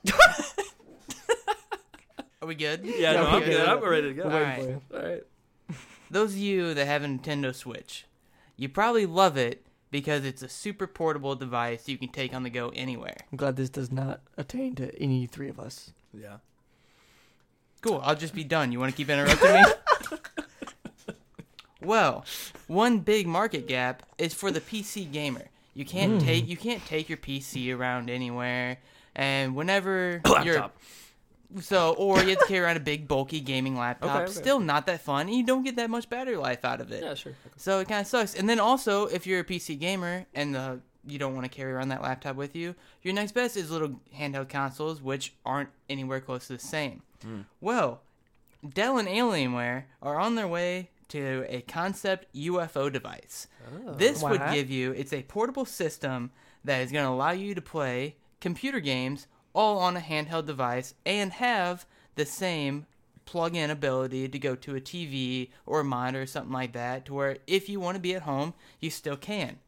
are 2.42 2.46
we 2.48 2.54
good? 2.56 2.84
Yeah, 2.84 2.94
Yeah, 2.98 3.12
no, 3.12 3.22
we're 3.22 3.28
I'm 3.28 3.38
good. 3.40 3.50
good. 3.50 3.68
I'm 3.68 3.84
ready 3.84 4.08
to 4.08 4.14
go. 4.14 4.24
We're 4.28 4.32
All 4.32 4.38
waiting 4.40 4.48
right. 4.72 4.82
for 4.90 4.96
you. 4.96 5.00
All 5.02 5.08
right. 5.12 5.22
Those 6.10 6.32
of 6.32 6.38
you 6.38 6.74
that 6.74 6.86
have 6.86 7.02
a 7.02 7.06
Nintendo 7.06 7.54
Switch, 7.54 8.06
you 8.56 8.68
probably 8.68 9.06
love 9.06 9.36
it 9.36 9.63
because 9.94 10.24
it's 10.24 10.42
a 10.42 10.48
super 10.48 10.88
portable 10.88 11.36
device 11.36 11.86
you 11.88 11.96
can 11.96 12.08
take 12.08 12.34
on 12.34 12.42
the 12.42 12.50
go 12.50 12.72
anywhere. 12.74 13.14
I'm 13.30 13.36
glad 13.36 13.54
this 13.54 13.70
does 13.70 13.92
not 13.92 14.22
attain 14.36 14.74
to 14.74 14.92
any 15.00 15.24
three 15.26 15.48
of 15.48 15.60
us. 15.60 15.92
Yeah. 16.12 16.38
Cool. 17.80 18.00
I'll 18.02 18.16
just 18.16 18.34
be 18.34 18.42
done. 18.42 18.72
You 18.72 18.80
want 18.80 18.90
to 18.90 18.96
keep 18.96 19.08
interrupting 19.08 19.52
me? 19.52 19.62
well, 21.80 22.24
one 22.66 22.98
big 22.98 23.28
market 23.28 23.68
gap 23.68 24.02
is 24.18 24.34
for 24.34 24.50
the 24.50 24.60
PC 24.60 25.12
gamer. 25.12 25.44
You 25.74 25.84
can't 25.84 26.20
Mm. 26.20 26.24
take 26.24 26.48
you 26.48 26.56
can't 26.56 26.84
take 26.86 27.08
your 27.08 27.18
PC 27.18 27.72
around 27.76 28.10
anywhere, 28.10 28.78
and 29.14 29.54
whenever 29.54 30.20
you're 30.24 30.32
Laptop. 30.56 30.76
So 31.60 31.94
or 31.94 32.22
you 32.22 32.30
have 32.30 32.38
to 32.40 32.46
carry 32.46 32.64
around 32.64 32.76
a 32.76 32.80
big 32.80 33.06
bulky 33.06 33.40
gaming 33.40 33.76
laptop. 33.76 34.10
Okay, 34.10 34.24
okay. 34.24 34.32
Still 34.32 34.60
not 34.60 34.86
that 34.86 35.00
fun. 35.00 35.26
And 35.28 35.36
you 35.36 35.44
don't 35.44 35.62
get 35.62 35.76
that 35.76 35.90
much 35.90 36.08
battery 36.08 36.36
life 36.36 36.64
out 36.64 36.80
of 36.80 36.90
it. 36.90 37.02
Yeah, 37.02 37.14
sure. 37.14 37.34
So 37.56 37.80
it 37.80 37.88
kind 37.88 38.00
of 38.00 38.06
sucks. 38.06 38.34
And 38.34 38.48
then 38.48 38.58
also, 38.58 39.06
if 39.06 39.26
you're 39.26 39.40
a 39.40 39.44
PC 39.44 39.78
gamer 39.78 40.26
and 40.34 40.54
the 40.54 40.80
you 41.06 41.18
don't 41.18 41.34
want 41.34 41.44
to 41.44 41.54
carry 41.54 41.72
around 41.72 41.88
that 41.88 42.02
laptop 42.02 42.36
with 42.36 42.56
you, 42.56 42.74
your 43.02 43.14
next 43.14 43.32
best 43.32 43.56
is 43.56 43.70
little 43.70 44.00
handheld 44.16 44.48
consoles, 44.48 45.02
which 45.02 45.34
aren't 45.44 45.68
anywhere 45.88 46.20
close 46.20 46.46
to 46.46 46.54
the 46.54 46.58
same. 46.58 47.02
Hmm. 47.22 47.40
Well, 47.60 48.00
Dell 48.66 48.98
and 48.98 49.08
Alienware 49.08 49.84
are 50.00 50.18
on 50.18 50.34
their 50.34 50.48
way 50.48 50.90
to 51.08 51.44
a 51.48 51.60
concept 51.62 52.26
UFO 52.34 52.90
device. 52.90 53.46
Oh. 53.86 53.92
This 53.92 54.22
would 54.22 54.42
give 54.52 54.70
you 54.70 54.92
it's 54.92 55.12
a 55.12 55.22
portable 55.22 55.64
system 55.64 56.30
that 56.64 56.80
is 56.80 56.90
going 56.90 57.04
to 57.04 57.10
allow 57.10 57.32
you 57.32 57.54
to 57.54 57.60
play 57.60 58.16
computer 58.40 58.80
games 58.80 59.26
all 59.54 59.78
on 59.78 59.96
a 59.96 60.00
handheld 60.00 60.46
device 60.46 60.94
and 61.06 61.32
have 61.34 61.86
the 62.16 62.26
same 62.26 62.86
plug-in 63.24 63.70
ability 63.70 64.28
to 64.28 64.38
go 64.38 64.54
to 64.54 64.76
a 64.76 64.80
TV 64.80 65.48
or 65.64 65.80
a 65.80 65.84
monitor 65.84 66.22
or 66.22 66.26
something 66.26 66.52
like 66.52 66.72
that 66.72 67.06
to 67.06 67.14
where 67.14 67.38
if 67.46 67.68
you 67.68 67.80
want 67.80 67.94
to 67.96 68.00
be 68.00 68.14
at 68.14 68.22
home, 68.22 68.52
you 68.80 68.90
still 68.90 69.16
can. 69.16 69.58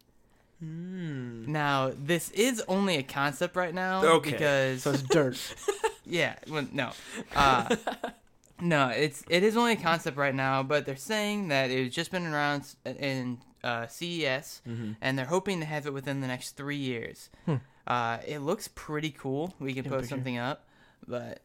Now, 0.61 1.93
this 1.97 2.31
is 2.31 2.63
only 2.69 2.97
a 2.97 3.03
concept 3.03 3.57
right 3.57 3.75
now 3.75 4.05
Okay. 4.05 4.31
because 4.33 4.83
So 4.83 4.91
it's 4.93 5.03
dirt. 5.03 5.39
yeah, 6.07 6.37
well, 6.49 6.67
no, 6.73 6.93
uh, 7.35 7.77
no, 8.61 8.89
it's 8.89 9.23
it 9.29 9.43
is 9.43 9.57
only 9.57 9.73
a 9.73 9.77
concept 9.77 10.17
right 10.17 10.35
now, 10.35 10.63
but 10.63 10.87
they're 10.87 10.97
saying 10.97 11.49
that 11.49 11.71
it's 11.71 11.95
just 11.95 12.11
been 12.11 12.27
around 12.27 12.75
in 12.85 13.39
uh, 13.63 13.87
CES, 13.87 14.63
and 15.01 15.19
they're 15.19 15.27
hoping 15.27 15.61
to 15.61 15.67
have 15.67 15.87
it 15.87 15.93
within 15.93 16.21
the 16.21 16.27
next 16.27 16.57
three 16.57 16.77
years. 16.77 17.29
Uh, 17.87 18.19
it 18.27 18.41
looks 18.41 18.69
pretty 18.69 19.11
cool. 19.11 19.55
We 19.61 19.73
can 19.75 19.85
post 19.85 20.09
something 20.09 20.39
up, 20.39 20.67
but 21.07 21.41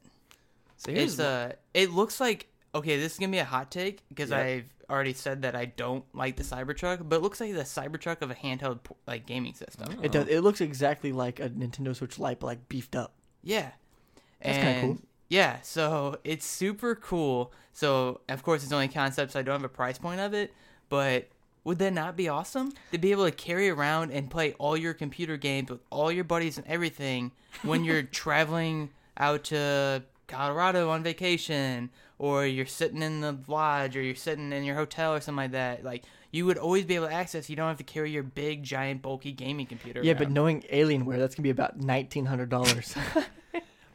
So 0.78 0.92
here's 0.92 1.14
It's 1.14 1.20
uh, 1.20 1.54
it 1.74 1.92
looks 1.92 2.20
like 2.20 2.48
okay. 2.74 2.98
This 2.98 3.14
is 3.14 3.20
gonna 3.20 3.32
be 3.32 3.38
a 3.38 3.46
hot 3.46 3.70
take 3.72 4.02
because 4.10 4.32
Yep. 4.32 4.40
I've 4.46 4.66
already 4.90 5.14
said 5.14 5.44
that 5.44 5.56
I 5.56 5.66
don't 5.66 6.04
like 6.14 6.36
the 6.36 6.44
Cybertruck, 6.44 7.08
but 7.08 7.18
it 7.18 7.22
looks 7.22 7.40
like 7.40 7.54
the 7.54 7.62
Cybertruck 7.62 8.22
of 8.22 8.32
a 8.32 8.36
handheld 8.36 8.80
like 9.08 9.26
gaming 9.26 9.54
system. 9.54 10.00
It 10.04 10.12
does. 10.12 10.28
It 10.28 10.42
looks 10.42 10.62
exactly 10.62 11.12
like 11.12 11.40
a 11.40 11.50
Nintendo 11.50 11.96
Switch 11.96 12.18
Lite, 12.18 12.40
but 12.40 12.48
like 12.48 12.68
beefed 12.68 12.96
up. 12.96 13.14
Yeah. 13.44 13.72
That's 14.42 14.58
kinda 14.58 14.72
and 14.72 14.98
cool. 14.98 15.08
yeah, 15.30 15.62
so 15.62 16.18
it's 16.24 16.46
super 16.46 16.96
cool. 16.96 17.54
So 17.74 18.22
of 18.28 18.42
course 18.42 18.64
it's 18.64 18.72
only 18.72 18.88
concept, 18.88 19.34
so 19.34 19.40
I 19.40 19.44
don't 19.44 19.54
have 19.62 19.64
a 19.64 19.70
price 19.70 20.00
point 20.00 20.20
of 20.20 20.34
it. 20.34 20.52
But 20.90 21.30
would 21.64 21.80
that 21.80 21.94
not 21.94 22.18
be 22.18 22.28
awesome 22.28 22.74
to 22.92 22.98
be 22.98 23.12
able 23.12 23.26
to 23.26 23.32
carry 23.32 23.70
around 23.70 24.12
and 24.12 24.30
play 24.30 24.54
all 24.54 24.76
your 24.76 24.94
computer 24.94 25.38
games 25.38 25.70
with 25.70 25.80
all 25.90 26.12
your 26.12 26.24
buddies 26.24 26.58
and 26.58 26.68
everything 26.68 27.32
when 27.62 27.84
you're 27.84 28.04
traveling 28.04 28.90
out 29.18 29.44
to 29.46 30.04
Colorado 30.28 30.90
on 30.90 31.04
vacation, 31.04 31.90
or 32.18 32.46
you're 32.46 32.66
sitting 32.66 33.02
in 33.02 33.22
the 33.22 33.38
lodge, 33.48 33.98
or 33.98 34.02
you're 34.02 34.16
sitting 34.16 34.54
in 34.54 34.64
your 34.64 34.76
hotel 34.76 35.14
or 35.14 35.20
something 35.20 35.38
like 35.38 35.52
that? 35.52 35.84
Like 35.84 36.04
you 36.32 36.46
would 36.46 36.58
always 36.58 36.86
be 36.86 36.96
able 36.96 37.08
to 37.08 37.14
access. 37.14 37.50
You 37.50 37.58
don't 37.58 37.68
have 37.68 37.78
to 37.78 37.84
carry 37.84 38.12
your 38.12 38.24
big, 38.24 38.64
giant, 38.64 39.02
bulky 39.02 39.34
gaming 39.34 39.66
computer. 39.66 40.02
Yeah, 40.02 40.14
but 40.14 40.32
knowing 40.32 40.62
Alienware, 40.72 41.20
that's 41.20 41.36
gonna 41.36 41.44
be 41.44 41.50
about 41.50 41.80
nineteen 41.80 42.26
hundred 42.26 42.50
dollars. 42.50 42.96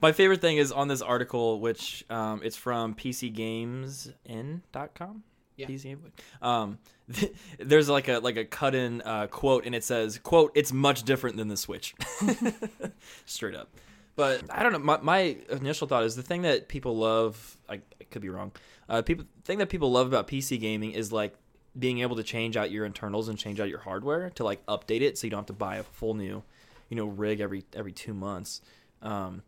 My 0.02 0.12
favorite 0.12 0.42
thing 0.42 0.59
is 0.59 0.72
on 0.72 0.88
this 0.88 1.00
article, 1.00 1.59
which 1.59 2.05
um, 2.11 2.42
it's 2.44 2.57
from 2.57 2.94
PCGamesN.com. 2.94 5.22
Yeah. 5.56 5.66
PC 5.66 5.82
Game- 5.84 6.12
Um, 6.42 6.78
there's 7.58 7.88
like 7.88 8.08
a 8.08 8.18
like 8.18 8.36
a 8.36 8.44
cut 8.44 8.74
in 8.74 9.00
uh, 9.02 9.26
quote, 9.28 9.64
and 9.64 9.74
it 9.74 9.84
says, 9.84 10.18
"quote 10.18 10.52
It's 10.54 10.72
much 10.72 11.02
different 11.04 11.36
than 11.36 11.48
the 11.48 11.56
Switch." 11.56 11.94
Straight 13.26 13.54
up. 13.54 13.68
But 14.16 14.42
I 14.50 14.62
don't 14.62 14.72
know. 14.72 14.78
My, 14.78 14.98
my 15.02 15.36
initial 15.50 15.86
thought 15.86 16.04
is 16.04 16.16
the 16.16 16.22
thing 16.22 16.42
that 16.42 16.68
people 16.68 16.96
love. 16.96 17.56
I, 17.68 17.74
I 17.74 18.04
could 18.10 18.22
be 18.22 18.28
wrong. 18.30 18.52
Uh, 18.88 19.02
people 19.02 19.26
thing 19.44 19.58
that 19.58 19.68
people 19.68 19.90
love 19.90 20.06
about 20.06 20.26
PC 20.26 20.58
gaming 20.60 20.92
is 20.92 21.12
like 21.12 21.34
being 21.78 22.00
able 22.00 22.16
to 22.16 22.22
change 22.22 22.56
out 22.56 22.70
your 22.70 22.86
internals 22.86 23.28
and 23.28 23.38
change 23.38 23.60
out 23.60 23.68
your 23.68 23.80
hardware 23.80 24.30
to 24.30 24.44
like 24.44 24.64
update 24.66 25.02
it, 25.02 25.18
so 25.18 25.26
you 25.26 25.30
don't 25.30 25.40
have 25.40 25.46
to 25.46 25.52
buy 25.52 25.76
a 25.76 25.82
full 25.82 26.14
new, 26.14 26.42
you 26.88 26.96
know, 26.96 27.04
rig 27.06 27.40
every 27.40 27.64
every 27.74 27.92
two 27.92 28.14
months. 28.14 28.62
Um, 29.02 29.42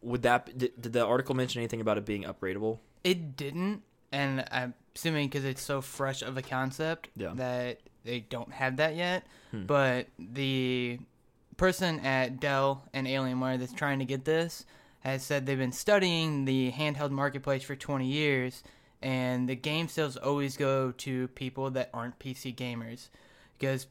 would 0.00 0.22
that 0.22 0.56
did, 0.56 0.80
did 0.80 0.92
the 0.94 1.04
article 1.04 1.34
mention 1.34 1.60
anything 1.60 1.80
about 1.80 1.98
it 1.98 2.04
being 2.06 2.24
upgradable? 2.24 2.78
It 3.04 3.36
didn't, 3.36 3.82
and 4.12 4.44
I'm 4.50 4.74
assuming 4.94 5.28
because 5.28 5.44
it's 5.44 5.62
so 5.62 5.80
fresh 5.80 6.22
of 6.22 6.36
a 6.36 6.42
concept 6.42 7.08
Yeah. 7.16 7.32
that 7.36 7.80
they 8.04 8.20
don't 8.20 8.52
have 8.52 8.76
that 8.76 8.94
yet. 8.96 9.26
Hmm. 9.50 9.66
But 9.66 10.08
the 10.18 10.98
person 11.56 12.00
at 12.00 12.38
Dell 12.40 12.84
and 12.92 13.06
Alienware 13.06 13.58
that's 13.58 13.72
trying 13.72 13.98
to 13.98 14.04
get 14.04 14.24
this 14.24 14.64
has 15.00 15.22
said 15.22 15.46
they've 15.46 15.58
been 15.58 15.72
studying 15.72 16.44
the 16.44 16.72
handheld 16.72 17.10
marketplace 17.10 17.62
for 17.62 17.76
20 17.76 18.06
years, 18.06 18.62
and 19.02 19.48
the 19.48 19.54
game 19.56 19.88
sales 19.88 20.16
always 20.16 20.56
go 20.56 20.90
to 20.92 21.28
people 21.28 21.70
that 21.70 21.90
aren't 21.94 22.18
PC 22.18 22.54
gamers 22.54 23.08
because 23.58 23.86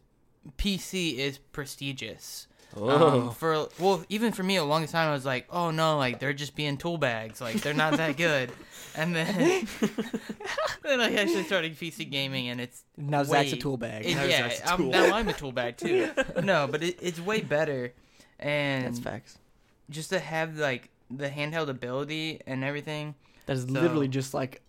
PC 0.58 1.17
is 1.17 1.38
prestigious. 1.38 2.47
Oh. 2.78 3.22
Um, 3.28 3.32
for 3.32 3.68
well, 3.80 4.04
even 4.10 4.32
for 4.32 4.44
me, 4.44 4.58
a 4.58 4.64
long 4.64 4.86
time 4.88 5.10
I 5.10 5.14
was 5.14 5.26
like, 5.26 5.48
oh 5.50 5.72
no, 5.72 5.98
like 5.98 6.20
they're 6.20 6.34
just 6.34 6.56
being 6.56 6.78
tool 6.78 6.98
bags, 6.98 7.40
like 7.42 7.62
they're 7.62 7.74
not 7.74 7.98
that 7.98 8.18
good. 8.18 8.52
And 8.98 9.16
then, 9.16 9.68
then 10.84 11.02
I 11.02 11.14
actually 11.16 11.44
started 11.44 11.78
PC 11.78 12.10
gaming, 12.10 12.48
and 12.50 12.60
it's 12.62 12.84
now 12.98 13.24
Zach's 13.24 13.52
a 13.52 13.56
way- 13.56 13.60
tool 13.60 13.78
bag. 13.78 14.06
it- 14.06 14.16
Now 14.16 14.24
yeah, 14.24 14.50
Zach's 14.50 14.60
a 14.62 14.72
I'm, 14.72 14.78
tool. 14.78 14.90
now 14.92 15.16
I'm 15.16 15.28
a 15.30 15.34
tool 15.34 15.52
bag 15.52 15.78
too. 15.78 16.10
no, 16.44 16.68
but 16.70 16.84
it, 16.84 16.98
it's 17.02 17.20
way 17.20 17.42
better, 17.42 17.94
and 18.40 18.86
That's 18.86 19.00
facts. 19.00 19.38
just 19.90 20.10
to 20.12 20.20
have 20.20 20.58
like 20.58 20.90
the 21.10 21.30
handheld 21.30 21.68
ability 21.70 22.42
and 22.48 22.64
everything. 22.64 23.16
That 23.46 23.58
is 23.58 23.64
So- 23.64 23.72
literally 23.72 24.08
just 24.08 24.34
like 24.34 24.62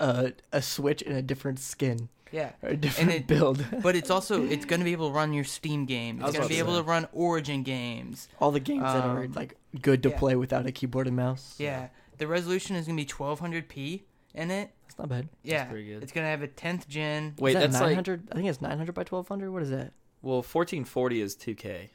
a 0.00 0.32
a 0.52 0.60
Switch 0.62 1.02
in 1.02 1.14
a 1.14 1.22
different 1.22 1.58
skin 1.60 2.08
Yeah, 2.34 2.50
or 2.62 2.70
a 2.70 2.76
different 2.76 3.10
it- 3.12 3.26
build. 3.28 3.64
but 3.82 3.94
it's 3.94 4.10
also 4.10 4.42
it's 4.44 4.64
gonna 4.64 4.84
be 4.84 4.92
able 4.92 5.08
to 5.10 5.14
run 5.14 5.32
your 5.32 5.44
Steam 5.44 5.84
game. 5.86 6.20
It's 6.22 6.36
gonna 6.36 6.48
be 6.48 6.54
to 6.54 6.60
able 6.60 6.76
to 6.76 6.82
run 6.82 7.06
Origin 7.12 7.62
games. 7.62 8.28
All 8.40 8.50
the 8.50 8.60
games 8.60 8.82
that 8.82 9.04
are 9.04 9.24
Um, 9.24 9.32
like 9.32 9.56
good 9.80 10.02
to 10.02 10.08
yeah. 10.10 10.18
play 10.18 10.34
without 10.36 10.66
a 10.66 10.72
keyboard 10.72 11.06
and 11.06 11.16
mouse. 11.16 11.54
Yeah, 11.58 11.88
the 12.18 12.26
resolution 12.26 12.74
is 12.76 12.86
gonna 12.86 12.96
be 12.96 13.04
1200p 13.06 14.02
in 14.34 14.50
it. 14.50 14.70
That's 14.82 14.98
not 14.98 15.08
bad. 15.08 15.28
Yeah, 15.44 15.64
pretty 15.66 15.86
good. 15.86 16.02
it's 16.02 16.10
gonna 16.12 16.26
have 16.26 16.42
a 16.42 16.48
10th 16.48 16.88
gen. 16.88 17.34
Wait, 17.38 17.52
that 17.54 17.70
that's 17.70 17.80
like 17.80 17.96
I 17.98 18.34
think 18.34 18.48
it's 18.48 18.60
900 18.60 18.92
by 18.94 19.02
1200. 19.04 19.50
What 19.52 19.62
is 19.62 19.70
that? 19.70 19.92
well, 20.22 20.36
1440 20.42 21.20
is 21.20 21.36
2K. 21.36 21.90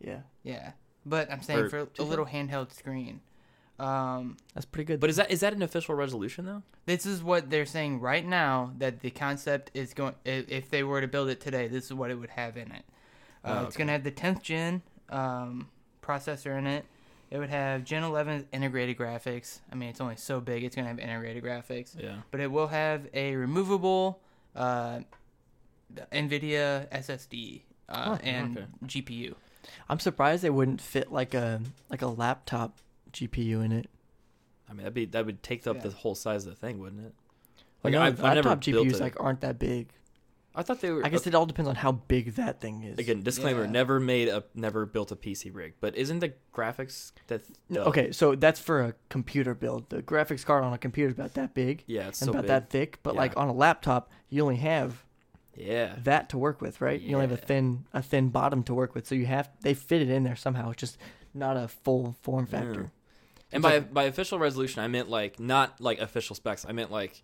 Yeah, 0.00 0.20
Yeah, 0.44 0.72
but 1.06 1.32
I'm 1.32 1.40
saying 1.42 1.60
Or 1.60 1.68
for 1.70 1.78
a 1.80 1.86
2K? 1.86 2.08
little 2.08 2.26
handheld 2.26 2.72
screen. 2.72 3.20
Um, 3.78 4.36
that's 4.54 4.66
pretty 4.66 4.84
good. 4.86 5.00
But 5.00 5.10
is 5.10 5.16
that 5.16 5.30
is 5.30 5.40
that 5.40 5.52
an 5.52 5.62
official 5.62 5.94
resolution 5.94 6.44
though? 6.46 6.62
this 6.86 7.06
is 7.06 7.22
what 7.22 7.48
they're 7.50 7.66
saying 7.66 7.98
right 8.00 8.24
now 8.26 8.72
that 8.78 9.00
the 9.00 9.10
concept 9.10 9.70
is 9.74 9.94
going. 9.94 10.14
i- 10.26 10.44
If 10.48 10.70
they 10.70 10.82
were 10.84 11.00
to 11.00 11.08
build 11.08 11.28
it 11.28 11.40
today, 11.40 11.66
this 11.66 11.86
is 11.86 11.94
what 11.94 12.10
it 12.10 12.14
would 12.16 12.30
have 12.30 12.56
in 12.56 12.70
it. 12.72 12.84
Uh, 13.44 13.60
Oh, 13.62 13.66
It's 13.66 13.76
gonna 13.76 13.92
have 13.92 14.04
the 14.04 14.12
10th 14.12 14.42
gen 14.42 14.82
um, 15.10 15.68
processor 16.02 16.56
in 16.58 16.66
it. 16.66 16.84
It 17.30 17.38
would 17.38 17.50
have 17.50 17.82
Gen 17.84 18.04
11 18.04 18.46
integrated 18.52 18.96
graphics. 18.96 19.58
I 19.72 19.74
mean, 19.74 19.88
it's 19.88 20.00
only 20.00 20.16
so 20.16 20.40
big. 20.40 20.62
It's 20.62 20.76
gonna 20.76 20.88
have 20.88 21.00
integrated 21.00 21.42
graphics. 21.42 21.98
Yeah. 22.00 22.18
but 22.30 22.40
it 22.40 22.50
will 22.52 22.68
have 22.68 23.08
a 23.12 23.34
removable 23.34 24.20
uh, 24.54 25.00
NVIDIA 26.12 26.88
SSD 26.90 27.62
uh, 27.88 28.04
Oh, 28.18 28.18
and 28.24 28.56
okay. 28.58 28.66
GPU. 28.86 29.34
I'm 29.88 29.98
surprised 29.98 30.42
they 30.44 30.50
wouldn't 30.50 30.80
fit 30.80 31.10
like 31.10 31.34
a 31.34 31.60
like 31.90 32.02
a 32.02 32.06
laptop 32.06 32.78
GPU 33.14 33.64
in 33.64 33.72
it. 33.72 33.88
I 34.68 34.72
mean, 34.72 34.78
that'd 34.78 34.94
be 34.94 35.06
that 35.06 35.26
would 35.26 35.42
take 35.42 35.66
up 35.66 35.76
Yeah. 35.76 35.82
the 35.82 35.90
whole 35.90 36.14
size 36.14 36.46
of 36.46 36.50
the 36.52 36.56
thing, 36.56 36.78
wouldn't 36.78 37.06
it? 37.06 37.14
Like 37.82 37.92
Like, 37.92 37.92
no, 37.94 38.02
I've- 38.02 38.22
I've 38.22 38.34
never 38.36 38.48
laptop 38.50 38.64
built 38.64 38.86
GPUs 38.88 39.00
like 39.00 39.18
aren't 39.20 39.40
that 39.42 39.58
big. 39.58 39.88
I 40.56 40.62
thought 40.62 40.80
they 40.80 40.90
were. 40.92 41.04
I 41.04 41.08
guess 41.08 41.26
it 41.26 41.34
all 41.34 41.46
depends 41.46 41.68
on 41.68 41.74
how 41.74 41.90
big 41.92 42.34
that 42.36 42.60
thing 42.60 42.84
is. 42.84 42.96
again, 42.98 43.22
disclaimer: 43.22 43.64
Yeah. 43.64 43.70
never 43.70 43.98
made 43.98 44.28
a, 44.28 44.44
never 44.54 44.86
built 44.86 45.10
a 45.10 45.16
PC 45.16 45.50
rig. 45.52 45.74
But 45.80 45.96
isn't 45.96 46.20
the 46.20 46.32
graphics 46.54 47.10
that? 47.26 47.42
No, 47.68 47.82
okay, 47.86 48.12
so 48.12 48.36
that's 48.36 48.60
for 48.60 48.80
a 48.82 48.94
computer 49.08 49.52
build. 49.54 49.90
The 49.90 50.00
graphics 50.02 50.44
card 50.46 50.62
on 50.62 50.72
a 50.72 50.78
computer 50.78 51.08
is 51.08 51.14
about 51.14 51.34
that 51.34 51.54
big 51.54 51.82
Yeah, 51.88 52.06
it's 52.08 52.22
and 52.22 52.26
so 52.26 52.30
about 52.30 52.42
big. 52.42 52.48
that 52.48 52.70
thick, 52.70 53.00
but 53.02 53.14
Yeah. 53.14 53.20
like 53.20 53.36
on 53.36 53.48
a 53.48 53.52
laptop, 53.52 54.12
you 54.30 54.42
only 54.42 54.56
have 54.56 55.04
Yeah. 55.56 55.96
that 56.04 56.28
to 56.30 56.38
work 56.38 56.60
with, 56.60 56.80
right? 56.80 57.00
You 57.00 57.16
only 57.16 57.26
have 57.28 57.36
a 57.38 57.42
thin 57.42 57.86
a 57.92 58.00
thin 58.00 58.28
bottom 58.28 58.62
to 58.64 58.74
work 58.74 58.94
with, 58.94 59.06
so 59.08 59.16
you 59.16 59.26
have 59.26 59.50
they 59.62 59.74
fit 59.74 60.02
it 60.02 60.08
in 60.08 60.22
there 60.22 60.36
somehow. 60.36 60.70
It's 60.70 60.80
just 60.80 60.98
not 61.34 61.56
a 61.56 61.66
full 61.66 62.16
form 62.22 62.46
factor. 62.46 62.92
Yeah. 63.54 63.56
And 63.56 63.62
by 63.62 63.74
like- 63.78 63.94
by 63.94 64.02
official 64.04 64.38
resolution, 64.38 64.82
I 64.82 64.88
meant 64.88 65.08
like 65.08 65.38
not 65.40 65.80
like 65.80 66.00
official 66.00 66.34
specs. 66.36 66.66
I 66.68 66.72
meant 66.72 66.90
like 66.90 67.20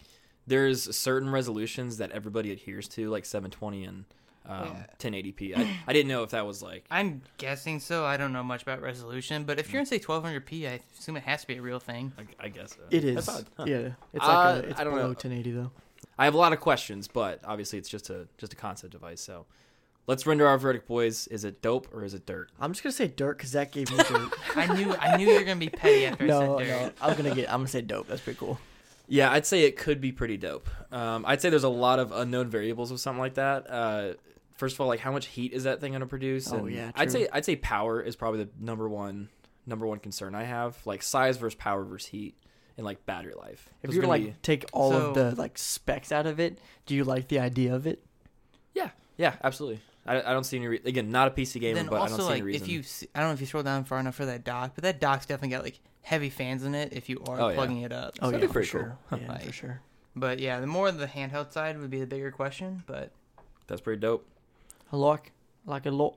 there's 0.46 0.96
certain 0.96 1.30
resolutions 1.30 1.98
that 1.98 2.10
everybody 2.12 2.50
adheres 2.52 2.88
to, 2.88 3.08
like 3.10 3.24
720 3.24 3.84
and 3.84 4.04
um, 4.46 4.66
Yeah. 4.66 4.86
1080p. 4.98 5.56
I, 5.58 5.76
I 5.86 5.92
didn't 5.92 6.08
know 6.08 6.22
if 6.22 6.30
that 6.30 6.46
was 6.46 6.62
like 6.62 6.84
I'm 6.90 7.22
guessing 7.38 7.78
so. 7.80 8.04
I 8.04 8.16
don't 8.16 8.32
know 8.32 8.42
much 8.42 8.62
about 8.62 8.80
resolution, 8.80 9.44
but 9.44 9.58
if 9.58 9.70
you're 9.72 9.80
gonna 9.80 9.86
say 9.86 9.98
1200p, 9.98 10.68
I 10.68 10.80
assume 10.98 11.16
it 11.16 11.24
has 11.24 11.42
to 11.42 11.46
be 11.46 11.56
a 11.56 11.62
real 11.62 11.78
thing. 11.78 12.12
I, 12.18 12.46
I 12.46 12.48
guess 12.48 12.70
so. 12.74 12.80
It 12.90 13.04
is, 13.04 13.14
That's 13.26 13.28
odd, 13.28 13.46
huh? 13.56 13.64
yeah. 13.66 13.76
It's 14.12 14.24
like 14.24 14.24
Uh, 14.24 14.48
a, 14.64 14.68
it's 14.70 14.80
I 14.80 14.84
don't 14.84 14.92
below 14.94 15.02
know. 15.02 15.08
1080 15.08 15.50
though. 15.52 15.70
I 16.18 16.24
have 16.24 16.34
a 16.34 16.38
lot 16.38 16.52
of 16.52 16.60
questions, 16.60 17.08
but 17.08 17.40
obviously 17.44 17.78
it's 17.78 17.88
just 17.88 18.08
a 18.10 18.28
just 18.38 18.52
a 18.52 18.56
concept 18.56 18.92
device. 18.92 19.20
So 19.20 19.46
let's 20.10 20.26
render 20.26 20.46
our 20.46 20.58
verdict, 20.58 20.88
boys. 20.88 21.28
Is 21.28 21.44
it 21.44 21.62
dope 21.62 21.88
or 21.94 22.04
is 22.04 22.14
it 22.14 22.26
dirt? 22.26 22.50
I'm 22.60 22.72
just 22.72 22.82
gonna 22.82 22.92
say 22.92 23.06
dirt 23.06 23.38
because 23.38 23.52
that 23.52 23.70
gave 23.72 23.90
me 23.90 23.96
dirt. 24.08 24.32
I 24.56 24.74
knew 24.74 24.92
I 24.94 25.16
knew 25.16 25.28
you 25.28 25.34
were 25.38 25.44
gonna 25.44 25.56
be 25.60 25.68
petty 25.70 26.04
after 26.04 26.26
no, 26.26 26.58
I 26.58 26.64
said 26.64 26.68
dirt. 26.68 26.94
no, 27.00 27.06
I 27.06 27.08
was 27.08 27.16
gonna 27.16 27.34
get. 27.34 27.48
I'm 27.48 27.60
gonna 27.60 27.68
say 27.68 27.80
dope. 27.80 28.08
That's 28.08 28.20
pretty 28.20 28.38
cool. 28.38 28.58
Yeah, 29.06 29.30
I'd 29.32 29.46
say 29.46 29.62
it 29.64 29.76
could 29.76 30.00
be 30.00 30.12
pretty 30.12 30.36
dope. 30.36 30.68
Um, 30.92 31.24
I'd 31.26 31.40
say 31.40 31.48
there's 31.50 31.64
a 31.64 31.68
lot 31.68 31.98
of 31.98 32.12
unknown 32.12 32.48
variables 32.48 32.92
with 32.92 33.00
something 33.00 33.20
like 33.20 33.34
that. 33.34 33.70
Uh, 33.70 34.12
first 34.54 34.74
of 34.76 34.80
all, 34.80 34.88
like 34.88 35.00
how 35.00 35.12
much 35.12 35.26
heat 35.26 35.52
is 35.52 35.64
that 35.64 35.80
thing 35.80 35.92
going 35.92 36.00
to 36.00 36.06
produce? 36.06 36.52
Oh, 36.52 36.58
And 36.58 36.70
yeah, 36.70 36.90
I'd 36.94 37.10
say 37.10 37.26
I'd 37.32 37.44
say 37.44 37.56
power 37.56 38.00
is 38.00 38.14
probably 38.16 38.44
the 38.44 38.50
number 38.60 38.88
one 38.88 39.28
number 39.66 39.86
one 39.86 39.98
concern 39.98 40.34
I 40.34 40.44
have. 40.44 40.76
Like 40.86 41.02
size 41.02 41.36
versus 41.38 41.54
power 41.56 41.84
versus 41.84 42.08
heat 42.08 42.36
and 42.76 42.84
like 42.84 43.04
battery 43.06 43.34
life. 43.34 43.68
If 43.82 43.92
you 43.92 44.00
were 44.00 44.06
are 44.08 44.16
to 44.16 44.18
gonna 44.18 44.28
like 44.30 44.42
take 44.42 44.64
all 44.72 44.92
of 44.92 45.14
the 45.14 45.34
like 45.36 45.58
specs 45.58 46.12
out 46.12 46.26
of 46.26 46.38
it, 46.40 46.58
do 46.86 46.94
you 46.94 47.04
like 47.04 47.28
the 47.28 47.38
idea 47.40 47.74
of 47.74 47.86
it? 47.86 48.04
yeah, 48.74 48.90
yeah, 49.16 49.34
absolutely. 49.42 49.80
I, 50.06 50.18
I 50.20 50.32
don't 50.32 50.44
see 50.44 50.56
any 50.56 50.68
re- 50.68 50.80
again 50.84 51.10
not 51.10 51.28
a 51.28 51.30
PC 51.30 51.60
gamer, 51.60 51.74
then 51.74 51.86
but 51.86 52.00
I 52.00 52.08
don't 52.08 52.16
see 52.18 52.22
like 52.24 52.32
any 52.32 52.42
reason. 52.42 52.62
if 52.62 52.68
you 52.68 52.82
see, 52.82 53.06
I 53.14 53.20
don't 53.20 53.28
know 53.28 53.34
if 53.34 53.40
you 53.40 53.46
scroll 53.46 53.62
down 53.62 53.84
far 53.84 53.98
enough 54.00 54.14
for 54.14 54.26
that 54.26 54.44
dock, 54.44 54.72
but 54.74 54.82
that 54.84 55.00
dock's 55.00 55.26
definitely 55.26 55.54
got 55.56 55.62
like 55.64 55.78
heavy 56.02 56.30
fans 56.30 56.64
in 56.64 56.74
it 56.74 56.92
if 56.92 57.08
you 57.08 57.22
are 57.28 57.40
Oh, 57.40 57.48
yeah. 57.48 57.54
plugging 57.54 57.82
it 57.82 57.92
up. 57.92 58.14
Oh 58.22 58.26
that'd 58.30 58.40
yeah, 58.40 58.46
be 58.46 58.48
for 58.48 58.52
pretty 58.54 58.70
cool. 58.70 58.80
sure. 58.80 58.98
Yeah, 59.20 59.38
for 59.38 59.52
sure. 59.52 59.80
But 60.16 60.38
yeah, 60.40 60.60
the 60.60 60.66
more 60.66 60.90
the 60.90 61.06
handheld 61.06 61.52
side 61.52 61.78
would 61.78 61.90
be 61.90 62.00
the 62.00 62.06
bigger 62.06 62.30
question. 62.30 62.82
But 62.86 63.10
That's 63.66 63.80
pretty 63.80 64.00
dope. 64.00 64.26
I 64.92 64.96
like, 64.96 65.32
like 65.66 65.86
a 65.86 65.90
lot. 65.90 66.16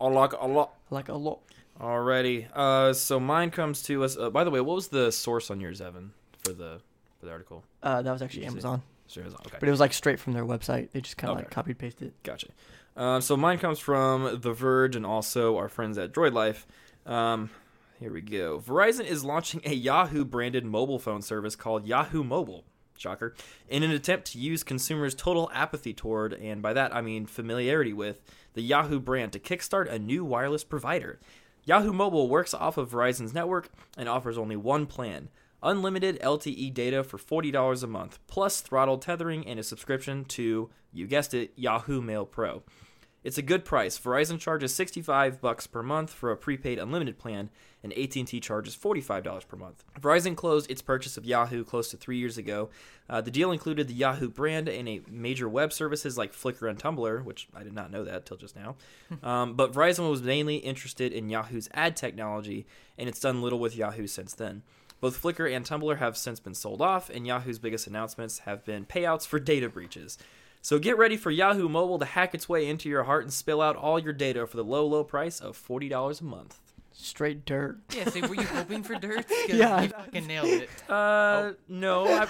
I 0.00 0.06
like 0.08 0.32
a 0.32 0.46
lot. 0.46 0.74
I 0.90 0.94
like 0.94 1.08
a 1.08 1.14
lot. 1.14 1.40
Alrighty. 1.80 2.48
Uh, 2.54 2.92
so 2.92 3.20
mine 3.20 3.50
comes 3.50 3.82
to 3.84 4.04
us. 4.04 4.16
Uh, 4.16 4.30
by 4.30 4.42
the 4.44 4.50
way, 4.50 4.60
what 4.60 4.74
was 4.76 4.88
the 4.88 5.12
source 5.12 5.50
on 5.50 5.60
yours, 5.60 5.80
Evan, 5.80 6.12
for 6.44 6.52
the 6.52 6.80
for 7.20 7.26
the 7.26 7.32
article? 7.32 7.62
Uh, 7.82 8.02
that 8.02 8.10
was 8.12 8.22
actually 8.22 8.40
Did 8.40 8.46
you 8.46 8.52
Amazon, 8.52 8.82
Sure. 9.08 9.24
Okay. 9.24 9.56
but 9.58 9.66
it 9.68 9.70
was 9.70 9.80
like 9.80 9.92
straight 9.92 10.20
from 10.20 10.34
their 10.34 10.44
website. 10.44 10.90
They 10.92 11.00
just 11.00 11.16
kind 11.16 11.30
of 11.32 11.38
Okay. 11.38 11.44
like 11.46 11.50
copied 11.50 11.78
pasted. 11.78 12.08
it. 12.08 12.22
Gotcha. 12.22 12.48
Um, 12.96 13.20
so 13.22 13.36
mine 13.36 13.58
comes 13.58 13.78
from 13.78 14.40
The 14.42 14.52
Verge 14.52 14.96
and 14.96 15.06
also 15.06 15.56
our 15.56 15.68
friends 15.68 15.96
at 15.98 16.12
Droid 16.12 16.32
Life. 16.32 16.66
Um, 17.06 17.50
Here 18.00 18.12
we 18.12 18.20
go. 18.20 18.60
Verizon 18.60 19.04
is 19.06 19.24
launching 19.24 19.60
a 19.64 19.74
Yahoo 19.74 20.24
branded 20.24 20.64
mobile 20.64 20.98
phone 21.00 21.20
service 21.22 21.56
called 21.56 21.84
Yahoo 21.86 22.22
Mobile. 22.22 22.64
Shocker. 22.96 23.34
In 23.68 23.82
an 23.84 23.90
attempt 23.92 24.32
to 24.32 24.38
use 24.38 24.62
consumers' 24.64 25.14
total 25.14 25.50
apathy 25.54 25.94
toward, 25.94 26.32
and 26.34 26.60
by 26.60 26.72
that 26.72 26.94
I 26.94 27.00
mean 27.00 27.26
familiarity 27.26 27.92
with, 27.92 28.20
the 28.54 28.62
Yahoo 28.62 28.98
brand 29.00 29.32
to 29.32 29.38
kickstart 29.38 29.88
a 29.90 29.98
new 29.98 30.24
wireless 30.24 30.64
provider. 30.64 31.18
Yahoo 31.64 31.92
Mobile 31.92 32.28
works 32.28 32.52
off 32.54 32.76
of 32.76 32.90
Verizon's 32.90 33.32
network 33.34 33.68
and 33.96 34.08
offers 34.08 34.36
only 34.38 34.56
one 34.56 34.86
plan 34.86 35.28
unlimited 35.62 36.20
LTE 36.20 36.72
data 36.74 37.02
for 37.04 37.18
$40 37.18 37.82
a 37.82 37.86
month, 37.86 38.18
plus 38.26 38.60
throttle 38.60 38.98
tethering 38.98 39.46
and 39.46 39.58
a 39.58 39.62
subscription 39.62 40.24
to, 40.26 40.70
you 40.92 41.06
guessed 41.06 41.34
it, 41.34 41.52
Yahoo 41.56 42.00
Mail 42.00 42.26
Pro. 42.26 42.62
It's 43.24 43.38
a 43.38 43.42
good 43.42 43.64
price. 43.64 43.98
Verizon 43.98 44.38
charges 44.38 44.74
65 44.74 45.40
bucks 45.40 45.66
per 45.66 45.82
month 45.82 46.12
for 46.12 46.30
a 46.30 46.36
prepaid 46.36 46.78
unlimited 46.78 47.18
plan, 47.18 47.50
and 47.82 47.92
AT&T 47.92 48.40
charges 48.40 48.76
$45 48.76 49.46
per 49.46 49.56
month. 49.56 49.84
Verizon 50.00 50.36
closed 50.36 50.70
its 50.70 50.82
purchase 50.82 51.16
of 51.16 51.24
Yahoo 51.24 51.64
close 51.64 51.90
to 51.90 51.96
three 51.96 52.16
years 52.16 52.38
ago. 52.38 52.70
Uh, 53.10 53.20
the 53.20 53.30
deal 53.30 53.50
included 53.50 53.88
the 53.88 53.94
Yahoo 53.94 54.28
brand 54.28 54.68
and 54.68 54.88
a 54.88 55.02
major 55.10 55.48
web 55.48 55.72
services 55.72 56.16
like 56.16 56.32
Flickr 56.32 56.70
and 56.70 56.78
Tumblr, 56.78 57.24
which 57.24 57.48
I 57.54 57.64
did 57.64 57.74
not 57.74 57.90
know 57.90 58.04
that 58.04 58.24
till 58.24 58.36
just 58.36 58.56
now. 58.56 58.76
um, 59.22 59.54
but 59.54 59.72
Verizon 59.72 60.08
was 60.08 60.22
mainly 60.22 60.56
interested 60.56 61.12
in 61.12 61.28
Yahoo's 61.28 61.68
ad 61.74 61.96
technology, 61.96 62.66
and 62.96 63.08
it's 63.08 63.20
done 63.20 63.42
little 63.42 63.58
with 63.58 63.76
Yahoo 63.76 64.06
since 64.06 64.32
then. 64.32 64.62
Both 65.00 65.22
Flickr 65.22 65.54
and 65.54 65.64
Tumblr 65.64 65.98
have 65.98 66.16
since 66.16 66.40
been 66.40 66.54
sold 66.54 66.80
off, 66.82 67.08
and 67.10 67.26
Yahoo's 67.26 67.58
biggest 67.58 67.86
announcements 67.86 68.40
have 68.40 68.64
been 68.64 68.84
payouts 68.84 69.26
for 69.26 69.38
data 69.38 69.68
breaches. 69.68 70.18
So 70.60 70.78
get 70.80 70.98
ready 70.98 71.16
for 71.16 71.30
Yahoo 71.30 71.68
Mobile 71.68 72.00
to 72.00 72.04
hack 72.04 72.34
its 72.34 72.48
way 72.48 72.68
into 72.68 72.88
your 72.88 73.04
heart 73.04 73.22
and 73.22 73.32
spill 73.32 73.60
out 73.62 73.76
all 73.76 73.98
your 73.98 74.12
data 74.12 74.46
for 74.46 74.56
the 74.56 74.64
low, 74.64 74.84
low 74.86 75.04
price 75.04 75.38
of 75.40 75.56
$40 75.56 76.20
a 76.20 76.24
month. 76.24 76.58
Straight 76.92 77.44
dirt. 77.44 77.78
Yeah, 77.94 78.08
so 78.08 78.20
were 78.26 78.34
you 78.34 78.42
hoping 78.42 78.82
for 78.82 78.96
dirt? 78.96 79.28
'Cause 79.28 79.48
Yeah. 79.50 79.82
you 79.82 79.88
fucking 79.90 80.26
nailed 80.26 80.48
it. 80.48 80.70
Uh, 80.90 81.52
no. 81.68 82.06
I, 82.08 82.26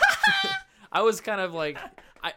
I 0.93 1.01
was 1.03 1.23
kind 1.23 1.41
of 1.41 1.55
like, 1.55 1.79
I, 2.23 2.35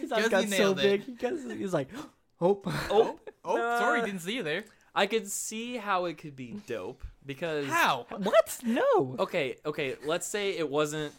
His 0.00 0.10
eyes 0.10 0.28
got 0.28 0.48
so 0.48 0.72
it. 0.72 0.76
big. 0.76 1.04
He, 1.04 1.12
got, 1.12 1.32
he 1.56 1.62
was 1.62 1.72
like, 1.72 1.88
oh. 2.40 2.60
oh, 2.90 3.20
Oh, 3.44 3.56
Uh, 3.56 3.78
sorry, 3.78 4.02
didn't 4.02 4.20
see 4.20 4.34
you 4.34 4.42
there. 4.42 4.64
I 4.94 5.06
could 5.06 5.28
see 5.30 5.76
how 5.76 6.06
it 6.06 6.18
could 6.18 6.34
be 6.36 6.56
dope 6.66 7.04
because 7.24 7.66
How? 7.66 8.06
what? 8.08 8.58
No. 8.64 9.16
Okay, 9.18 9.56
okay. 9.64 9.96
Let's 10.04 10.26
say 10.26 10.56
it 10.56 10.68
wasn't 10.68 11.12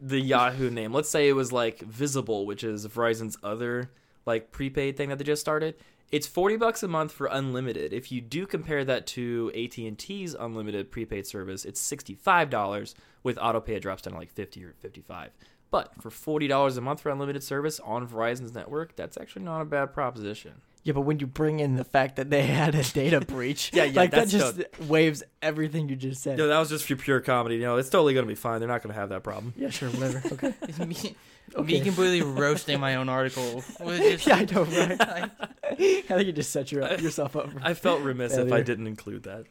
the 0.00 0.20
Yahoo 0.20 0.70
name. 0.70 0.92
Let's 0.92 1.08
say 1.08 1.28
it 1.28 1.32
was 1.32 1.52
like 1.52 1.80
Visible, 1.80 2.46
which 2.46 2.64
is 2.64 2.86
Verizon's 2.86 3.36
other 3.42 3.90
like 4.26 4.52
prepaid 4.52 4.96
thing 4.96 5.08
that 5.08 5.18
they 5.18 5.24
just 5.24 5.40
started. 5.40 5.74
It's 6.10 6.26
forty 6.26 6.56
bucks 6.56 6.82
a 6.82 6.88
month 6.88 7.12
for 7.12 7.26
unlimited. 7.26 7.92
If 7.92 8.10
you 8.10 8.20
do 8.20 8.46
compare 8.46 8.84
that 8.84 9.06
to 9.08 9.52
AT 9.54 9.76
and 9.78 9.98
T's 9.98 10.34
unlimited 10.34 10.90
prepaid 10.90 11.26
service, 11.26 11.64
it's 11.64 11.80
sixty 11.80 12.14
five 12.14 12.50
dollars. 12.50 12.94
With 13.22 13.36
autopay, 13.36 13.70
it 13.70 13.80
drops 13.80 14.02
down 14.02 14.14
to 14.14 14.18
like 14.18 14.32
fifty 14.32 14.64
or 14.64 14.74
fifty 14.78 15.02
five. 15.02 15.30
But 15.70 15.92
for 16.00 16.10
forty 16.10 16.48
dollars 16.48 16.76
a 16.76 16.80
month 16.80 17.00
for 17.00 17.10
unlimited 17.10 17.42
service 17.42 17.78
on 17.80 18.08
Verizon's 18.08 18.54
network, 18.54 18.96
that's 18.96 19.18
actually 19.18 19.44
not 19.44 19.60
a 19.60 19.66
bad 19.66 19.92
proposition. 19.92 20.62
Yeah, 20.84 20.92
but 20.94 21.02
when 21.02 21.18
you 21.18 21.26
bring 21.26 21.60
in 21.60 21.76
the 21.76 21.84
fact 21.84 22.16
that 22.16 22.30
they 22.30 22.42
had 22.46 22.74
a 22.74 22.82
data 22.82 23.20
breach, 23.20 23.70
Yeah, 23.74 23.84
yeah, 23.84 24.00
like 24.00 24.10
that 24.12 24.28
that's 24.28 24.32
just 24.32 24.60
waves 24.88 25.22
everything 25.42 25.88
you 25.88 25.96
just 25.96 26.22
said. 26.22 26.38
No, 26.38 26.46
that 26.48 26.58
was 26.58 26.68
just 26.70 26.86
for 26.86 26.96
pure 26.96 27.20
comedy. 27.20 27.56
You 27.56 27.62
know, 27.62 27.76
it's 27.76 27.90
totally 27.90 28.14
gonna 28.14 28.26
be 28.26 28.34
fine. 28.34 28.60
They're 28.60 28.68
not 28.68 28.82
gonna 28.82 28.94
have 28.94 29.10
that 29.10 29.22
problem. 29.22 29.52
Yeah, 29.56 29.70
sure, 29.70 29.90
whatever. 29.90 30.22
Okay. 30.32 30.54
It's 30.62 30.78
me, 30.78 31.16
Okay. 31.54 31.72
me 31.78 31.80
completely 31.80 32.22
roasting 32.40 32.78
my 32.80 32.96
own 32.96 33.08
article. 33.08 33.62
Was 33.80 33.98
just, 33.98 34.26
yeah, 34.26 34.36
I 34.36 34.44
know, 34.44 34.64
right? 34.64 35.00
I- 35.00 35.30
I 35.70 35.74
think 35.74 36.26
you 36.26 36.32
just 36.32 36.50
set 36.50 36.72
your, 36.72 36.82
yourself 36.94 37.36
up. 37.36 37.52
For, 37.52 37.60
I 37.62 37.74
felt 37.74 38.00
remiss 38.02 38.32
if 38.32 38.46
I 38.46 38.48
Failure. 38.48 38.64
didn't 38.64 38.86
include 38.86 39.24
that. 39.24 39.44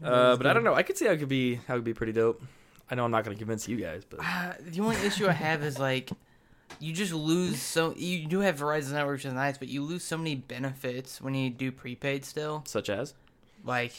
That 0.00 0.12
Uh, 0.12 0.36
but 0.36 0.46
I 0.46 0.52
don't 0.52 0.62
know. 0.64 0.74
I 0.74 0.82
could 0.82 0.96
see 0.98 1.06
how 1.06 1.12
it 1.12 1.18
could 1.18 1.28
be 1.28 1.56
how 1.66 1.74
it 1.74 1.78
could 1.78 1.84
be 1.84 1.94
pretty 1.94 2.12
dope. 2.12 2.42
I 2.90 2.94
know 2.94 3.04
I'm 3.04 3.10
not 3.10 3.24
going 3.24 3.34
to 3.36 3.38
convince 3.40 3.66
you 3.66 3.76
guys, 3.76 4.04
but 4.04 4.20
Uh, 4.22 4.52
the 4.60 4.80
only 4.82 4.96
issue 4.96 5.26
I 5.26 5.32
have 5.32 5.62
is 5.64 5.78
like, 5.78 6.10
you 6.84 6.92
just 6.92 7.12
lose 7.12 7.60
so 7.62 7.94
you 7.96 8.26
do 8.26 8.40
have 8.40 8.58
Verizon 8.58 8.92
network, 8.92 9.14
which 9.16 9.24
is 9.24 9.32
nice, 9.32 9.58
but 9.58 9.68
you 9.68 9.82
lose 9.82 10.02
so 10.04 10.16
many 10.18 10.34
benefits 10.34 11.20
when 11.20 11.34
you 11.34 11.50
do 11.50 11.72
prepaid 11.72 12.24
still. 12.24 12.62
such 12.66 12.88
as 12.90 13.14
Like, 13.64 13.92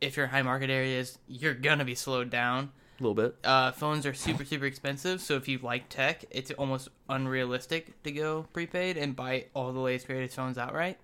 if 0.00 0.16
you're 0.16 0.26
in 0.26 0.30
high 0.30 0.42
market 0.42 0.70
areas, 0.70 1.18
you're 1.26 1.54
gonna 1.54 1.84
be 1.84 1.94
slowed 1.94 2.30
down. 2.30 2.70
a 3.00 3.02
little 3.02 3.14
bit. 3.14 3.36
Uh, 3.44 3.70
phones 3.72 4.04
are 4.06 4.14
super 4.14 4.44
super 4.44 4.64
expensive, 4.66 5.20
so 5.20 5.34
if 5.36 5.46
you 5.48 5.58
like 5.62 5.88
tech, 5.88 6.24
it's 6.30 6.50
almost 6.52 6.88
unrealistic 7.08 8.00
to 8.02 8.10
go 8.12 8.46
prepaid 8.52 8.96
and 8.96 9.14
buy 9.16 9.46
all 9.54 9.72
the 9.72 9.78
latest 9.80 10.06
greatest 10.06 10.34
phones 10.36 10.58
outright. 10.58 10.98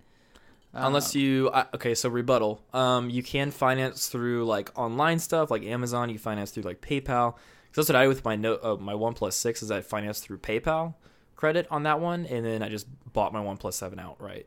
Unless 0.76 1.14
you 1.14 1.50
okay, 1.72 1.94
so 1.94 2.08
rebuttal. 2.08 2.60
Um, 2.72 3.08
you 3.08 3.22
can 3.22 3.52
finance 3.52 4.08
through 4.08 4.44
like 4.44 4.76
online 4.76 5.20
stuff 5.20 5.48
like 5.50 5.62
Amazon. 5.62 6.10
You 6.10 6.18
finance 6.18 6.50
through 6.50 6.64
like 6.64 6.80
PayPal. 6.80 7.34
'Cause 7.72 7.86
that's 7.86 7.88
what 7.88 7.96
I 7.96 8.02
do 8.04 8.08
with 8.08 8.24
my 8.24 8.34
note, 8.36 8.60
uh, 8.62 8.76
my 8.76 8.94
One 8.94 9.14
Plus 9.14 9.34
Six 9.36 9.62
is 9.62 9.70
I 9.70 9.80
financed 9.82 10.22
through 10.24 10.38
PayPal 10.38 10.94
credit 11.36 11.66
on 11.70 11.84
that 11.84 12.00
one, 12.00 12.26
and 12.26 12.44
then 12.44 12.62
I 12.62 12.68
just 12.68 12.86
bought 13.12 13.32
my 13.32 13.40
One 13.40 13.56
Plus 13.56 13.76
Seven 13.76 13.98
outright. 13.98 14.46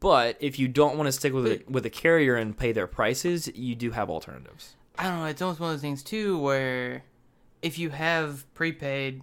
But 0.00 0.36
if 0.40 0.58
you 0.58 0.68
don't 0.68 0.96
want 0.96 1.06
to 1.08 1.12
stick 1.12 1.32
with 1.32 1.46
a, 1.46 1.62
with 1.68 1.86
a 1.86 1.90
carrier 1.90 2.36
and 2.36 2.56
pay 2.56 2.72
their 2.72 2.86
prices, 2.86 3.48
you 3.54 3.74
do 3.74 3.92
have 3.92 4.10
alternatives. 4.10 4.76
I 4.98 5.04
don't 5.04 5.18
know. 5.18 5.24
It's 5.24 5.40
almost 5.40 5.60
one 5.60 5.70
of 5.70 5.76
those 5.76 5.82
things 5.82 6.02
too, 6.02 6.38
where 6.38 7.04
if 7.62 7.78
you 7.78 7.90
have 7.90 8.44
prepaid, 8.54 9.22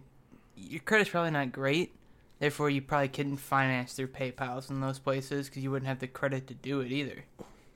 your 0.56 0.80
credit's 0.82 1.12
probably 1.12 1.32
not 1.32 1.52
great. 1.52 1.94
Therefore, 2.40 2.72
you 2.72 2.82
probably 2.82 3.10
couldn't 3.10 3.38
finance 3.38 3.94
through 3.94 4.08
PayPal's 4.08 4.72
in 4.72 4.82
those 4.82 4.98
places 4.98 5.48
because 5.48 5.64
you 5.64 5.70
wouldn't 5.70 5.88
have 5.88 6.00
the 6.00 6.08
credit 6.08 6.48
to 6.48 6.56
do 6.56 6.82
it 6.82 6.92
either. 6.92 7.26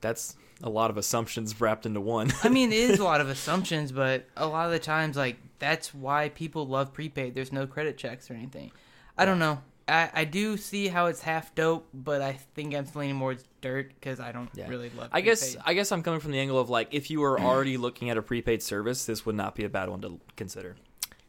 That's 0.01 0.35
a 0.63 0.69
lot 0.69 0.89
of 0.89 0.97
assumptions 0.97 1.61
wrapped 1.61 1.85
into 1.85 2.01
one. 2.01 2.33
I 2.43 2.49
mean, 2.49 2.71
it 2.71 2.79
is 2.79 2.99
a 2.99 3.03
lot 3.11 3.21
of 3.21 3.29
assumptions, 3.29 3.91
but 3.91 4.25
a 4.35 4.47
lot 4.47 4.65
of 4.65 4.71
the 4.71 4.79
times, 4.79 5.15
like 5.15 5.37
that's 5.59 5.93
why 5.93 6.29
people 6.29 6.67
love 6.67 6.93
prepaid. 6.93 7.35
There's 7.35 7.51
no 7.51 7.67
credit 7.67 7.97
checks 7.97 8.31
or 8.31 8.33
anything. 8.33 8.71
I 9.17 9.25
don't 9.25 9.39
know. 9.39 9.61
I, 9.87 10.09
I 10.13 10.25
do 10.25 10.57
see 10.57 10.87
how 10.87 11.05
it's 11.05 11.21
half 11.21 11.53
dope, 11.53 11.87
but 11.93 12.21
I 12.21 12.33
think 12.55 12.73
I'm 12.73 12.87
leaning 12.95 13.15
more 13.15 13.35
dirt 13.61 13.89
because 13.93 14.19
I 14.19 14.31
don't 14.31 14.49
Yeah. 14.55 14.67
really 14.67 14.89
love. 14.97 15.09
I 15.11 15.21
guess. 15.21 15.55
I 15.63 15.73
guess 15.75 15.91
I'm 15.91 16.01
coming 16.01 16.19
from 16.19 16.31
the 16.31 16.39
angle 16.39 16.57
of 16.59 16.69
like 16.69 16.87
if 16.91 17.09
you 17.11 17.19
were 17.21 17.39
already 17.39 17.77
looking 17.85 18.09
at 18.09 18.17
a 18.17 18.21
prepaid 18.21 18.63
service, 18.63 19.05
this 19.05 19.25
would 19.25 19.35
not 19.35 19.53
be 19.55 19.63
a 19.63 19.69
bad 19.69 19.89
one 19.89 20.01
to 20.01 20.19
consider. 20.35 20.75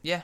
yeah. 0.03 0.23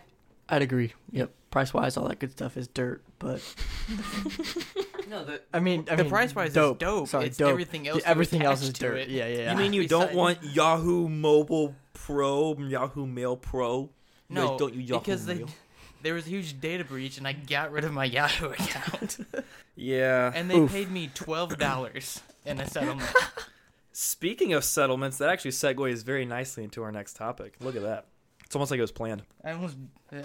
I'd 0.48 0.60
agree. 0.60 0.92
Yep. 1.12 1.30
Price 1.50 1.72
wise, 1.72 1.96
all 1.96 2.08
that 2.08 2.18
good 2.18 2.32
stuff 2.32 2.56
is 2.58 2.66
dirt, 2.68 3.02
but 3.18 3.40
No, 5.08 5.24
the 5.24 5.40
I 5.54 5.60
mean, 5.60 5.86
I 5.90 5.96
The 5.96 6.02
mean, 6.04 6.10
price 6.10 6.34
wise 6.34 6.48
is 6.48 6.54
dope. 6.54 6.78
dope. 6.78 7.08
Sorry, 7.08 7.26
It's 7.26 7.36
dope. 7.38 7.50
everything 7.50 7.88
else 7.88 8.02
Yeah, 8.02 8.10
everything 8.10 8.42
else 8.42 8.60
is 8.62 8.72
dirt. 8.72 9.08
Yeah, 9.08 9.26
yeah, 9.26 9.36
yeah. 9.38 9.52
You 9.52 9.58
mean 9.58 9.72
you 9.72 9.82
Besides- 9.82 10.06
don't 10.10 10.14
want 10.16 10.42
Yahoo 10.42 11.08
Mobile 11.08 11.74
Pro, 11.94 12.54
Yahoo 12.58 13.06
Mail 13.06 13.36
Pro? 13.36 13.90
You 14.28 14.36
guys 14.36 14.44
no, 14.50 14.58
don't 14.58 14.74
you 14.74 14.80
Yahoo 14.80 15.00
because 15.00 15.24
they, 15.26 15.34
Mail? 15.36 15.48
There 16.02 16.14
was 16.14 16.26
a 16.26 16.30
huge 16.30 16.60
data 16.60 16.84
breach, 16.84 17.18
and 17.18 17.26
I 17.26 17.32
got 17.32 17.72
rid 17.72 17.84
of 17.84 17.92
my 17.92 18.04
Yahoo 18.04 18.50
account, 18.50 19.18
Yeah. 19.76 20.32
and 20.34 20.50
they 20.50 20.58
Oof. 20.58 20.70
paid 20.72 20.90
me 20.90 21.10
twelve 21.14 21.58
dollars 21.58 22.20
in 22.44 22.60
a 22.60 22.68
settlement. 22.68 23.12
Speaking 23.92 24.52
of 24.54 24.64
settlements, 24.64 25.18
that 25.18 25.28
actually 25.28 25.50
segues 25.50 26.02
very 26.04 26.24
nicely 26.24 26.64
into 26.64 26.82
our 26.82 26.90
next 26.92 27.14
topic. 27.16 27.54
Look 27.60 27.76
at 27.76 27.82
that. 27.82 28.06
It's 28.46 28.54
almost 28.56 28.70
like 28.70 28.78
it 28.78 28.82
was 28.82 28.92
planned. 28.92 29.22
I 29.44 29.52
almost, 29.52 29.76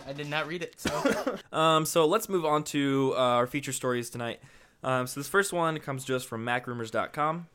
I 0.07 0.13
did 0.13 0.29
not 0.29 0.47
read 0.47 0.61
it. 0.63 0.79
So 0.79 1.37
Um, 1.57 1.85
so 1.85 2.05
let's 2.05 2.29
move 2.29 2.45
on 2.45 2.63
to 2.65 3.13
uh, 3.15 3.19
our 3.19 3.47
feature 3.47 3.71
stories 3.73 4.09
tonight. 4.09 4.39
Um, 4.83 5.07
so 5.07 5.19
this 5.19 5.27
first 5.27 5.51
one 5.53 5.77
comes 5.79 6.03
just 6.05 6.27
from 6.27 6.45
MacRumors.com. 6.45 7.47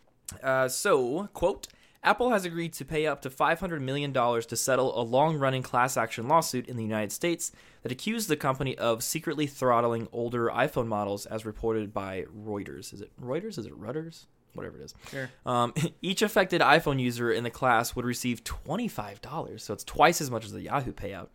Uh, 0.43 0.69
so, 0.69 1.29
quote, 1.35 1.69
Apple 2.05 2.31
has 2.31 2.45
agreed 2.45 2.73
to 2.73 2.85
pay 2.85 3.07
up 3.07 3.23
to 3.23 3.31
$500 3.31 3.81
million 3.81 4.13
to 4.13 4.57
settle 4.57 5.01
a 5.01 5.05
long 5.05 5.39
running 5.39 5.63
class 5.63 5.97
action 5.97 6.27
lawsuit 6.27 6.67
in 6.69 6.77
the 6.77 6.83
United 6.83 7.13
States 7.13 7.53
that 7.83 7.93
accused 7.93 8.29
the 8.29 8.37
company 8.37 8.77
of 8.77 9.05
secretly 9.05 9.47
throttling 9.47 10.09
older 10.13 10.49
iPhone 10.49 10.89
models, 10.89 11.27
as 11.27 11.47
reported 11.47 11.95
by 11.95 12.25
Reuters. 12.37 12.93
Is 12.93 13.03
it 13.03 13.13
Reuters? 13.21 13.57
Is 13.57 13.67
it 13.67 13.81
Reuters? 13.81 14.25
Whatever 14.55 14.79
it 14.79 14.83
is. 14.83 14.95
sure. 15.11 15.31
Um, 15.47 15.73
each 16.03 16.23
affected 16.23 16.61
iPhone 16.61 17.01
user 17.01 17.31
in 17.31 17.45
the 17.45 17.51
class 17.51 17.95
would 17.95 18.05
receive 18.05 18.43
$25, 18.43 19.61
so 19.61 19.73
it's 19.73 19.85
twice 19.85 20.21
as 20.21 20.31
much 20.31 20.45
as 20.45 20.53
the 20.53 20.61
Yahoo 20.61 20.93
payout, 20.93 21.29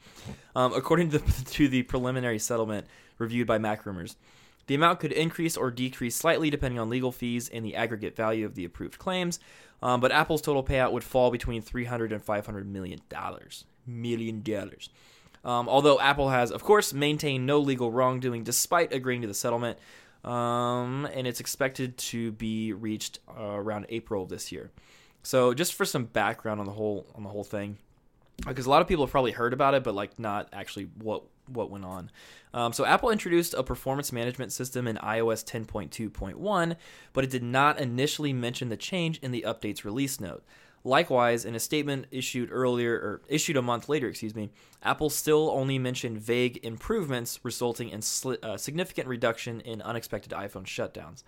um, 0.54 0.74
according 0.74 1.12
to 1.12 1.20
the, 1.20 1.46
to 1.52 1.70
the 1.70 1.84
preliminary 1.84 2.40
settlement 2.40 2.88
reviewed 3.18 3.48
by 3.48 3.58
MacRumors. 3.58 4.16
The 4.68 4.76
amount 4.76 5.00
could 5.00 5.12
increase 5.12 5.58
or 5.58 5.72
decrease 5.72 6.16
slightly 6.16 6.50
depending 6.50 6.80
on 6.80 6.90
legal 6.90 7.12
fees 7.12 7.50
and 7.50 7.66
the 7.66 7.76
aggregate 7.76 8.16
value 8.16 8.46
of 8.46 8.56
the 8.56 8.66
approved 8.66 9.00
claims, 9.00 9.40
um, 9.82 10.02
but 10.02 10.12
Apple's 10.12 10.42
total 10.42 10.64
payout 10.64 10.92
would 10.92 11.04
fall 11.04 11.32
between 11.32 11.62
300 11.62 12.12
and 12.12 12.22
500 12.22 12.68
million 12.68 13.00
dollars. 13.10 13.66
Million 13.86 14.42
dollars. 14.42 14.90
Um, 15.46 15.70
although 15.70 16.00
Apple 16.00 16.30
has, 16.30 16.52
of 16.52 16.64
course, 16.64 16.94
maintained 16.94 17.46
no 17.46 17.60
legal 17.60 17.92
wrongdoing 17.92 18.44
despite 18.44 18.92
agreeing 18.92 19.22
to 19.22 19.28
the 19.28 19.34
settlement, 19.34 19.78
um, 20.26 21.08
and 21.14 21.26
it's 21.26 21.40
expected 21.40 21.98
to 21.98 22.34
be 22.34 22.74
reached 22.74 23.20
uh, 23.30 23.44
around 23.44 23.86
April 23.90 24.24
of 24.24 24.30
this 24.30 24.52
year. 24.52 24.72
So, 25.24 25.54
just 25.54 25.74
for 25.74 25.86
some 25.86 26.06
background 26.06 26.60
on 26.60 26.66
the 26.66 26.74
whole 26.74 27.08
on 27.16 27.24
the 27.24 27.30
whole 27.30 27.44
thing, 27.44 27.78
because 28.46 28.66
a 28.66 28.70
lot 28.70 28.82
of 28.82 28.88
people 28.88 29.06
have 29.06 29.12
probably 29.12 29.32
heard 29.32 29.54
about 29.54 29.74
it, 29.74 29.84
but 29.84 29.96
like 29.96 30.20
not 30.20 30.50
actually 30.52 30.90
what 31.02 31.24
what 31.48 31.70
went 31.70 31.86
on. 31.86 32.12
Um, 32.54 32.74
so, 32.74 32.86
Apple 32.86 33.10
introduced 33.10 33.54
a 33.54 33.64
performance 33.64 34.12
management 34.12 34.52
system 34.52 34.88
in 34.88 34.98
iOS 34.98 35.46
10.2.1, 35.46 36.76
but 37.14 37.24
it 37.24 37.30
did 37.30 37.44
not 37.44 37.80
initially 37.80 38.34
mention 38.34 38.70
the 38.70 38.78
change 38.78 39.20
in 39.20 39.32
the 39.32 39.46
update's 39.48 39.86
release 39.86 40.20
note. 40.20 40.44
Likewise, 40.84 41.44
in 41.44 41.54
a 41.54 41.60
statement 41.60 42.06
issued 42.12 42.50
earlier 42.52 42.94
or 42.94 43.22
issued 43.28 43.58
a 43.58 43.62
month 43.62 43.90
later, 43.90 44.08
excuse 44.08 44.36
me, 44.36 44.52
Apple 44.82 45.10
still 45.10 45.50
only 45.50 45.78
mentioned 45.78 46.20
vague 46.20 46.60
improvements 46.64 47.40
resulting 47.44 47.90
in 47.90 48.00
sli- 48.00 48.42
uh, 48.44 48.56
significant 48.56 49.08
reduction 49.08 49.60
in 49.62 49.82
unexpected 49.82 50.32
iPhone 50.32 50.66
shutdowns. 50.66 51.24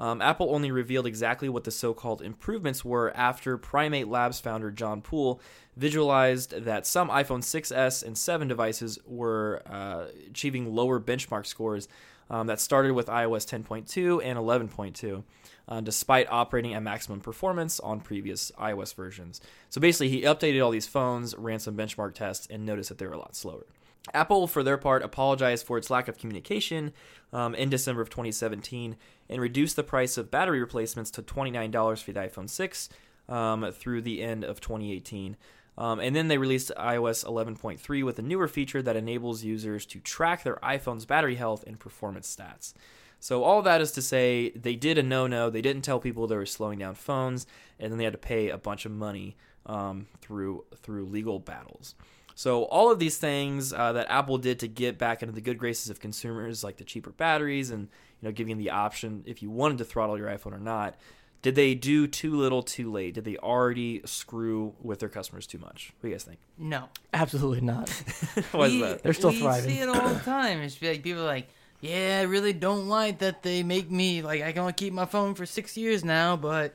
Um, 0.00 0.22
Apple 0.22 0.54
only 0.54 0.70
revealed 0.70 1.06
exactly 1.06 1.50
what 1.50 1.64
the 1.64 1.70
so 1.70 1.92
called 1.92 2.22
improvements 2.22 2.82
were 2.84 3.14
after 3.14 3.58
Primate 3.58 4.08
Labs 4.08 4.40
founder 4.40 4.70
John 4.70 5.02
Poole 5.02 5.40
visualized 5.76 6.64
that 6.64 6.86
some 6.86 7.10
iPhone 7.10 7.42
6S 7.42 8.02
and 8.02 8.16
7 8.16 8.48
devices 8.48 8.98
were 9.06 9.62
uh, 9.66 10.06
achieving 10.30 10.74
lower 10.74 10.98
benchmark 10.98 11.44
scores 11.44 11.86
um, 12.30 12.46
that 12.46 12.60
started 12.60 12.94
with 12.94 13.08
iOS 13.08 13.46
10.2 13.46 14.24
and 14.24 14.38
11.2. 14.38 15.22
Uh, 15.68 15.80
despite 15.80 16.26
operating 16.32 16.74
at 16.74 16.82
maximum 16.82 17.20
performance 17.20 17.78
on 17.78 18.00
previous 18.00 18.50
iOS 18.58 18.92
versions. 18.92 19.40
So 19.68 19.80
basically, 19.80 20.08
he 20.08 20.22
updated 20.22 20.64
all 20.64 20.72
these 20.72 20.88
phones, 20.88 21.36
ran 21.36 21.60
some 21.60 21.76
benchmark 21.76 22.14
tests, 22.14 22.48
and 22.50 22.66
noticed 22.66 22.88
that 22.88 22.98
they 22.98 23.06
were 23.06 23.12
a 23.12 23.18
lot 23.18 23.36
slower. 23.36 23.66
Apple, 24.14 24.46
for 24.46 24.62
their 24.62 24.78
part, 24.78 25.02
apologized 25.02 25.66
for 25.66 25.78
its 25.78 25.90
lack 25.90 26.08
of 26.08 26.18
communication 26.18 26.92
um, 27.32 27.54
in 27.54 27.68
December 27.70 28.00
of 28.00 28.10
2017 28.10 28.96
and 29.28 29.40
reduced 29.40 29.76
the 29.76 29.82
price 29.82 30.16
of 30.16 30.30
battery 30.30 30.60
replacements 30.60 31.10
to 31.12 31.22
$29 31.22 32.02
for 32.02 32.12
the 32.12 32.20
iPhone 32.20 32.48
6 32.48 32.88
um, 33.28 33.70
through 33.72 34.02
the 34.02 34.22
end 34.22 34.44
of 34.44 34.60
2018. 34.60 35.36
Um, 35.78 36.00
and 36.00 36.14
then 36.14 36.28
they 36.28 36.38
released 36.38 36.72
iOS 36.76 37.24
11.3 37.24 38.04
with 38.04 38.18
a 38.18 38.22
newer 38.22 38.48
feature 38.48 38.82
that 38.82 38.96
enables 38.96 39.44
users 39.44 39.86
to 39.86 40.00
track 40.00 40.42
their 40.42 40.56
iPhone's 40.56 41.06
battery 41.06 41.36
health 41.36 41.64
and 41.66 41.78
performance 41.78 42.34
stats. 42.34 42.74
So 43.20 43.44
all 43.44 43.62
that 43.62 43.80
is 43.80 43.92
to 43.92 44.02
say, 44.02 44.50
they 44.50 44.74
did 44.74 44.98
a 44.98 45.02
no-no. 45.02 45.50
They 45.50 45.62
didn't 45.62 45.82
tell 45.82 46.00
people 46.00 46.26
they 46.26 46.36
were 46.36 46.46
slowing 46.46 46.78
down 46.78 46.94
phones, 46.94 47.46
and 47.78 47.92
then 47.92 47.98
they 47.98 48.04
had 48.04 48.14
to 48.14 48.18
pay 48.18 48.48
a 48.48 48.58
bunch 48.58 48.86
of 48.86 48.92
money 48.92 49.36
um, 49.66 50.06
through 50.22 50.64
through 50.82 51.04
legal 51.04 51.38
battles. 51.38 51.94
So 52.40 52.62
all 52.64 52.90
of 52.90 52.98
these 52.98 53.18
things 53.18 53.70
uh, 53.70 53.92
that 53.92 54.10
Apple 54.10 54.38
did 54.38 54.60
to 54.60 54.66
get 54.66 54.96
back 54.96 55.20
into 55.22 55.34
the 55.34 55.42
good 55.42 55.58
graces 55.58 55.90
of 55.90 56.00
consumers, 56.00 56.64
like 56.64 56.78
the 56.78 56.84
cheaper 56.84 57.10
batteries 57.10 57.68
and 57.70 57.82
you 58.22 58.28
know 58.28 58.32
giving 58.32 58.56
the 58.56 58.70
option 58.70 59.24
if 59.26 59.42
you 59.42 59.50
wanted 59.50 59.76
to 59.76 59.84
throttle 59.84 60.16
your 60.16 60.28
iPhone 60.28 60.54
or 60.54 60.58
not, 60.58 60.94
did 61.42 61.54
they 61.54 61.74
do 61.74 62.06
too 62.06 62.34
little, 62.34 62.62
too 62.62 62.90
late? 62.90 63.12
Did 63.12 63.26
they 63.26 63.36
already 63.36 64.00
screw 64.06 64.74
with 64.80 65.00
their 65.00 65.10
customers 65.10 65.46
too 65.46 65.58
much? 65.58 65.92
What 66.00 66.04
do 66.04 66.08
you 66.08 66.14
guys 66.14 66.24
think? 66.24 66.38
No. 66.56 66.84
Absolutely 67.12 67.60
not. 67.60 67.90
Why 68.52 68.68
is 68.68 68.80
that? 68.80 69.02
They're 69.02 69.12
still 69.12 69.32
we 69.32 69.40
thriving. 69.40 69.68
see 69.70 69.78
it 69.80 69.90
all 69.90 70.08
the 70.08 70.20
time. 70.20 70.60
It's 70.62 70.80
like 70.80 71.02
people 71.02 71.20
are 71.20 71.26
like, 71.26 71.46
yeah, 71.82 72.20
I 72.20 72.22
really 72.22 72.54
don't 72.54 72.88
like 72.88 73.18
that 73.18 73.42
they 73.42 73.62
make 73.62 73.90
me 73.90 74.22
like 74.22 74.40
I 74.40 74.52
can 74.52 74.60
only 74.62 74.72
keep 74.72 74.94
my 74.94 75.04
phone 75.04 75.34
for 75.34 75.44
six 75.44 75.76
years 75.76 76.06
now, 76.06 76.38
but 76.38 76.74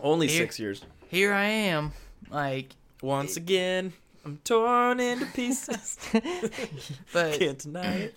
Only 0.00 0.28
Here- 0.28 0.42
six 0.42 0.60
years. 0.60 0.82
here 1.08 1.32
I 1.32 1.46
am. 1.46 1.90
Like, 2.30 2.76
Once 3.02 3.36
again, 3.36 3.92
I'm 4.24 4.38
torn 4.44 5.00
into 5.00 5.26
pieces. 5.26 5.98
but 7.12 7.38
Can't 7.38 7.58
deny 7.58 7.94
it. 7.94 8.14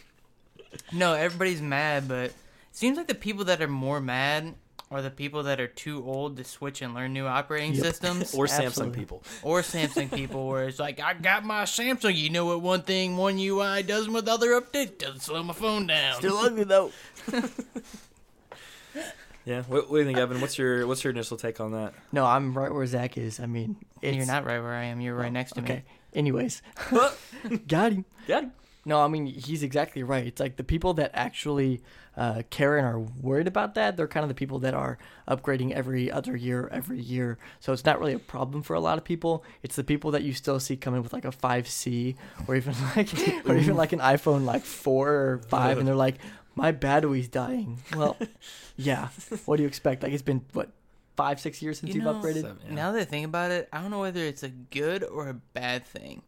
no, 0.93 1.13
everybody's 1.13 1.62
mad. 1.62 2.08
But 2.08 2.26
it 2.32 2.36
seems 2.72 2.98
like 2.98 3.08
the 3.08 3.15
people 3.15 3.46
that 3.46 3.62
are 3.62 3.67
more 3.67 4.00
mad 4.00 4.54
are 4.89 5.02
the 5.02 5.10
people 5.12 5.43
that 5.43 5.60
are 5.60 5.67
too 5.67 6.02
old 6.08 6.38
to 6.38 6.46
switch 6.46 6.82
and 6.82 6.93
learn 6.93 7.12
new 7.12 7.26
operating 7.26 7.74
Yep. 7.74 7.84
systems, 7.84 8.34
Or 8.34 8.46
Samsung 8.46 8.93
people. 8.93 9.22
or 9.43 9.62
Samsung 9.62 10.10
people, 10.13 10.48
where 10.48 10.65
it's 10.70 10.80
like, 10.80 11.02
I 11.02 11.13
got 11.13 11.43
my 11.43 11.63
Samsung. 11.63 12.15
You 12.15 12.30
know 12.30 12.46
what? 12.46 12.62
One 12.62 12.84
thing 12.84 13.17
One 13.17 13.38
UI 13.38 13.84
does 13.84 14.08
with 14.08 14.30
other 14.30 14.60
update 14.62 14.98
doesn't 15.00 15.20
slow 15.24 15.43
my 15.43 15.54
phone 15.54 15.88
down. 15.88 16.20
Still 16.20 16.38
ugly 16.38 16.63
though. 16.63 16.91
Yeah. 19.47 19.63
What, 19.63 19.89
what 19.89 19.95
do 19.95 19.99
you 19.99 20.05
think, 20.05 20.17
Evan? 20.17 20.41
What's 20.41 20.57
your 20.57 20.86
What's 20.86 21.05
your 21.05 21.12
initial 21.12 21.38
take 21.38 21.62
on 21.62 21.71
that? 21.71 21.93
No, 22.12 22.25
I'm 22.25 22.53
right 22.53 22.71
where 22.71 22.86
Zach 22.86 23.17
is. 23.17 23.39
I 23.39 23.45
mean, 23.45 23.77
and 24.03 24.13
you're 24.13 24.25
not 24.25 24.45
right 24.45 24.60
where 24.60 24.73
I 24.73 24.83
am. 24.86 24.99
You're 24.99 25.15
right 25.15 25.31
next 25.31 25.53
to 25.53 25.62
okay. 25.62 25.75
me. 25.75 25.83
Anyways, 26.13 26.62
got 27.67 27.93
him. 27.93 28.05
Yeah. 28.27 28.49
No, 28.83 29.01
I 29.01 29.07
mean 29.07 29.25
he's 29.25 29.63
exactly 29.63 30.03
right. 30.03 30.27
It's 30.27 30.41
like 30.41 30.57
the 30.57 30.63
people 30.65 30.93
that 30.95 31.12
actually 31.13 31.81
uh, 32.17 32.41
care 32.49 32.77
and 32.77 32.88
are 32.88 32.99
worried 32.99 33.47
about 33.47 33.75
that. 33.75 33.95
They're 33.95 34.07
kind 34.07 34.23
of 34.23 34.29
the 34.29 34.36
people 34.36 34.60
that 34.60 34.73
are 34.73 34.97
upgrading 35.27 35.71
every 35.71 36.12
other 36.12 36.36
year, 36.36 36.67
every 36.71 36.99
year. 36.99 37.38
So 37.60 37.73
it's 37.73 37.86
not 37.86 37.99
really 37.99 38.13
a 38.13 38.19
problem 38.19 38.63
for 38.63 38.73
a 38.73 38.79
lot 38.79 38.97
of 38.97 39.03
people. 39.03 39.43
It's 39.62 39.75
the 39.75 39.83
people 39.83 40.12
that 40.12 40.23
you 40.23 40.33
still 40.33 40.60
see 40.60 40.75
coming 40.77 41.03
with 41.03 41.13
like 41.13 41.25
a 41.25 41.31
5C 41.31 42.15
or 42.47 42.55
even 42.55 42.75
like 42.95 43.13
or 43.45 43.55
even 43.55 43.75
like 43.75 43.93
an 43.93 43.99
iPhone 43.99 44.45
like 44.45 44.63
four 44.63 45.10
or 45.10 45.41
five, 45.47 45.77
and 45.77 45.88
they're 45.88 45.95
like, 45.95 46.15
my 46.58 46.72
battery's 46.72 47.28
dying. 47.30 47.78
Well, 47.96 48.17
yeah. 48.78 49.10
What 49.46 49.58
do 49.58 49.63
you 49.63 49.67
expect? 49.67 50.04
Like 50.04 50.12
it's 50.12 50.22
been 50.24 50.43
what 50.54 50.70
five, 51.15 51.39
six 51.39 51.62
years 51.62 51.80
since 51.80 51.93
You 51.96 52.02
you 52.02 52.08
have 52.08 52.17
know, 52.17 52.22
upgraded. 52.22 52.41
Seven, 52.41 52.58
yeah. 52.67 52.74
Now 52.76 52.91
that 52.91 53.02
I 53.02 53.06
think 53.06 53.26
about 53.26 53.52
it, 53.52 53.70
I 53.72 53.82
don't 53.82 53.91
know 53.91 54.00
whether 54.02 54.22
it's 54.22 54.43
a 54.43 54.50
good 54.50 55.04
or 55.04 55.30
a 55.30 55.34
bad 55.34 55.86
thing 55.86 56.22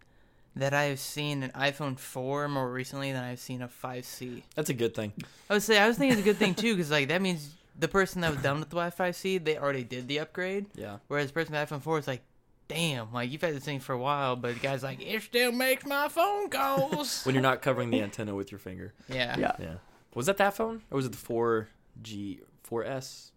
that 0.55 0.73
I 0.73 0.85
have 0.85 0.99
seen 0.99 1.43
an 1.43 1.51
iPhone 1.51 1.97
4 1.99 2.47
more 2.47 2.71
recently 2.71 3.11
than 3.11 3.23
I've 3.23 3.39
seen 3.39 3.61
a 3.61 3.67
5C. 3.67 4.41
That's 4.55 4.69
a 4.69 4.73
good 4.73 4.95
thing. 4.95 5.13
I 5.49 5.53
would 5.53 5.61
say 5.63 5.77
I 5.77 5.87
was 5.87 5.97
thinking 5.97 6.17
it's 6.17 6.27
a 6.27 6.29
good 6.29 6.37
thing 6.37 6.55
too 6.55 6.75
because 6.75 6.89
like 6.91 7.07
that 7.09 7.21
means 7.21 7.55
the 7.77 7.87
person 7.87 8.21
that 8.21 8.31
was 8.33 8.41
done 8.41 8.59
with 8.59 8.69
the 8.69 8.75
5C 8.75 9.43
they 9.45 9.57
already 9.57 9.83
did 9.83 10.07
the 10.07 10.19
upgrade, 10.19 10.65
Yeah. 10.75 10.97
whereas 11.07 11.27
the 11.27 11.33
person 11.33 11.53
with 11.53 11.69
the 11.69 11.75
iPhone 11.75 11.81
4 11.81 11.99
is 11.99 12.07
like, 12.07 12.23
damn, 12.67 13.13
like 13.13 13.31
you've 13.31 13.41
had 13.41 13.55
this 13.55 13.63
thing 13.63 13.79
for 13.79 13.93
a 13.93 13.97
while, 13.97 14.35
but 14.35 14.55
the 14.55 14.59
guy's 14.59 14.83
like, 14.83 14.99
it 15.01 15.21
still 15.21 15.51
makes 15.51 15.85
my 15.85 16.07
phone 16.07 16.49
calls. 16.49 17.23
When 17.23 17.35
you're 17.35 17.41
not 17.43 17.61
covering 17.61 17.89
the 17.91 18.01
antenna 18.01 18.33
with 18.35 18.51
your 18.51 18.59
finger. 18.59 18.93
yeah. 19.07 19.37
Yeah. 19.39 19.51
Yeah. 19.59 19.73
Was 20.15 20.25
that 20.25 20.37
that 20.37 20.55
phone 20.55 20.81
or 20.91 20.95
was 20.95 21.05
it 21.05 21.11
the 21.11 21.17
4G 21.17 22.39
4S? 22.69 23.31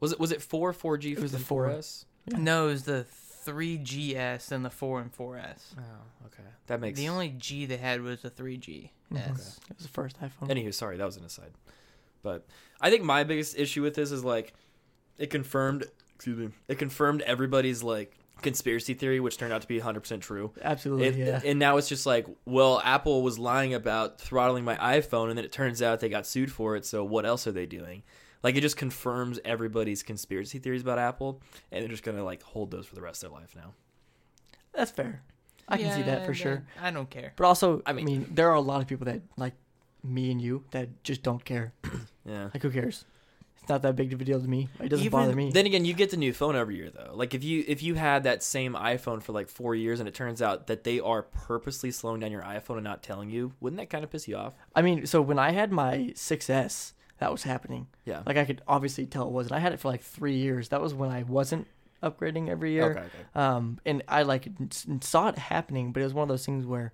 Was 0.00 0.12
it 0.12 0.20
was 0.20 0.32
it 0.32 0.42
4 0.42 0.72
4G 0.72 1.12
It 1.12 1.20
was 1.20 1.32
the 1.32 1.38
the 1.38 1.44
4. 1.44 1.68
4S? 1.68 2.04
No, 2.38 2.68
it 2.68 2.72
was 2.72 2.84
the 2.84 3.06
3GS 3.46 4.50
and 4.52 4.64
the 4.64 4.70
4 4.70 5.00
and 5.00 5.12
4S. 5.16 5.74
Oh, 5.78 6.26
okay. 6.26 6.42
That 6.66 6.80
makes 6.80 6.98
The 6.98 7.08
only 7.08 7.28
G 7.30 7.66
they 7.66 7.76
had 7.76 8.00
was 8.02 8.22
the 8.22 8.30
3G. 8.30 8.90
Mhm. 9.12 9.16
Yes. 9.16 9.60
It 9.70 9.76
was 9.76 9.86
the 9.86 9.92
first 9.92 10.18
iPhone. 10.20 10.48
Anywho, 10.48 10.72
sorry, 10.72 10.96
that 10.96 11.04
was 11.04 11.16
an 11.16 11.24
aside. 11.24 11.52
But 12.22 12.46
I 12.80 12.90
think 12.90 13.02
my 13.04 13.22
biggest 13.24 13.58
issue 13.58 13.82
with 13.82 13.94
this 13.94 14.10
is 14.10 14.24
like 14.24 14.54
it 15.18 15.28
confirmed 15.30 15.84
excuse 16.16 16.38
me. 16.38 16.50
It 16.68 16.78
confirmed 16.78 17.20
everybody's 17.22 17.82
like 17.82 18.16
conspiracy 18.42 18.94
theory 18.94 19.20
which 19.20 19.36
turned 19.38 19.52
out 19.52 19.62
to 19.62 19.68
be 19.68 19.80
100% 19.80 20.20
true. 20.20 20.52
Absolutely, 20.60 21.06
It- 21.06 21.16
yeah. 21.16 21.40
And 21.44 21.58
now 21.58 21.76
it's 21.76 21.88
just 21.88 22.04
like, 22.06 22.26
well, 22.44 22.80
Apple 22.84 23.22
was 23.22 23.38
lying 23.38 23.74
about 23.74 24.20
throttling 24.20 24.64
my 24.64 24.76
iPhone, 24.76 25.28
and 25.30 25.38
then 25.38 25.44
it 25.44 25.52
turns 25.52 25.80
out 25.82 26.00
they 26.00 26.08
got 26.08 26.26
sued 26.26 26.52
for 26.52 26.76
it. 26.76 26.84
So 26.84 27.04
what 27.04 27.24
else 27.26 27.46
are 27.46 27.52
they 27.52 27.66
doing? 27.66 28.02
Like 28.42 28.56
it 28.56 28.60
just 28.60 28.76
confirms 28.76 29.40
everybody's 29.44 30.02
conspiracy 30.02 30.58
theories 30.58 30.82
about 30.82 30.98
Apple, 30.98 31.40
and 31.72 31.80
they're 31.82 31.88
just 31.88 32.02
gonna 32.02 32.24
like 32.24 32.42
hold 32.42 32.70
those 32.70 32.84
for 32.86 32.94
the 32.94 33.00
rest 33.02 33.22
of 33.24 33.30
their 33.30 33.40
life 33.40 33.54
now. 33.56 33.72
That's 34.74 34.90
fair. 34.90 35.22
I 35.66 35.78
can 35.78 35.90
see 35.96 36.02
that 36.02 36.26
for 36.26 36.34
sure. 36.34 36.62
I 36.82 36.90
don't 36.90 37.08
care. 37.08 37.32
But 37.36 37.44
also, 37.46 37.80
I 37.86 37.90
I 37.90 37.92
mean- 37.94 38.04
mean, 38.04 38.26
there 38.30 38.50
are 38.50 38.54
a 38.54 38.60
lot 38.60 38.82
of 38.82 38.86
people 38.86 39.06
that 39.06 39.22
like 39.38 39.54
me 40.02 40.30
and 40.30 40.38
you 40.42 40.64
that 40.72 41.02
just 41.04 41.22
don't 41.22 41.42
care. 41.44 41.72
Yeah. 42.26 42.44
Like, 42.54 42.62
who 42.62 42.70
cares? 42.70 43.04
It's 43.64 43.70
not 43.70 43.80
that 43.80 43.96
big 43.96 44.12
of 44.12 44.20
a 44.20 44.24
deal 44.24 44.38
to 44.42 44.46
me. 44.46 44.68
It 44.78 44.90
doesn't 44.90 45.06
Even 45.06 45.20
bother 45.20 45.34
me. 45.34 45.50
Then 45.50 45.64
again, 45.64 45.86
you 45.86 45.94
get 45.94 46.10
the 46.10 46.18
new 46.18 46.34
phone 46.34 46.54
every 46.54 46.76
year 46.76 46.90
though. 46.90 47.12
Like 47.14 47.32
if 47.32 47.42
you 47.42 47.64
if 47.66 47.82
you 47.82 47.94
had 47.94 48.24
that 48.24 48.42
same 48.42 48.74
iPhone 48.74 49.22
for 49.22 49.32
like 49.32 49.48
four 49.48 49.74
years, 49.74 50.00
and 50.00 50.08
it 50.08 50.14
turns 50.14 50.42
out 50.42 50.66
that 50.66 50.84
they 50.84 51.00
are 51.00 51.22
purposely 51.22 51.90
slowing 51.90 52.20
down 52.20 52.30
your 52.30 52.42
iPhone 52.42 52.74
and 52.74 52.84
not 52.84 53.02
telling 53.02 53.30
you, 53.30 53.54
wouldn't 53.60 53.78
that 53.80 53.88
kind 53.88 54.04
of 54.04 54.10
piss 54.10 54.28
you 54.28 54.36
off? 54.36 54.52
I 54.74 54.82
mean, 54.82 55.06
so 55.06 55.22
when 55.22 55.38
I 55.38 55.52
had 55.52 55.72
my 55.72 56.12
6S, 56.14 56.92
that 57.18 57.32
was 57.32 57.44
happening. 57.44 57.86
Yeah. 58.04 58.22
Like, 58.26 58.36
I 58.36 58.44
could 58.44 58.60
obviously 58.68 59.06
tell 59.06 59.26
it 59.26 59.32
was. 59.32 59.46
And 59.46 59.56
I 59.56 59.60
had 59.60 59.72
it 59.72 59.80
for 59.80 59.88
like 59.88 60.02
three 60.02 60.36
years. 60.36 60.68
That 60.68 60.82
was 60.82 60.92
when 60.92 61.08
I 61.08 61.22
wasn't 61.22 61.66
upgrading 62.02 62.50
every 62.50 62.72
year. 62.72 62.90
Okay. 62.90 63.00
Okay. 63.00 63.08
Um, 63.34 63.80
and 63.86 64.02
I 64.08 64.24
like 64.24 64.48
saw 65.00 65.28
it 65.28 65.38
happening, 65.38 65.92
but 65.92 66.00
it 66.00 66.04
was 66.04 66.12
one 66.12 66.24
of 66.24 66.28
those 66.28 66.44
things 66.44 66.66
where, 66.66 66.92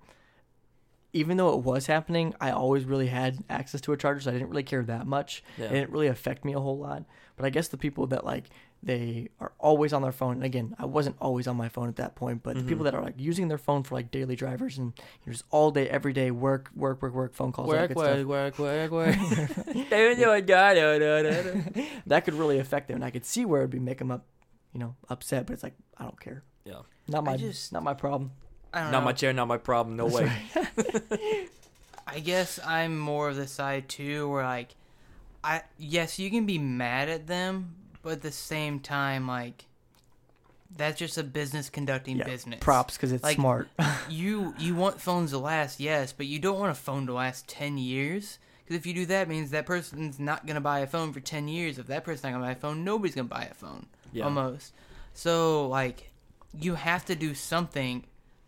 even 1.13 1.37
though 1.37 1.53
it 1.53 1.63
was 1.63 1.87
happening, 1.87 2.33
I 2.39 2.51
always 2.51 2.85
really 2.85 3.07
had 3.07 3.43
access 3.49 3.81
to 3.81 3.91
a 3.93 3.97
charger, 3.97 4.21
so 4.21 4.29
I 4.29 4.33
didn't 4.33 4.49
really 4.49 4.63
care 4.63 4.83
that 4.83 5.05
much. 5.07 5.43
Yeah. 5.57 5.65
It 5.65 5.69
didn't 5.73 5.89
really 5.91 6.07
affect 6.07 6.45
me 6.45 6.53
a 6.53 6.59
whole 6.59 6.77
lot. 6.77 7.03
But 7.35 7.45
I 7.45 7.49
guess 7.49 7.67
the 7.69 7.77
people 7.77 8.07
that 8.07 8.25
like 8.25 8.45
they 8.83 9.29
are 9.39 9.51
always 9.59 9.93
on 9.93 10.01
their 10.01 10.11
phone. 10.11 10.33
And 10.35 10.43
again, 10.43 10.75
I 10.79 10.85
wasn't 10.85 11.15
always 11.21 11.47
on 11.47 11.55
my 11.55 11.69
phone 11.69 11.87
at 11.87 11.97
that 11.97 12.15
point, 12.15 12.41
but 12.43 12.55
the 12.55 12.63
people 12.63 12.81
Mhm. 12.81 12.85
that 12.85 12.95
are 12.95 13.03
like 13.03 13.13
using 13.17 13.47
their 13.47 13.57
phone 13.59 13.83
for 13.83 13.93
like 13.93 14.09
daily 14.09 14.35
drivers 14.35 14.77
and 14.79 14.93
you 14.97 15.03
know, 15.27 15.33
just 15.33 15.43
all 15.51 15.69
day, 15.69 15.87
every 15.89 16.13
day, 16.13 16.31
work, 16.31 16.69
work, 16.75 17.01
work, 17.01 17.13
work, 17.13 17.33
phone 17.35 17.51
calls, 17.51 17.67
Work, 17.67 17.93
work, 17.95 18.07
stuff, 18.15 18.25
work, 18.25 18.57
work, 18.59 18.91
work. 18.91 19.15
that 22.07 22.21
could 22.25 22.33
really 22.33 22.59
affect 22.59 22.87
them. 22.87 22.95
And 22.95 23.05
I 23.05 23.11
could 23.11 23.25
see 23.25 23.45
where 23.45 23.61
it 23.61 23.65
would 23.65 23.69
be 23.71 23.79
make 23.79 23.99
them 23.99 24.11
up, 24.11 24.25
you 24.73 24.79
know, 24.79 24.95
upset. 25.09 25.45
But 25.45 25.53
it's 25.53 25.63
like 25.63 25.75
I 25.97 26.03
don't 26.03 26.19
care. 26.19 26.43
Yeah, 26.65 26.81
not 27.07 27.23
my, 27.23 27.37
just- 27.37 27.71
not 27.73 27.83
my 27.83 27.93
problem. 27.93 28.31
I 28.73 28.81
don't 28.83 28.91
Not 28.91 28.99
know. 28.99 29.05
my 29.05 29.13
chair, 29.13 29.33
not 29.33 29.47
my 29.47 29.57
problem. 29.57 29.97
No 29.97 30.07
That's 30.09 30.21
way. 30.55 31.05
right. 31.25 31.49
I 32.07 32.19
guess 32.19 32.59
I'm 32.65 32.97
more 32.97 33.29
of 33.29 33.35
the 33.35 33.47
side 33.47 33.87
too, 33.89 34.29
where 34.29 34.43
like, 34.43 34.75
I 35.43 35.61
yes, 35.77 36.19
you 36.19 36.29
can 36.29 36.45
be 36.45 36.57
mad 36.57 37.09
at 37.09 37.27
them, 37.27 37.75
but 38.01 38.13
at 38.13 38.21
the 38.21 38.31
same 38.31 38.79
time, 38.79 39.27
like, 39.27 39.65
that's 40.75 40.97
just 40.99 41.17
a 41.17 41.23
business 41.23 41.69
conducting 41.69 42.17
Yeah, 42.17 42.25
business. 42.25 42.59
Props 42.61 42.95
because 42.95 43.11
it's 43.11 43.23
Like- 43.23 43.35
smart. 43.37 43.69
You 44.09 44.53
you 44.57 44.75
want 44.75 44.99
phones 45.01 45.31
to 45.31 45.37
last, 45.37 45.79
yes, 45.79 46.11
but 46.13 46.25
you 46.25 46.39
don't 46.39 46.59
want 46.59 46.71
a 46.71 46.75
phone 46.75 47.05
to 47.07 47.13
last 47.13 47.47
ten 47.47 47.77
years. 47.77 48.39
Because 48.63 48.77
if 48.77 48.85
you 48.85 48.93
do 48.93 49.05
that, 49.07 49.27
means 49.27 49.51
that 49.51 49.65
person's 49.65 50.19
not 50.19 50.45
gonna 50.45 50.61
buy 50.61 50.79
a 50.79 50.87
phone 50.87 51.11
for 51.13 51.19
ten 51.19 51.47
years. 51.47 51.77
If 51.77 51.87
that 51.87 52.03
person's 52.03 52.23
not 52.23 52.31
gonna 52.33 52.45
buy 52.45 52.51
a 52.51 52.55
phone, 52.55 52.83
nobody's 52.83 53.15
gonna 53.15 53.27
buy 53.27 53.47
a 53.49 53.53
phone. 53.53 53.85
Yeah. 54.13 54.25
Almost. 54.25 54.73
So 55.13 55.67
like, 55.67 56.11
you 56.57 56.75
have 56.75 57.05
to 57.05 57.15
do 57.15 57.33
something 57.35 58.05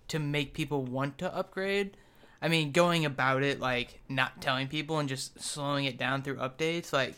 to 0.10 0.20
make 0.20 0.54
people 0.54 0.84
want 0.84 1.18
to 1.20 1.36
upgrade. 1.36 1.98
I 2.42 2.50
mean, 2.50 2.72
going 2.72 3.06
about 3.06 3.44
it 3.44 3.60
like 3.60 4.02
not 4.10 4.42
telling 4.42 4.68
people 4.68 5.00
and 5.00 5.08
just 5.08 5.42
slowing 5.42 5.86
it 5.86 5.98
down 5.98 6.24
through 6.24 6.38
updates, 6.38 6.92
like 6.92 7.16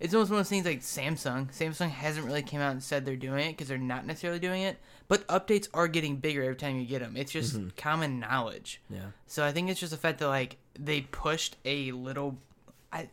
it's 0.00 0.14
almost 0.14 0.30
one 0.30 0.40
of 0.40 0.46
those 0.46 0.48
things 0.48 0.64
like 0.64 0.80
Samsung. 0.80 1.52
Samsung 1.52 1.90
hasn't 1.90 2.24
really 2.24 2.42
came 2.42 2.60
out 2.60 2.72
and 2.72 2.82
said 2.82 3.04
they're 3.04 3.16
doing 3.16 3.48
it 3.48 3.52
because 3.52 3.68
they're 3.68 3.76
not 3.76 4.06
necessarily 4.06 4.38
doing 4.38 4.62
it, 4.62 4.78
but 5.08 5.26
updates 5.28 5.68
are 5.74 5.88
getting 5.88 6.16
bigger 6.16 6.42
every 6.42 6.56
time 6.56 6.80
you 6.80 6.86
get 6.86 7.00
them. 7.00 7.18
It's 7.18 7.30
just 7.30 7.54
mm-hmm. 7.54 7.68
common 7.76 8.18
knowledge. 8.18 8.80
Yeah. 8.88 9.10
So 9.26 9.44
I 9.44 9.52
think 9.52 9.68
it's 9.68 9.78
just 9.78 9.92
the 9.92 9.98
fact 9.98 10.18
that 10.20 10.28
like 10.28 10.56
they 10.78 11.02
pushed 11.02 11.58
a 11.66 11.92
little, 11.92 12.38
I, 12.90 13.00
I 13.00 13.08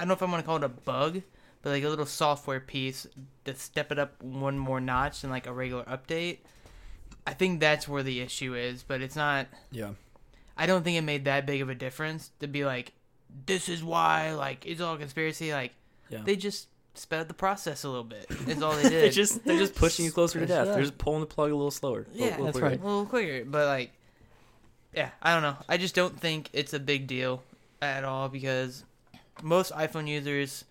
don't 0.00 0.08
know 0.08 0.14
if 0.14 0.22
I'm 0.22 0.30
gonna 0.30 0.42
call 0.42 0.56
it 0.56 0.64
a 0.64 0.68
bug, 0.68 1.22
but 1.62 1.70
like 1.70 1.84
a 1.84 1.88
little 1.88 2.04
software 2.04 2.60
piece 2.60 3.06
to 3.44 3.54
step 3.54 3.92
it 3.92 4.00
up 4.00 4.20
one 4.20 4.58
more 4.58 4.80
notch 4.80 5.20
than 5.20 5.30
like 5.30 5.46
a 5.46 5.52
regular 5.52 5.84
update. 5.84 6.38
I 7.26 7.32
think 7.34 7.60
that's 7.60 7.88
where 7.88 8.02
the 8.02 8.20
issue 8.20 8.54
is, 8.54 8.82
but 8.82 9.00
it's 9.00 9.16
not. 9.16 9.46
Yeah. 9.70 9.90
I 10.56 10.66
don't 10.66 10.82
think 10.84 10.96
it 10.98 11.02
made 11.02 11.24
that 11.24 11.46
big 11.46 11.62
of 11.62 11.68
a 11.68 11.74
difference 11.74 12.30
to 12.40 12.46
be 12.46 12.64
like, 12.64 12.92
this 13.46 13.68
is 13.68 13.82
why 13.82 14.32
like 14.34 14.64
it's 14.66 14.80
all 14.80 14.96
conspiracy. 14.96 15.52
Like 15.52 15.72
Yeah. 16.10 16.22
they 16.24 16.36
just 16.36 16.68
sped 16.94 17.20
up 17.22 17.28
the 17.28 17.34
process 17.34 17.82
a 17.84 17.88
little 17.88 18.04
bit. 18.04 18.26
Is 18.46 18.62
all 18.62 18.76
they 18.76 18.82
did. 18.84 18.92
They 18.92 19.00
did. 19.06 19.12
just 19.12 19.44
they're 19.44 19.58
just 19.58 19.74
pushing 19.74 20.04
you 20.04 20.12
closer 20.12 20.38
to 20.38 20.46
death. 20.46 20.66
They're 20.68 20.80
just 20.82 20.98
pulling 20.98 21.20
the 21.20 21.26
plug 21.26 21.50
a 21.50 21.54
little 21.56 21.70
slower. 21.70 22.00
a 22.08 22.12
little- 22.12 22.16
Yeah, 22.26 22.30
little 22.32 22.44
that's 22.46 22.58
quicker. 22.58 22.68
right. 22.68 22.80
a 22.80 22.84
little 22.86 23.06
quicker, 23.06 23.44
but 23.44 23.66
like, 23.66 23.90
yeah, 24.94 25.10
I 25.20 25.32
don't 25.34 25.42
know. 25.42 25.56
I 25.68 25.76
just 25.76 25.94
don't 25.96 26.18
think 26.20 26.50
it's 26.52 26.72
a 26.72 26.78
big 26.78 27.06
deal 27.08 27.42
at 27.82 28.04
all 28.04 28.28
because 28.28 28.84
most 29.42 29.72
iPhone 29.72 30.06
users, 30.06 30.64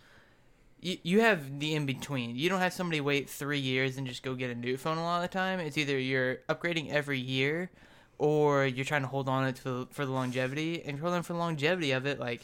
you, 0.84 0.98
you 1.04 1.22
have 1.22 1.60
the 1.60 1.76
in 1.76 1.86
between. 1.86 2.36
You 2.36 2.50
don't 2.50 2.60
have 2.60 2.74
somebody 2.74 3.02
wait 3.02 3.30
three 3.30 3.60
years 3.60 3.98
and 3.98 4.06
just 4.06 4.24
go 4.24 4.36
get 4.36 4.52
a 4.52 4.56
new 4.56 4.78
phone 4.78 4.98
a 4.98 5.04
lot 5.04 5.24
of 5.24 5.30
the 5.30 5.34
time. 5.34 5.60
It's 5.60 5.78
either 5.78 5.98
you're 5.98 6.38
upgrading 6.50 6.92
every 6.92 7.20
year 7.20 7.72
or 8.18 8.66
you're 8.66 8.86
trying 8.86 9.02
to 9.02 9.08
hold 9.08 9.30
on 9.30 9.46
it 9.46 9.58
for, 9.58 9.88
for 9.92 10.06
the 10.06 10.12
longevity. 10.12 10.82
And 10.82 10.92
if 10.92 10.96
you're 10.98 11.04
holding 11.04 11.24
for 11.24 11.34
the 11.34 11.40
longevity 11.40 11.92
of 11.92 12.06
it, 12.06 12.20
like, 12.20 12.42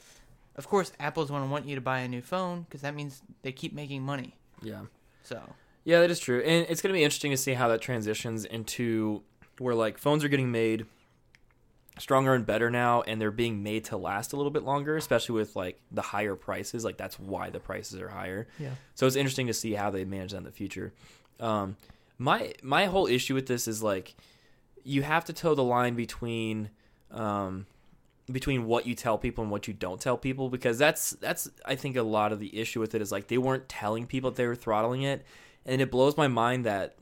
of 0.55 0.67
course, 0.67 0.91
Apple's 0.99 1.29
going 1.29 1.43
to 1.43 1.49
want 1.49 1.65
you 1.65 1.75
to 1.75 1.81
buy 1.81 1.99
a 1.99 2.07
new 2.07 2.21
phone 2.21 2.63
because 2.63 2.81
that 2.81 2.95
means 2.95 3.21
they 3.41 3.51
keep 3.51 3.73
making 3.73 4.03
money. 4.03 4.35
Yeah. 4.61 4.81
So, 5.23 5.41
Yeah, 5.83 5.99
that 6.01 6.09
is 6.09 6.19
true. 6.19 6.41
And 6.41 6.65
it's 6.69 6.81
going 6.81 6.93
to 6.93 6.97
be 6.97 7.03
interesting 7.03 7.31
to 7.31 7.37
see 7.37 7.53
how 7.53 7.67
that 7.67 7.81
transitions 7.81 8.45
into 8.45 9.21
where 9.59 9.75
like 9.75 9.97
phones 9.97 10.23
are 10.23 10.29
getting 10.29 10.51
made 10.51 10.85
stronger 11.99 12.33
and 12.33 12.45
better 12.45 12.69
now 12.69 13.01
and 13.01 13.19
they're 13.19 13.31
being 13.31 13.63
made 13.63 13.85
to 13.85 13.97
last 13.97 14.33
a 14.33 14.35
little 14.35 14.51
bit 14.51 14.63
longer, 14.63 14.95
especially 14.97 15.35
with 15.35 15.55
like 15.55 15.79
the 15.91 16.01
higher 16.01 16.35
prices. 16.35 16.83
Like 16.83 16.97
that's 16.97 17.19
why 17.19 17.49
the 17.49 17.59
prices 17.59 17.99
are 17.99 18.09
higher. 18.09 18.47
Yeah. 18.57 18.71
So 18.95 19.05
it's 19.07 19.15
interesting 19.15 19.47
to 19.47 19.53
see 19.53 19.73
how 19.73 19.89
they 19.89 20.05
manage 20.05 20.31
that 20.31 20.37
in 20.37 20.43
the 20.43 20.51
future. 20.51 20.93
Um, 21.39 21.77
my 22.17 22.53
my 22.61 22.85
whole 22.85 23.07
issue 23.07 23.33
with 23.33 23.47
this 23.47 23.67
is 23.67 23.81
like 23.81 24.15
you 24.83 25.01
have 25.01 25.25
to 25.25 25.33
toe 25.33 25.55
the 25.55 25.63
line 25.63 25.95
between 25.95 26.69
um, 27.11 27.65
between 28.31 28.65
what 28.65 28.85
you 28.85 28.95
tell 28.95 29.17
people 29.17 29.43
and 29.43 29.51
what 29.51 29.67
you 29.67 29.73
don't 29.73 29.99
tell 29.99 30.17
people 30.17 30.49
because 30.49 30.77
that's 30.77 31.11
that's 31.11 31.49
I 31.65 31.75
think 31.75 31.95
a 31.95 32.03
lot 32.03 32.31
of 32.31 32.39
the 32.39 32.59
issue 32.59 32.79
with 32.79 32.93
it 32.95 33.01
is 33.01 33.11
like 33.11 33.27
they 33.27 33.37
weren't 33.37 33.69
telling 33.69 34.05
people 34.05 34.31
that 34.31 34.37
they 34.37 34.47
were 34.47 34.55
throttling 34.55 35.03
it, 35.03 35.25
and 35.65 35.81
it 35.81 35.89
blows 35.89 36.17
my 36.17 36.27
mind 36.27 36.65
that 36.65 36.95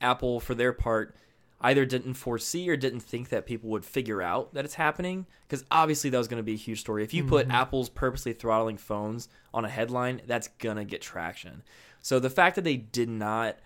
Apple 0.00 0.40
for 0.40 0.54
their 0.54 0.72
part 0.72 1.14
either 1.60 1.84
didn't 1.84 2.14
foresee 2.14 2.68
or 2.68 2.76
didn't 2.76 3.00
think 3.00 3.28
that 3.28 3.46
people 3.46 3.70
would 3.70 3.84
figure 3.84 4.22
out 4.22 4.54
that 4.54 4.64
it's 4.64 4.74
happening 4.74 5.26
because 5.46 5.64
obviously 5.70 6.08
that 6.10 6.18
was 6.18 6.28
going 6.28 6.38
to 6.38 6.44
be 6.44 6.54
a 6.54 6.56
huge 6.56 6.80
story. 6.80 7.04
If 7.04 7.12
you 7.12 7.24
put 7.24 7.46
mm-hmm. 7.46 7.56
apple's 7.56 7.88
purposely 7.88 8.32
throttling 8.32 8.78
phones 8.78 9.28
on 9.52 9.64
a 9.64 9.68
headline 9.68 10.22
that's 10.26 10.48
going 10.48 10.76
to 10.76 10.84
get 10.84 11.02
traction. 11.02 11.62
So 12.00 12.18
the 12.18 12.30
fact 12.30 12.56
that 12.56 12.64
they 12.64 12.76
did 12.76 13.08
not 13.08 13.56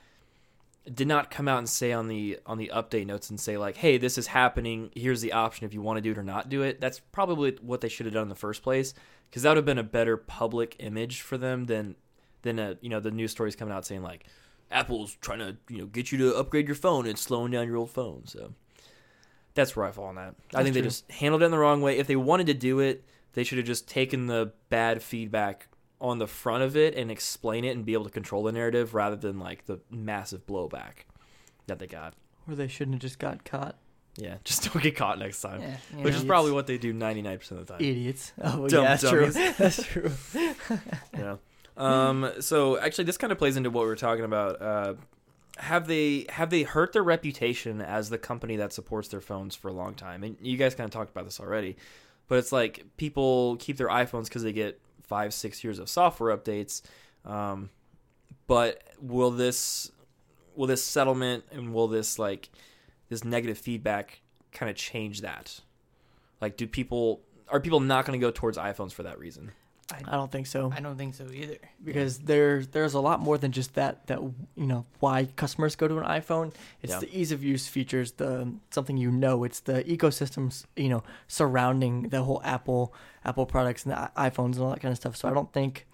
did 0.92 1.08
not 1.08 1.30
come 1.30 1.48
out 1.48 1.58
and 1.58 1.68
say 1.68 1.92
on 1.92 2.08
the 2.08 2.38
on 2.44 2.58
the 2.58 2.70
update 2.74 3.06
notes 3.06 3.30
and 3.30 3.40
say 3.40 3.56
like 3.56 3.76
hey 3.76 3.96
this 3.96 4.18
is 4.18 4.26
happening. 4.26 4.90
Here's 4.94 5.20
the 5.20 5.32
option 5.32 5.64
if 5.64 5.72
you 5.72 5.80
want 5.80 5.96
to 5.98 6.02
do 6.02 6.10
it 6.10 6.18
or 6.18 6.24
not 6.24 6.48
do 6.48 6.62
it 6.62 6.80
that's 6.80 6.98
probably 6.98 7.56
what 7.62 7.80
they 7.80 7.88
should 7.88 8.06
have 8.06 8.12
done 8.12 8.24
in 8.24 8.28
the 8.28 8.34
first 8.34 8.62
place 8.62 8.92
because 9.30 9.42
that 9.42 9.50
would 9.50 9.56
have 9.56 9.64
been 9.64 9.78
a 9.78 9.84
better 9.84 10.16
public 10.16 10.76
image 10.80 11.20
for 11.20 11.38
them 11.38 11.66
than 11.66 11.94
than 12.42 12.58
a 12.58 12.76
you 12.80 12.88
know 12.88 13.00
the 13.00 13.10
news 13.10 13.30
stories 13.30 13.56
coming 13.56 13.72
out 13.72 13.86
saying 13.86 14.02
like 14.02 14.26
Apple's 14.74 15.16
trying 15.20 15.38
to 15.38 15.56
you 15.68 15.78
know 15.78 15.86
get 15.86 16.12
you 16.12 16.18
to 16.18 16.36
upgrade 16.36 16.66
your 16.66 16.74
phone 16.74 17.06
and 17.06 17.18
slowing 17.18 17.52
down 17.52 17.66
your 17.66 17.76
old 17.76 17.90
phone. 17.90 18.26
So 18.26 18.52
that's 19.54 19.74
where 19.76 19.86
I 19.86 19.92
fall 19.92 20.06
on 20.06 20.16
that. 20.16 20.34
I 20.52 20.62
That's 20.62 20.64
think 20.64 20.74
they 20.74 20.82
just 20.82 21.10
handled 21.10 21.42
it 21.42 21.46
in 21.46 21.50
the 21.50 21.58
wrong 21.58 21.80
way. 21.80 21.98
If 21.98 22.06
they 22.06 22.16
wanted 22.16 22.48
to 22.48 22.54
do 22.54 22.80
it, 22.80 23.04
they 23.34 23.44
should 23.44 23.58
have 23.58 23.66
just 23.66 23.88
taken 23.88 24.26
the 24.26 24.52
bad 24.68 25.02
feedback 25.02 25.68
on 26.00 26.18
the 26.18 26.26
front 26.26 26.62
of 26.62 26.76
it 26.76 26.94
and 26.96 27.10
explain 27.10 27.64
it 27.64 27.76
and 27.76 27.84
be 27.84 27.92
able 27.92 28.04
to 28.04 28.10
control 28.10 28.42
the 28.42 28.52
narrative 28.52 28.94
rather 28.94 29.16
than 29.16 29.38
like 29.38 29.66
the 29.66 29.80
massive 29.90 30.44
blowback 30.46 31.06
that 31.66 31.78
they 31.78 31.86
got. 31.86 32.14
Or 32.48 32.54
they 32.54 32.68
shouldn't 32.68 32.96
have 32.96 33.02
just 33.02 33.18
got 33.18 33.44
caught. 33.44 33.76
Yeah, 34.16 34.36
just 34.44 34.70
don't 34.72 34.82
get 34.82 34.96
caught 34.96 35.18
next 35.18 35.40
time. 35.40 35.60
yeah. 35.62 35.76
Which 36.02 36.14
know. 36.14 36.20
is 36.20 36.24
probably 36.24 36.52
what 36.52 36.66
they 36.66 36.78
do 36.78 36.92
99% 36.92 37.50
of 37.52 37.66
the 37.66 37.72
time. 37.72 37.80
Idiots. 37.80 38.32
Oh, 38.42 38.68
Dumb 38.68 38.84
yeah, 38.84 38.96
that's 38.96 39.08
true. 39.08 39.30
that's 39.58 39.82
true. 39.86 40.10
Yeah. 41.16 41.36
Um, 41.76 42.30
so 42.40 42.78
actually, 42.78 43.04
this 43.04 43.16
kind 43.16 43.32
of 43.32 43.38
plays 43.38 43.56
into 43.56 43.70
what 43.70 43.82
we 43.82 43.88
were 43.88 43.96
talking 43.96 44.24
about. 44.24 44.62
Uh, 44.62 44.94
have 45.56 45.86
they 45.86 46.26
have 46.30 46.50
they 46.50 46.62
hurt 46.62 46.92
their 46.92 47.02
reputation 47.02 47.80
as 47.80 48.10
the 48.10 48.18
company 48.18 48.56
that 48.56 48.72
supports 48.72 49.08
their 49.08 49.20
phones 49.20 49.54
for 49.54 49.68
a 49.68 49.72
long 49.72 49.94
time? 49.94 50.24
And 50.24 50.36
you 50.40 50.56
guys 50.56 50.74
kind 50.74 50.86
of 50.86 50.92
talked 50.92 51.10
about 51.10 51.24
this 51.24 51.40
already, 51.40 51.76
but 52.28 52.38
it's 52.38 52.52
like 52.52 52.84
people 52.96 53.56
keep 53.56 53.76
their 53.76 53.88
iPhones 53.88 54.24
because 54.24 54.42
they 54.42 54.52
get 54.52 54.80
five, 55.02 55.32
six 55.32 55.62
years 55.62 55.78
of 55.78 55.88
software 55.88 56.36
updates. 56.36 56.82
Um, 57.24 57.70
but 58.46 58.82
will 59.00 59.30
this 59.30 59.90
will 60.56 60.66
this 60.66 60.84
settlement 60.84 61.44
and 61.50 61.72
will 61.72 61.88
this 61.88 62.18
like 62.18 62.50
this 63.08 63.24
negative 63.24 63.58
feedback 63.58 64.20
kind 64.52 64.70
of 64.70 64.76
change 64.76 65.20
that? 65.20 65.60
Like, 66.40 66.56
do 66.56 66.66
people 66.66 67.20
are 67.48 67.60
people 67.60 67.80
not 67.80 68.06
going 68.06 68.18
to 68.18 68.24
go 68.24 68.30
towards 68.30 68.58
iPhones 68.58 68.92
for 68.92 69.02
that 69.04 69.18
reason? 69.18 69.52
I 69.92 70.12
don't 70.12 70.32
think 70.32 70.46
so. 70.46 70.72
I 70.74 70.80
don't 70.80 70.96
think 70.96 71.14
so 71.14 71.26
either. 71.32 71.56
because 71.84 72.18
there's 72.20 72.68
there's 72.68 72.94
a 72.94 73.00
lot 73.00 73.20
more 73.20 73.36
than 73.36 73.52
just 73.52 73.74
that 73.74 74.06
that 74.06 74.18
you 74.22 74.66
know 74.66 74.86
why 75.00 75.26
customers 75.36 75.76
go 75.76 75.86
to 75.88 75.98
an 75.98 76.04
iPhone. 76.04 76.52
It's 76.82 76.92
Yeah. 76.94 77.00
the 77.00 77.18
ease 77.18 77.32
of 77.32 77.44
use 77.44 77.68
features, 77.68 78.12
the 78.12 78.54
something 78.70 78.96
you 78.96 79.10
know. 79.10 79.44
It's 79.44 79.60
the 79.60 79.84
ecosystems 79.84 80.64
you 80.76 80.88
know 80.88 81.02
surrounding 81.28 82.08
the 82.08 82.22
whole 82.22 82.40
Apple 82.44 82.94
Apple 83.24 83.44
products 83.46 83.84
and 83.84 83.92
the 83.92 84.10
iPhones 84.16 84.54
and 84.54 84.60
all 84.62 84.70
that 84.70 84.80
kind 84.80 84.92
of 84.92 84.96
stuff. 84.96 85.16
So 85.16 85.28
I 85.28 85.34
don't 85.34 85.52
think 85.52 85.86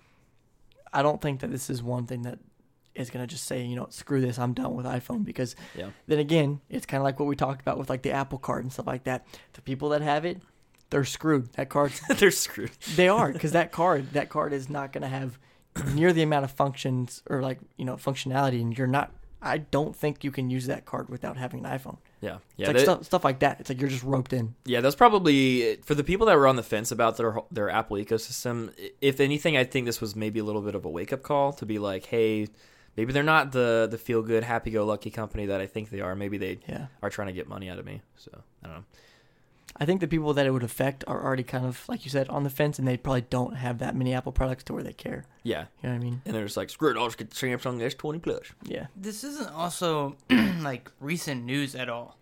I 0.93 1.03
don't 1.03 1.21
think 1.21 1.41
that 1.41 1.51
this 1.51 1.69
is 1.71 1.83
one 1.83 2.07
thing 2.07 2.23
that 2.23 2.39
is 2.95 3.11
gonna 3.11 3.27
just 3.27 3.45
say 3.45 3.63
you 3.65 3.77
know 3.77 3.87
screw 3.91 4.21
this 4.21 4.39
I'm 4.39 4.53
done 4.53 4.75
with 4.77 4.87
iPhone 4.87 5.25
because 5.25 5.55
Yeah. 5.77 5.91
then 6.07 6.19
again 6.19 6.61
it's 6.69 6.87
kind 6.87 7.01
of 7.01 7.05
like 7.05 7.19
what 7.19 7.27
we 7.27 7.37
talked 7.37 7.61
about 7.61 7.79
with 7.79 7.89
like 7.91 8.03
the 8.03 8.13
Apple 8.13 8.39
Card 8.39 8.63
and 8.65 8.73
stuff 8.73 8.87
like 8.87 9.05
that. 9.05 9.27
The 9.55 9.63
people 9.63 9.89
that 9.91 10.03
have 10.03 10.25
it, 10.25 10.41
they're 10.91 11.05
screwed. 11.05 11.53
That 11.55 11.69
card, 11.69 11.93
They're 12.19 12.31
screwed. 12.31 12.73
they 12.97 13.09
are 13.09 13.33
because 13.33 13.53
that 13.53 13.73
card 13.81 14.13
that 14.13 14.29
card 14.29 14.53
is 14.53 14.69
not 14.69 14.93
going 14.93 15.03
to 15.03 15.09
have 15.09 15.39
near 15.95 16.13
the 16.13 16.23
amount 16.23 16.45
of 16.45 16.51
functions 16.51 17.23
or 17.31 17.41
like 17.43 17.59
you 17.77 17.85
know 17.85 17.95
functionality 17.97 18.61
and 18.61 18.77
you're 18.77 18.89
not 18.89 19.13
i 19.41 19.57
don't 19.57 19.95
think 19.95 20.25
you 20.25 20.31
can 20.33 20.51
use 20.51 20.67
that 20.67 20.85
card 20.85 21.09
without 21.09 21.37
having 21.37 21.65
an 21.65 21.79
iphone 21.79 21.97
Yeah, 22.21 22.35
it's 22.35 22.43
yeah, 22.57 22.67
like 22.67 22.77
they- 22.77 22.83
stuff, 22.83 23.05
stuff 23.05 23.25
like 23.25 23.39
that 23.39 23.61
it's 23.61 23.71
like 23.71 23.81
you're 23.81 23.89
just 23.89 24.03
roped 24.03 24.33
in 24.33 24.55
yeah. 24.67 24.81
That's 24.81 24.97
probably 24.97 25.77
for 25.85 25.95
the 25.95 26.03
people 26.05 26.27
that 26.27 26.37
were 26.37 26.49
on 26.49 26.57
the 26.57 26.63
fence 26.65 26.91
about 26.91 27.17
their 27.17 27.37
their 27.53 27.71
Apple 27.71 27.97
ecosystem. 27.97 28.73
If 29.01 29.21
anything, 29.21 29.57
I 29.57 29.65
think 29.65 29.87
this 29.87 30.01
was 30.01 30.15
maybe 30.17 30.41
a 30.41 30.45
little 30.45 30.61
bit 30.61 30.75
of 30.75 30.85
a 30.85 30.89
wake 30.91 31.13
up 31.13 31.23
call 31.23 31.53
to 31.55 31.65
be 31.65 31.79
like, 31.79 32.07
hey, 32.07 32.49
maybe 32.97 33.13
they're 33.13 33.23
not 33.23 33.53
the 33.53 33.87
the 33.91 33.97
feel 33.97 34.23
good, 34.23 34.43
happy 34.45 34.71
go 34.73 34.85
lucky 34.85 35.11
company 35.11 35.47
that 35.47 35.61
I 35.61 35.67
think 35.67 35.89
they 35.91 36.01
are. 36.01 36.15
Maybe 36.17 36.37
they 36.37 36.59
yeah 36.69 36.87
are 37.01 37.11
trying 37.11 37.29
to 37.29 37.33
get 37.35 37.49
money 37.49 37.71
out 37.71 37.79
of 37.79 37.87
me. 37.87 38.03
So 38.17 38.31
I 38.63 38.67
don't 38.67 38.77
know. 38.79 38.85
I 39.77 39.85
think 39.85 40.01
the 40.01 40.09
people 40.09 40.35
that 40.35 40.47
it 40.47 40.51
would 40.51 40.63
affect 40.63 41.05
are 41.07 41.23
already 41.25 41.43
kind 41.43 41.65
of 41.65 41.89
like 41.89 42.05
you 42.05 42.11
said 42.11 42.29
on 42.29 42.43
the 42.45 42.51
fence 42.51 42.79
and 42.79 42.87
they 42.89 42.97
probably 42.97 43.23
don't 43.23 43.57
have 43.57 43.79
that 43.79 43.95
many 43.95 44.13
apple 44.15 44.33
products 44.33 44.65
to 44.65 44.73
where 44.73 44.83
they 44.83 44.93
care 44.93 45.25
Yeah, 45.45 45.67
you 45.83 45.89
know 45.89 45.95
what 45.95 46.01
i 46.01 46.05
mean 46.05 46.23
and 46.25 46.35
they're 46.35 46.45
just 46.45 46.57
like, 46.57 46.71
screw 46.71 46.91
it, 46.91 46.97
I'll 46.97 47.07
just 47.07 47.19
get 47.19 47.31
the 47.31 47.37
Samsung 47.37 47.79
S20 47.81 48.23
Plus. 48.23 48.47
yeah 48.65 48.87
This 48.97 49.25
isn't 49.25 49.51
also 49.55 50.17
like 50.61 50.91
recent 51.01 51.45
news 51.45 51.75
at 51.75 51.89
all. 51.89 52.17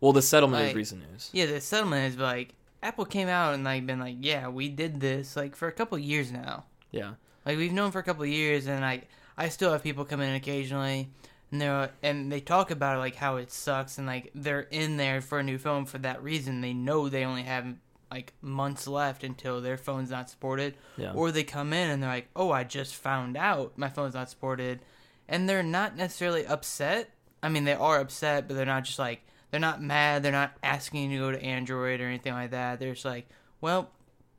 Well, 0.00 0.12
the 0.12 0.22
settlement 0.22 0.68
is 0.68 0.74
recent 0.74 1.10
news. 1.10 1.30
Yeah, 1.32 1.46
the 1.46 1.60
settlement 1.60 2.12
is 2.14 2.18
like 2.20 2.54
Apple 2.82 3.06
came 3.06 3.28
out 3.28 3.54
and 3.54 3.64
like 3.64 3.86
been 3.86 3.98
like, 3.98 4.16
yeah, 4.20 4.48
we 4.48 4.68
did 4.68 5.00
this 5.00 5.36
like 5.36 5.56
for 5.56 5.68
a 5.68 5.72
couple 5.72 5.98
years 5.98 6.30
now. 6.30 6.64
Yeah, 6.92 7.14
Like 7.46 7.56
we've 7.56 7.72
known 7.72 7.90
for 7.90 7.98
a 7.98 8.02
couple 8.02 8.22
of 8.22 8.28
years, 8.28 8.66
and 8.66 8.80
like 8.82 9.08
I 9.36 9.48
still 9.48 9.72
have 9.72 9.82
people 9.82 10.04
come 10.04 10.20
in 10.20 10.34
occasionally, 10.34 11.08
and 11.52 11.60
they're 11.60 11.90
and 12.02 12.30
they 12.30 12.40
talk 12.40 12.70
about 12.70 12.96
it, 12.96 13.00
like 13.00 13.16
how 13.16 13.36
it 13.36 13.50
sucks, 13.50 13.98
and 13.98 14.06
like 14.06 14.30
they're 14.34 14.60
in 14.70 14.96
there 14.96 15.20
for 15.20 15.38
a 15.38 15.42
new 15.42 15.58
phone 15.58 15.84
for 15.84 15.98
that 15.98 16.22
reason. 16.22 16.60
They 16.60 16.72
know 16.74 17.08
they 17.08 17.24
only 17.24 17.42
have 17.44 17.66
like 18.10 18.32
months 18.40 18.86
left 18.86 19.24
until 19.24 19.60
their 19.60 19.76
phone's 19.76 20.10
not 20.10 20.30
supported, 20.30 20.76
yeah, 20.96 21.12
or 21.12 21.30
they 21.30 21.44
come 21.44 21.72
in 21.72 21.90
and 21.90 22.02
they're 22.02 22.10
like, 22.10 22.28
oh, 22.36 22.50
I 22.50 22.64
just 22.64 22.94
found 22.94 23.36
out 23.36 23.76
my 23.76 23.88
phone's 23.88 24.14
not 24.14 24.30
supported, 24.30 24.80
and 25.28 25.48
they're 25.48 25.62
not 25.62 25.96
necessarily 25.96 26.46
upset. 26.46 27.10
I 27.42 27.48
mean, 27.48 27.64
they 27.64 27.74
are 27.74 28.00
upset, 28.00 28.48
but 28.48 28.54
they're 28.54 28.66
not 28.66 28.84
just 28.84 28.98
like 28.98 29.22
they're 29.50 29.60
not 29.60 29.82
mad. 29.82 30.22
They're 30.22 30.32
not 30.32 30.52
asking 30.62 31.10
you 31.10 31.18
to 31.18 31.24
go 31.26 31.30
to 31.32 31.42
Android 31.44 32.00
or 32.00 32.06
anything 32.06 32.32
like 32.32 32.50
that. 32.50 32.80
They're 32.80 32.94
just 32.94 33.04
like, 33.04 33.28
well, 33.60 33.90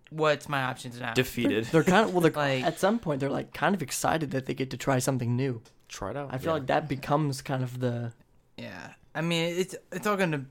what's 0.09 0.49
my 0.49 0.63
options 0.63 0.99
now? 0.99 1.07
they're, 1.07 1.23
defeated. 1.23 1.65
they're 1.65 1.83
kind 1.83 2.05
of 2.05 2.13
well 2.13 2.21
they're 2.21 2.31
Like- 2.35 2.63
at 2.63 2.79
some 2.79 2.99
point 2.99 3.19
they're 3.19 3.29
like 3.29 3.53
kind 3.53 3.75
of 3.75 3.81
excited 3.81 4.31
that 4.31 4.45
they 4.45 4.53
get 4.53 4.69
to 4.71 4.77
try 4.77 4.99
something 4.99 5.35
new 5.35 5.61
try 5.87 6.11
it 6.11 6.17
out. 6.17 6.29
I 6.31 6.37
feel 6.37 6.47
Yeah. 6.47 6.53
like 6.53 6.67
that 6.67 6.87
becomes 6.89 7.41
kind 7.41 7.63
of 7.63 7.79
the 7.79 8.13
Yeah, 8.57 8.93
I 9.15 9.21
mean 9.21 9.57
it's 9.57 9.75
it's 9.91 10.05
all 10.07 10.17
going 10.17 10.31
to 10.31 10.41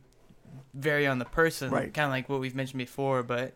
vary 0.75 1.07
on 1.07 1.19
the 1.19 1.25
person, 1.25 1.71
Right. 1.71 1.93
Kind 1.93 2.07
of 2.07 2.11
like 2.11 2.29
what 2.29 2.41
we've 2.41 2.55
mentioned 2.55 2.79
before, 2.79 3.23
but 3.23 3.55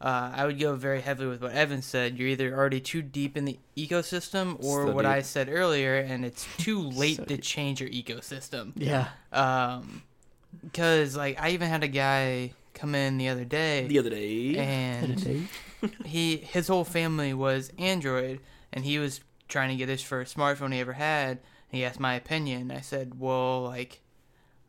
uh, 0.00 0.30
I 0.34 0.46
would 0.46 0.60
go 0.60 0.76
very 0.76 1.00
heavily 1.00 1.28
with 1.28 1.42
what 1.42 1.52
Evan 1.52 1.82
said. 1.82 2.18
You're 2.18 2.28
either 2.28 2.54
already 2.54 2.80
too 2.80 3.02
deep 3.02 3.36
in 3.36 3.44
the 3.46 3.58
ecosystem, 3.76 4.54
or 4.62 4.86
So 4.86 4.92
what 4.92 5.02
deep. 5.02 5.10
I 5.10 5.22
said 5.22 5.48
earlier, 5.48 5.96
and 5.96 6.24
it's 6.24 6.46
too 6.58 6.80
late 6.80 7.16
So 7.16 7.24
to 7.24 7.36
deep. 7.36 7.42
change 7.42 7.80
your 7.80 7.90
ecosystem. 7.90 8.72
yeah. 8.76 9.08
Um, 9.32 10.02
because 10.62 11.16
like 11.16 11.40
I 11.40 11.50
even 11.50 11.68
had 11.68 11.82
a 11.82 11.88
guy 11.88 12.52
come 12.74 12.94
in 12.94 13.18
the 13.18 13.28
other 13.28 13.44
day, 13.44 13.86
the 13.88 13.98
other 13.98 14.10
day. 14.10 14.56
and 14.56 15.48
he 16.04 16.36
his 16.36 16.68
whole 16.68 16.84
family 16.84 17.34
was 17.34 17.72
Android, 17.78 18.40
and 18.72 18.84
he 18.84 18.98
was 18.98 19.20
trying 19.48 19.70
to 19.70 19.76
get 19.76 19.88
his 19.88 20.02
first 20.02 20.36
smartphone 20.36 20.72
he 20.72 20.80
ever 20.80 20.92
had. 20.92 21.38
He 21.70 21.84
asked 21.84 22.00
my 22.00 22.14
opinion. 22.14 22.70
I 22.70 22.80
said, 22.80 23.18
"Well, 23.18 23.62
like, 23.62 24.00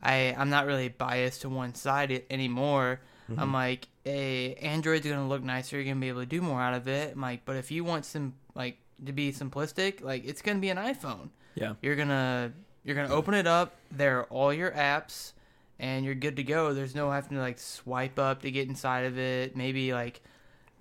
I 0.02 0.34
I'm 0.36 0.50
not 0.50 0.66
really 0.66 0.88
biased 0.88 1.42
to 1.42 1.48
one 1.48 1.74
side 1.74 2.24
anymore. 2.30 3.00
Mm-hmm. 3.30 3.40
I'm 3.40 3.52
like, 3.52 3.88
a 4.06 4.54
Android's 4.54 5.06
gonna 5.06 5.28
look 5.28 5.42
nicer. 5.42 5.76
You're 5.76 5.84
gonna 5.84 6.00
be 6.00 6.08
able 6.08 6.20
to 6.20 6.26
do 6.26 6.40
more 6.40 6.60
out 6.60 6.74
of 6.74 6.88
it. 6.88 7.14
I'm 7.14 7.20
like, 7.20 7.44
but 7.44 7.56
if 7.56 7.70
you 7.70 7.84
want 7.84 8.04
some 8.04 8.34
like 8.54 8.78
to 9.06 9.12
be 9.12 9.32
simplistic, 9.32 10.02
like 10.02 10.24
it's 10.26 10.42
gonna 10.42 10.58
be 10.58 10.70
an 10.70 10.76
iPhone. 10.76 11.30
Yeah. 11.54 11.74
You're 11.82 11.96
gonna 11.96 12.52
you're 12.84 12.96
gonna 12.96 13.14
open 13.14 13.34
it 13.34 13.46
up. 13.46 13.76
There 13.90 14.20
are 14.20 14.24
all 14.24 14.52
your 14.52 14.70
apps, 14.72 15.32
and 15.78 16.04
you're 16.04 16.14
good 16.14 16.36
to 16.36 16.42
go. 16.42 16.74
There's 16.74 16.94
no 16.94 17.10
having 17.10 17.36
to 17.36 17.42
like 17.42 17.58
swipe 17.58 18.18
up 18.18 18.42
to 18.42 18.50
get 18.50 18.68
inside 18.68 19.04
of 19.04 19.18
it. 19.18 19.56
Maybe 19.56 19.92
like 19.92 20.22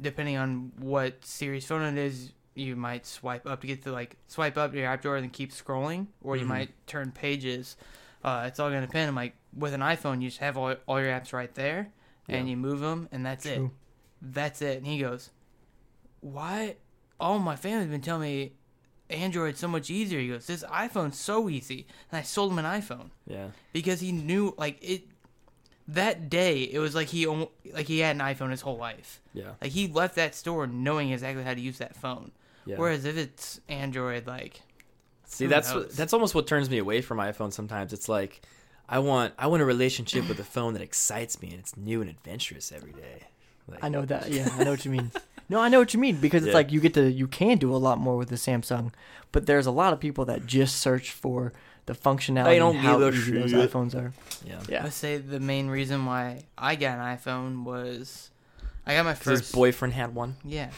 depending 0.02 0.38
on 0.38 0.72
what 0.80 1.26
series 1.26 1.66
phone 1.66 1.82
it 1.82 1.98
is, 1.98 2.32
you 2.56 2.76
might 2.76 3.06
swipe 3.06 3.46
up 3.48 3.62
to 3.62 3.68
get 3.68 3.84
to 3.84 3.92
like 3.92 4.18
swipe 4.28 4.58
up 4.58 4.74
your 4.74 4.86
app 4.86 5.02
drawer 5.02 5.16
and 5.16 5.24
then 5.24 5.30
keep 5.32 5.52
scrolling, 5.52 6.08
or 6.22 6.36
you 6.36 6.46
Mhm. 6.46 6.50
might 6.50 6.88
turn 6.88 7.12
pages. 7.12 7.78
Uh, 8.24 8.44
it's 8.48 8.60
all 8.60 8.70
gonna 8.70 8.86
depend. 8.86 9.08
I'm 9.10 9.16
like 9.16 9.36
with 9.56 9.74
an 9.74 9.82
iPhone, 9.82 10.22
you 10.22 10.28
just 10.30 10.40
have 10.40 10.58
all 10.58 10.76
all 10.88 11.00
your 11.00 11.10
apps 11.10 11.32
right 11.34 11.54
there, 11.56 11.92
and 12.28 12.50
you 12.50 12.58
move 12.58 12.80
them, 12.82 13.08
and 13.12 13.26
that's 13.26 13.46
it. 13.46 13.62
That's 14.22 14.62
it. 14.62 14.78
And 14.78 14.86
he 14.88 15.00
goes, 15.00 15.30
"Why? 16.22 16.76
All 17.20 17.40
my 17.40 17.56
family's 17.56 17.88
been 17.90 18.02
telling 18.02 18.22
me 18.24 18.54
Android's 19.10 19.60
so 19.60 19.68
much 19.68 19.90
easier." 19.90 20.20
He 20.20 20.28
goes, 20.30 20.48
"This 20.48 20.64
iPhone's 20.66 21.18
so 21.18 21.50
easy," 21.50 21.88
and 22.12 22.20
I 22.20 22.24
sold 22.24 22.52
him 22.52 22.60
an 22.60 22.66
iPhone 22.66 23.12
yeah. 23.26 23.50
because 23.74 24.00
he 24.02 24.12
knew 24.12 24.54
like 24.58 24.78
it. 24.82 25.04
That 25.88 26.30
day, 26.30 26.62
it 26.64 26.78
was 26.78 26.94
like 26.94 27.08
he 27.08 27.26
like 27.26 27.88
he 27.88 28.00
had 28.00 28.16
an 28.16 28.22
iPhone 28.22 28.52
his 28.52 28.62
whole 28.62 28.78
life. 28.78 29.22
Yeah. 29.34 29.54
Like 29.60 29.72
he 29.72 29.88
left 29.88 30.14
that 30.16 30.36
store 30.36 30.68
knowing 30.68 31.12
exactly 31.12 31.44
how 31.44 31.56
to 31.56 31.60
use 31.60 31.80
that 31.80 31.96
phone. 31.96 32.32
Yeah. 32.70 32.78
Whereas 32.78 33.04
if 33.06 33.18
it's 33.18 33.60
Android, 33.68 34.28
like 34.28 34.62
See, 35.26 35.46
that's 35.48 35.74
what, 35.74 35.92
that's 35.92 36.14
almost 36.14 36.34
what 36.36 36.48
turns 36.48 36.70
me 36.70 36.78
away 36.78 37.02
from 37.02 37.18
iPhone. 37.18 37.52
Sometimes 37.54 37.94
it's 37.94 38.08
like, 38.10 38.42
I 38.88 39.00
want 39.00 39.34
I 39.38 39.48
want 39.48 39.62
a 39.62 39.66
relationship 39.66 40.28
with 40.28 40.40
a 40.40 40.44
phone 40.44 40.74
that 40.74 40.82
excites 40.82 41.42
me 41.42 41.50
and 41.52 41.60
it's 41.60 41.76
new 41.78 42.02
and 42.02 42.10
adventurous 42.10 42.72
every 42.72 42.92
day. 42.92 43.24
Like, 43.68 43.84
I 43.84 43.90
know 43.90 44.06
that. 44.06 44.32
Yeah, 44.32 44.50
I 44.54 44.64
know 44.64 44.72
what 44.72 44.86
you 44.86 44.92
mean. 44.92 45.12
No, 45.52 45.60
I 45.60 45.68
know 45.68 45.80
what 45.80 45.96
you 45.96 46.00
mean 46.00 46.18
because 46.18 46.44
it's 46.44 46.50
Yeah. 46.50 46.54
like 46.54 46.72
you 46.72 46.80
get 46.80 46.94
to 46.94 47.10
you 47.10 47.28
can 47.28 47.58
do 47.58 47.76
a 47.76 47.78
lot 47.78 47.98
more 47.98 48.16
with 48.18 48.30
the 48.30 48.36
Samsung, 48.36 48.94
but 49.32 49.48
there's 49.48 49.66
a 49.66 49.72
lot 49.72 49.94
of 49.94 50.00
people 50.00 50.24
that 50.26 50.46
just 50.46 50.76
search 50.76 51.10
for 51.10 51.54
the 51.88 51.94
functionality 51.96 52.46
I 52.46 52.58
don't 52.60 52.76
and 52.76 52.86
how 52.86 53.00
give 53.00 53.16
a 53.16 53.18
easy 53.18 53.32
those 53.32 53.54
iPhones 53.54 53.96
are. 53.96 54.14
Yeah. 54.46 54.60
Yeah. 54.70 54.84
let's 54.84 54.96
say 54.96 55.18
the 55.18 55.40
main 55.40 55.68
reason 55.68 56.06
why 56.06 56.44
I 56.56 56.76
got 56.76 57.00
an 57.00 57.18
iPhone 57.18 57.64
was 57.64 58.30
I 58.90 58.96
got 58.96 59.06
my 59.06 59.14
'Cause 59.14 59.26
his 59.26 59.42
first 59.42 59.54
boyfriend 59.54 59.94
had 59.94 60.16
one. 60.16 60.38
Yeah. 60.44 60.72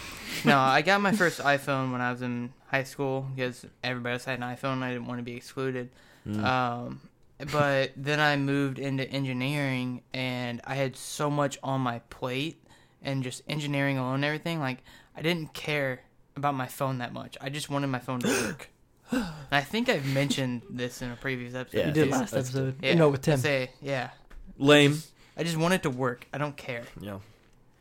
No, 0.44 0.60
I 0.60 0.82
got 0.82 1.00
my 1.00 1.14
first 1.14 1.40
iPhone 1.40 1.94
when 1.94 2.02
I 2.02 2.12
was 2.12 2.22
in 2.22 2.52
high 2.68 2.84
school 2.84 3.26
because 3.34 3.66
everybody 3.86 4.14
else 4.14 4.26
had 4.26 4.38
an 4.38 4.44
iPhone 4.44 4.74
and 4.74 4.84
I 4.84 4.92
didn't 4.92 5.08
want 5.08 5.20
to 5.20 5.24
be 5.24 5.38
excluded. 5.38 5.90
Mm. 6.28 6.44
Um, 6.44 7.02
but 7.54 7.92
then 7.96 8.20
I 8.20 8.36
moved 8.36 8.80
into 8.80 9.10
engineering 9.10 10.02
and 10.14 10.60
I 10.66 10.76
had 10.76 10.98
so 10.98 11.30
much 11.30 11.58
on 11.64 11.80
my 11.80 12.00
plate 12.10 12.62
and 13.02 13.24
just 13.24 13.44
engineering 13.48 13.98
alone 13.98 14.16
and 14.16 14.26
everything. 14.26 14.60
Like, 14.60 14.84
I 15.16 15.22
didn't 15.22 15.54
care 15.54 16.02
about 16.36 16.54
my 16.54 16.68
phone 16.68 16.98
that 16.98 17.14
much. 17.14 17.38
I 17.40 17.48
just 17.48 17.70
wanted 17.70 17.88
my 17.88 18.00
phone 18.00 18.20
to 18.20 18.28
work. 18.28 18.70
and 19.12 19.24
I 19.54 19.62
think 19.62 19.88
I've 19.88 20.06
mentioned 20.06 20.64
this 20.70 21.02
in 21.02 21.12
a 21.12 21.16
previous 21.16 21.56
episode. 21.56 21.78
Yeah, 21.78 21.88
you 21.88 21.94
did 21.94 22.10
last 22.10 22.34
episode. 22.34 22.76
Yeah. 22.84 22.96
No, 22.96 23.08
with 23.08 23.22
Tim. 23.22 23.40
Say, 23.40 23.72
yeah. 23.82 24.10
Lame. 24.58 25.02
I 25.38 25.44
just 25.44 25.56
want 25.56 25.74
it 25.76 25.84
to 25.84 25.90
work. 25.90 26.28
I 26.34 26.38
don't 26.38 26.58
care. 26.58 26.84
Yeah. 27.00 27.20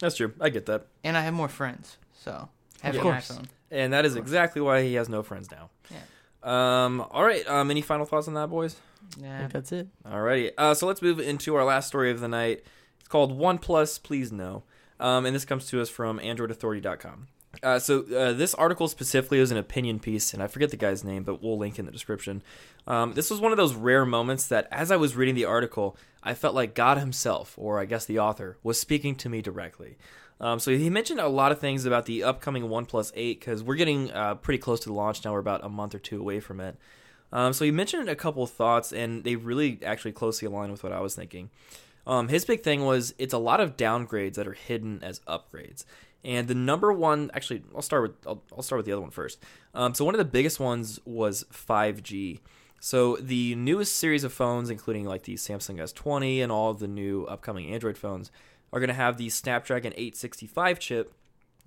That's 0.01 0.16
true. 0.16 0.32
I 0.40 0.48
get 0.48 0.66
that. 0.66 0.86
And 1.05 1.16
I 1.16 1.20
have 1.22 1.34
more 1.34 1.48
friends. 1.48 1.96
So, 2.24 2.48
having 2.82 3.01
course. 3.01 3.30
an 3.30 3.36
iPhone. 3.36 3.46
And 3.70 3.92
that 3.92 4.05
is 4.05 4.16
exactly 4.16 4.61
why 4.61 4.82
he 4.82 4.94
has 4.94 5.09
no 5.09 5.22
friends 5.22 5.48
now. 5.51 5.70
Yeah. 5.90 5.98
Um. 6.84 7.01
All 7.11 7.22
right. 7.24 7.46
Um. 7.48 7.70
Any 7.70 7.82
final 7.82 8.07
thoughts 8.07 8.26
on 8.28 8.34
that, 8.34 8.48
boys? 8.48 8.76
I 9.18 9.22
Yeah. 9.24 9.38
think 9.40 9.53
that's 9.53 9.72
it. 9.72 9.88
Alrighty. 10.07 10.51
Uh, 10.59 10.74
so 10.74 10.86
let's 10.86 11.01
move 11.03 11.20
into 11.20 11.55
our 11.55 11.64
last 11.64 11.88
story 11.88 12.11
of 12.11 12.20
the 12.20 12.28
night. 12.28 12.64
It's 12.98 13.09
called 13.09 13.38
OnePlus, 13.38 14.03
Please 14.03 14.32
No. 14.32 14.64
Um, 14.98 15.24
and 15.24 15.34
this 15.34 15.44
comes 15.46 15.66
to 15.68 15.80
us 15.80 15.88
from 15.88 16.18
AndroidAuthority.com. 16.18 17.28
Uh, 17.62 17.78
so 17.78 18.04
uh, 18.14 18.32
this 18.32 18.54
article 18.54 18.88
specifically 18.88 19.38
is 19.38 19.50
an 19.50 19.58
opinion 19.58 20.00
piece, 20.00 20.32
and 20.32 20.42
I 20.42 20.46
forget 20.46 20.70
the 20.70 20.76
guy's 20.76 21.04
name, 21.04 21.24
but 21.24 21.42
we'll 21.42 21.58
link 21.58 21.78
in 21.78 21.84
the 21.84 21.92
description. 21.92 22.42
Um, 22.86 23.12
this 23.12 23.30
was 23.30 23.40
one 23.40 23.52
of 23.52 23.58
those 23.58 23.74
rare 23.74 24.06
moments 24.06 24.46
that, 24.46 24.66
as 24.70 24.90
I 24.90 24.96
was 24.96 25.16
reading 25.16 25.34
the 25.34 25.44
article, 25.44 25.96
I 26.22 26.34
felt 26.34 26.54
like 26.54 26.74
God 26.74 26.98
Himself, 26.98 27.54
or 27.58 27.78
I 27.78 27.84
guess 27.84 28.06
the 28.06 28.18
author, 28.18 28.56
was 28.62 28.80
speaking 28.80 29.14
to 29.16 29.28
me 29.28 29.42
directly. 29.42 29.96
Um, 30.40 30.58
so 30.58 30.70
he 30.70 30.88
mentioned 30.88 31.20
a 31.20 31.28
lot 31.28 31.52
of 31.52 31.61
things 31.61 31.84
about 31.84 32.06
the 32.06 32.24
upcoming 32.24 32.64
OnePlus 32.64 33.12
8 33.14 33.38
because 33.38 33.62
we're 33.62 33.74
getting 33.74 34.11
uh, 34.11 34.36
pretty 34.36 34.58
close 34.58 34.80
to 34.80 34.88
the 34.88 34.94
launch 34.94 35.22
now. 35.22 35.32
We're 35.32 35.38
about 35.38 35.64
a 35.64 35.68
month 35.68 35.94
or 35.94 35.98
two 35.98 36.18
away 36.18 36.40
from 36.40 36.61
it. 36.61 36.76
Um, 37.32 37.52
so 37.52 37.64
he 37.64 37.70
mentioned 37.70 38.08
a 38.08 38.16
couple 38.16 38.42
of 38.42 38.50
thoughts, 38.50 38.92
and 38.92 39.22
they 39.22 39.36
really 39.36 39.78
actually 39.84 40.12
closely 40.12 40.46
align 40.46 40.72
with 40.72 40.82
what 40.82 40.92
I 40.92 41.00
was 41.00 41.14
thinking. 41.14 41.50
Um, 42.06 42.28
his 42.28 42.44
big 42.44 42.62
thing 42.62 42.84
was 42.84 43.14
it's 43.18 43.34
a 43.34 43.38
lot 43.38 43.61
of 43.61 43.76
downgrades 43.76 44.34
that 44.34 44.48
are 44.48 44.54
hidden 44.54 45.02
as 45.02 45.20
upgrades. 45.20 45.84
And 46.24 46.48
the 46.48 46.54
number 46.54 46.92
one, 46.92 47.30
actually, 47.32 47.62
I'll 47.74 47.82
start 47.82 48.02
with 48.02 48.26
I'll, 48.26 48.42
I'll 48.54 48.62
start 48.62 48.78
with 48.78 48.86
the 48.86 48.92
other 48.92 49.00
one 49.00 49.10
first. 49.10 49.42
Um, 49.74 49.94
so 49.94 50.04
one 50.04 50.14
of 50.14 50.18
the 50.18 50.24
biggest 50.24 50.60
ones 50.60 51.00
was 51.04 51.44
5G. 51.52 52.40
So 52.78 53.16
the 53.16 53.54
newest 53.54 53.96
series 53.96 54.24
of 54.24 54.32
phones, 54.32 54.70
including 54.70 55.04
like 55.04 55.22
the 55.22 55.34
Samsung 55.34 55.76
S20 55.76 56.42
and 56.42 56.50
all 56.50 56.72
the 56.74 56.88
new 56.88 57.24
upcoming 57.24 57.72
Android 57.72 57.98
phones, 57.98 58.30
are 58.72 58.80
going 58.80 58.88
to 58.88 58.94
have 58.94 59.16
the 59.16 59.28
Snapdragon 59.28 59.92
865 59.92 60.78
chip, 60.78 61.12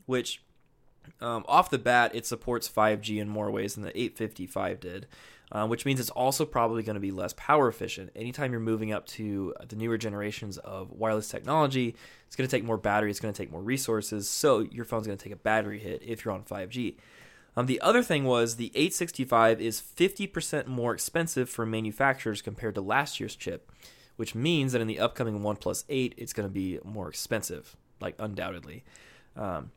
which 0.05 0.41
um, 1.21 1.45
off 1.47 1.69
the 1.69 1.77
bat 1.77 2.11
it 2.15 2.25
supports 2.25 2.69
5G 2.69 3.21
in 3.21 3.29
more 3.29 3.51
ways 3.51 3.75
than 3.75 3.83
the 3.83 3.97
855 3.97 4.79
did, 4.79 5.07
uh, 5.53 5.67
which 5.67 5.85
means 5.85 5.99
it's 5.99 6.09
also 6.09 6.45
probably 6.45 6.81
going 6.81 6.95
to 6.95 6.99
be 6.99 7.11
less 7.11 7.33
power 7.37 7.67
efficient. 7.67 8.09
Anytime 8.15 8.51
you're 8.51 8.59
moving 8.59 8.91
up 8.91 9.05
to 9.07 9.53
the 9.69 9.75
newer 9.75 9.97
generations 9.97 10.57
of 10.57 10.91
wireless 10.91 11.29
technology, 11.29 11.95
it's 12.25 12.35
going 12.35 12.49
to 12.49 12.53
take 12.53 12.65
more 12.65 12.77
battery, 12.77 13.11
it's 13.11 13.19
going 13.19 13.33
to 13.33 13.37
take 13.37 13.51
more 13.51 13.61
resources, 13.61 14.27
so 14.27 14.59
your 14.59 14.83
phone's 14.83 15.05
going 15.05 15.17
to 15.17 15.23
take 15.23 15.33
a 15.33 15.37
battery 15.37 15.79
hit 15.79 16.01
if 16.03 16.25
you're 16.25 16.33
on 16.33 16.43
5G. 16.43 16.95
Um, 17.55 17.67
the 17.67 17.79
other 17.81 18.01
thing 18.01 18.23
was 18.23 18.55
the 18.55 18.71
865 18.73 19.61
is 19.61 19.79
50% 19.79 20.65
more 20.65 20.91
expensive 20.91 21.47
for 21.49 21.67
manufacturers 21.67 22.41
compared 22.41 22.73
to 22.73 22.81
last 22.81 23.19
year's 23.19 23.35
chip, 23.35 23.71
which 24.15 24.33
means 24.33 24.71
that 24.71 24.81
in 24.81 24.87
the 24.87 24.99
upcoming 24.99 25.41
OnePlus 25.41 25.83
8, 25.87 26.15
it's 26.17 26.33
going 26.33 26.49
to 26.49 26.53
be 26.53 26.79
more 26.83 27.07
expensive, 27.07 27.77
like 28.01 28.15
undoubtedly. 28.17 28.83
Um, 29.35 29.71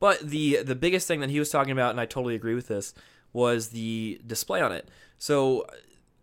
but 0.00 0.20
the 0.20 0.62
the 0.62 0.76
biggest 0.76 1.08
thing 1.08 1.20
that 1.20 1.30
he 1.30 1.38
was 1.38 1.50
talking 1.50 1.72
about, 1.72 1.90
and 1.90 2.00
I 2.00 2.06
totally 2.06 2.34
agree 2.34 2.54
with 2.54 2.68
this, 2.68 2.94
was 3.32 3.68
the 3.70 4.20
display 4.26 4.60
on 4.60 4.72
it. 4.72 4.88
So 5.18 5.66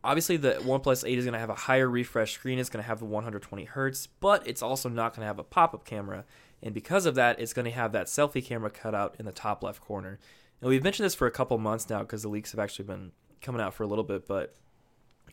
obviously 0.03 0.37
the 0.37 0.53
OnePlus 0.53 1.07
8 1.07 1.17
is 1.17 1.25
going 1.25 1.33
to 1.33 1.39
have 1.39 1.49
a 1.49 1.55
higher 1.55 1.89
refresh 1.89 2.33
screen. 2.33 2.59
It's 2.59 2.69
going 2.69 2.83
to 2.83 2.87
have 2.87 2.99
the 2.99 3.05
120 3.05 3.65
hertz, 3.65 4.07
but 4.07 4.47
it's 4.47 4.61
also 4.61 4.89
not 4.89 5.13
going 5.13 5.21
to 5.21 5.27
have 5.27 5.39
a 5.39 5.43
pop-up 5.43 5.85
camera. 5.85 6.25
And 6.63 6.73
because 6.73 7.05
of 7.05 7.15
that, 7.15 7.39
it's 7.39 7.53
going 7.53 7.65
to 7.65 7.71
have 7.71 7.91
that 7.91 8.07
selfie 8.07 8.43
camera 8.43 8.69
cut 8.69 8.95
out 8.95 9.15
in 9.19 9.25
the 9.25 9.31
top 9.31 9.63
left 9.63 9.81
corner. 9.81 10.19
And 10.61 10.69
we've 10.69 10.83
mentioned 10.83 11.05
this 11.05 11.15
for 11.15 11.27
a 11.27 11.31
couple 11.31 11.57
months 11.57 11.89
now 11.89 11.99
because 11.99 12.23
the 12.23 12.29
leaks 12.29 12.51
have 12.51 12.59
actually 12.59 12.85
been 12.85 13.11
coming 13.41 13.61
out 13.61 13.73
for 13.73 13.83
a 13.83 13.87
little 13.87 14.03
bit. 14.03 14.27
But 14.27 14.55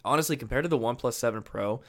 honestly, 0.05 0.37
compared 0.37 0.65
to 0.65 0.69
the 0.69 0.79
OnePlus 0.79 1.15
7 1.15 1.43
Pro, 1.43 1.81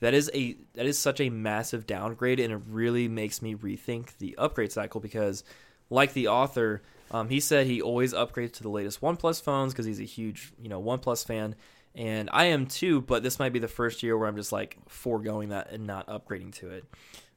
that 0.00 0.14
is 0.14 0.30
a 0.34 0.56
that 0.74 0.86
is 0.86 0.98
such 0.98 1.20
a 1.20 1.28
massive 1.28 1.86
downgrade, 1.86 2.40
and 2.40 2.52
it 2.52 2.60
really 2.68 3.06
makes 3.06 3.42
me 3.42 3.54
rethink 3.54 4.16
the 4.18 4.34
upgrade 4.38 4.72
cycle 4.72 5.00
because, 5.00 5.44
like 5.90 6.14
the 6.14 6.28
author, 6.28 6.82
um, 7.10 7.28
he 7.28 7.40
said 7.40 7.66
he 7.66 7.82
always 7.82 8.14
upgrades 8.14 8.52
to 8.54 8.62
the 8.62 8.68
latest 8.68 9.00
OnePlus 9.00 9.42
phones 9.42 9.72
because 9.72 9.86
he's 9.86 10.00
a 10.00 10.04
huge 10.04 10.52
you 10.60 10.68
know 10.68 10.82
OnePlus 10.82 11.26
fan, 11.26 11.54
and 11.94 12.28
I 12.32 12.46
am 12.46 12.66
too. 12.66 13.00
But 13.00 13.22
this 13.22 13.38
might 13.38 13.52
be 13.52 13.58
the 13.58 13.68
first 13.68 14.02
year 14.02 14.16
where 14.16 14.28
I'm 14.28 14.36
just 14.36 14.52
like 14.52 14.76
foregoing 14.88 15.50
that 15.50 15.70
and 15.72 15.86
not 15.86 16.06
upgrading 16.06 16.54
to 16.56 16.70
it. 16.70 16.84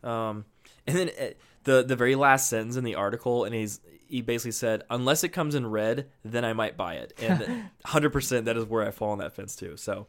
Um, 0.03 0.45
and 0.85 0.97
then 0.97 1.09
uh, 1.19 1.25
the 1.63 1.83
the 1.83 1.95
very 1.95 2.15
last 2.15 2.49
sentence 2.49 2.75
in 2.75 2.83
the 2.83 2.95
article, 2.95 3.45
and 3.45 3.55
he's 3.55 3.79
he 4.07 4.21
basically 4.21 4.51
said, 4.51 4.83
unless 4.89 5.23
it 5.23 5.29
comes 5.29 5.55
in 5.55 5.65
red, 5.65 6.07
then 6.23 6.45
I 6.45 6.53
might 6.53 6.77
buy 6.77 6.95
it, 6.95 7.13
and 7.19 7.39
100 7.81 8.11
percent 8.11 8.45
that 8.45 8.57
is 8.57 8.65
where 8.65 8.87
I 8.87 8.91
fall 8.91 9.11
on 9.11 9.17
that 9.19 9.33
fence 9.33 9.55
too. 9.55 9.75
So, 9.77 10.07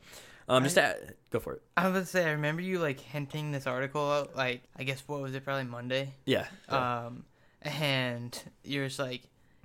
um, 0.49 0.63
just 0.65 0.77
to, 0.77 0.97
go 1.31 1.41
for 1.41 1.55
it. 1.55 1.63
I 1.77 1.85
was 1.85 1.91
about 1.93 2.01
to 2.01 2.07
say, 2.07 2.25
I 2.27 2.33
remember 2.33 2.61
you 2.61 2.81
like 2.81 3.01
hinting 3.01 3.51
this 3.51 3.67
article 3.67 4.11
out, 4.11 4.37
like 4.37 4.63
I 4.77 4.83
guess 4.83 5.03
what 5.07 5.21
was 5.23 5.35
it, 5.35 5.45
probably 5.45 5.65
Monday. 5.65 6.13
Yeah. 6.27 6.47
Um, 6.69 7.25
and 7.63 8.39
you're 8.63 8.87
just 8.87 8.99
like, 8.99 9.23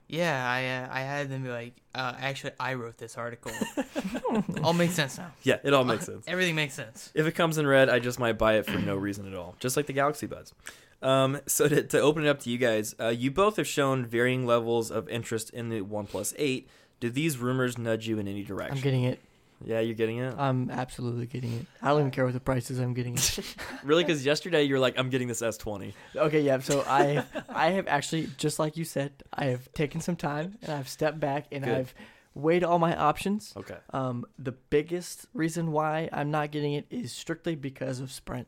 Yeah, 0.09 0.49
I 0.49 0.65
uh, 0.65 0.87
I 0.91 1.01
had 1.01 1.29
them 1.29 1.43
be 1.43 1.49
like, 1.49 1.73
uh, 1.93 2.15
actually, 2.19 2.53
I 2.59 2.73
wrote 2.73 2.97
this 2.97 3.15
article. 3.15 3.51
All 4.63 4.73
makes 4.73 4.95
sense 4.95 5.19
now. 5.19 5.31
Yeah, 5.43 5.59
it 5.63 5.71
all 5.71 5.83
makes 5.83 6.05
sense. 6.07 6.25
Everything 6.27 6.55
makes 6.55 6.73
sense. 6.73 7.11
If 7.13 7.27
it 7.27 7.33
comes 7.33 7.59
in 7.59 7.67
red, 7.67 7.89
I 7.89 7.99
just 7.99 8.19
might 8.19 8.37
buy 8.39 8.55
it 8.55 8.65
for 8.65 8.79
no 8.79 8.95
reason 8.95 9.31
at 9.31 9.37
all, 9.37 9.55
just 9.59 9.77
like 9.77 9.85
the 9.85 9.93
Galaxy 9.93 10.25
Buds. 10.25 10.53
Um, 11.01 11.39
so 11.45 11.67
to, 11.67 11.83
to 11.83 12.01
open 12.01 12.25
it 12.25 12.27
up 12.29 12.39
to 12.41 12.49
you 12.49 12.57
guys, 12.57 12.95
uh, 12.99 13.09
you 13.09 13.29
both 13.31 13.57
have 13.57 13.67
shown 13.67 14.05
varying 14.05 14.45
levels 14.47 14.89
of 14.91 15.07
interest 15.09 15.51
in 15.51 15.69
the 15.69 15.81
OnePlus 15.81 16.33
8. 16.37 16.67
Do 16.99 17.09
these 17.09 17.37
rumors 17.37 17.77
nudge 17.77 18.07
you 18.07 18.19
in 18.19 18.27
any 18.27 18.43
direction? 18.43 18.77
I'm 18.77 18.83
getting 18.83 19.03
it. 19.03 19.19
Yeah, 19.63 19.79
you're 19.79 19.95
getting 19.95 20.19
it. 20.19 20.33
I'm 20.37 20.69
absolutely 20.69 21.25
getting 21.25 21.53
it. 21.53 21.65
I 21.81 21.89
don't 21.89 21.99
even 21.99 22.11
care 22.11 22.25
what 22.25 22.33
the 22.33 22.39
price 22.39 22.71
is. 22.71 22.79
I'm 22.79 22.93
getting 22.93 23.15
it. 23.15 23.39
really? 23.83 24.03
Because 24.03 24.25
yesterday 24.25 24.63
you 24.63 24.73
were 24.73 24.79
like, 24.79 24.97
"I'm 24.97 25.09
getting 25.09 25.27
this 25.27 25.41
S20." 25.41 25.93
Okay, 26.15 26.41
yeah. 26.41 26.59
So 26.59 26.83
I 26.87 27.23
I 27.49 27.71
have 27.71 27.87
actually 27.87 28.29
just 28.37 28.59
like 28.59 28.77
you 28.77 28.85
said, 28.85 29.23
I 29.33 29.45
have 29.45 29.71
taken 29.73 30.01
some 30.01 30.15
time 30.15 30.57
and 30.61 30.71
I've 30.71 30.87
stepped 30.89 31.19
back 31.19 31.47
and 31.51 31.63
Good. 31.63 31.77
I've 31.77 31.93
weighed 32.33 32.63
all 32.63 32.79
my 32.79 32.95
options. 32.95 33.53
Okay. 33.57 33.77
Um, 33.91 34.25
the 34.37 34.51
biggest 34.51 35.25
reason 35.33 35.71
why 35.71 36.09
I'm 36.11 36.31
not 36.31 36.51
getting 36.51 36.73
it 36.73 36.85
is 36.89 37.11
strictly 37.11 37.55
because 37.55 37.99
of 37.99 38.11
Sprint. 38.11 38.47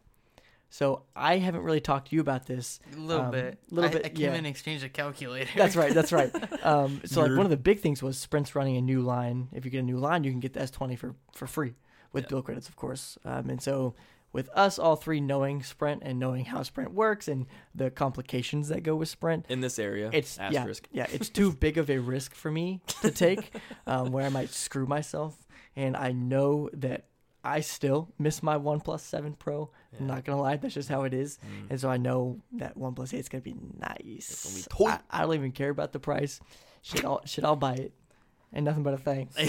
So 0.73 1.03
I 1.15 1.37
haven't 1.37 1.61
really 1.63 1.81
talked 1.81 2.09
to 2.09 2.15
you 2.15 2.21
about 2.21 2.47
this. 2.47 2.79
A 2.95 2.97
little 2.97 3.25
Um, 3.25 3.31
bit. 3.31 3.59
A 3.71 3.75
little 3.75 3.89
I, 3.89 3.93
bit, 3.93 4.05
I 4.05 4.09
came 4.09 4.21
yeah. 4.21 4.29
in 4.29 4.35
and 4.37 4.47
exchanged 4.47 4.83
a 4.85 4.89
calculator. 4.89 5.49
That's 5.55 5.75
right. 5.75 5.93
That's 5.93 6.11
right. 6.11 6.31
Um, 6.63 7.01
so 7.05 7.21
like 7.23 7.31
one 7.31 7.45
of 7.45 7.49
the 7.49 7.57
big 7.57 7.79
things 7.81 8.01
was 8.03 8.17
Sprint's 8.19 8.55
running 8.55 8.77
a 8.77 8.81
new 8.81 9.01
line. 9.01 9.49
If 9.51 9.65
you 9.65 9.71
get 9.71 9.79
a 9.79 9.83
new 9.83 9.97
line, 9.97 10.23
you 10.23 10.31
can 10.31 10.39
get 10.39 10.53
the 10.53 10.59
S20 10.61 10.97
for 10.97 11.15
for 11.33 11.45
free 11.47 11.73
with 12.13 12.23
Yeah. 12.25 12.29
bill 12.29 12.41
credits, 12.43 12.69
of 12.69 12.75
course. 12.75 13.17
Um, 13.25 13.49
and 13.49 13.61
so 13.61 13.95
with 14.31 14.47
us 14.55 14.79
all 14.79 14.95
three 14.95 15.19
knowing 15.19 15.61
Sprint 15.63 16.03
and 16.05 16.19
knowing 16.19 16.45
how 16.45 16.61
Sprint 16.63 16.93
works 16.93 17.27
and 17.27 17.47
the 17.75 17.89
complications 17.91 18.69
that 18.69 18.81
go 18.83 18.95
with 18.95 19.09
Sprint, 19.09 19.45
In 19.49 19.59
this 19.59 19.77
area, 19.79 20.09
it's 20.13 20.37
asterisk. 20.39 20.87
yeah, 20.91 21.07
yeah, 21.09 21.15
it's 21.15 21.29
too 21.39 21.51
big 21.51 21.77
of 21.77 21.89
a 21.89 21.97
risk 21.97 22.33
for 22.35 22.49
me 22.51 22.79
to 23.01 23.11
take, 23.11 23.53
um, 23.87 24.11
where 24.11 24.25
I 24.25 24.29
might 24.29 24.51
screw 24.51 24.85
myself. 24.85 25.35
And 25.75 25.97
I 25.97 26.11
know 26.13 26.69
that 26.73 27.05
I 27.43 27.61
still 27.61 28.09
miss 28.19 28.43
my 28.43 28.57
OnePlus 28.57 28.99
Seven 28.99 29.33
Pro. 29.33 29.71
I'm 29.99 30.07
not 30.07 30.23
gonna 30.25 30.41
lie, 30.41 30.57
that's 30.57 30.73
just 30.73 30.89
how 30.89 31.03
it 31.03 31.13
is. 31.13 31.37
Mm. 31.37 31.71
And 31.71 31.79
so 31.79 31.89
I 31.89 31.97
know 31.97 32.39
that 32.53 32.77
OnePlus 32.77 33.13
8 33.13 33.19
is 33.19 33.29
gonna 33.29 33.41
be 33.41 33.55
nice. 33.79 34.67
gonna 34.69 34.91
be. 34.91 34.91
I, 35.11 35.19
I 35.19 35.21
don't 35.23 35.33
even 35.35 35.51
care 35.51 35.69
about 35.69 35.91
the 35.91 35.99
price. 35.99 36.39
Should 36.81 37.05
I'll 37.05 37.21
should 37.25 37.43
I'll 37.45 37.55
buy 37.55 37.73
it. 37.73 37.93
And 38.53 38.65
nothing 38.65 38.83
but 38.83 38.93
a 38.93 38.97
thanks. 38.97 39.35
See, 39.35 39.45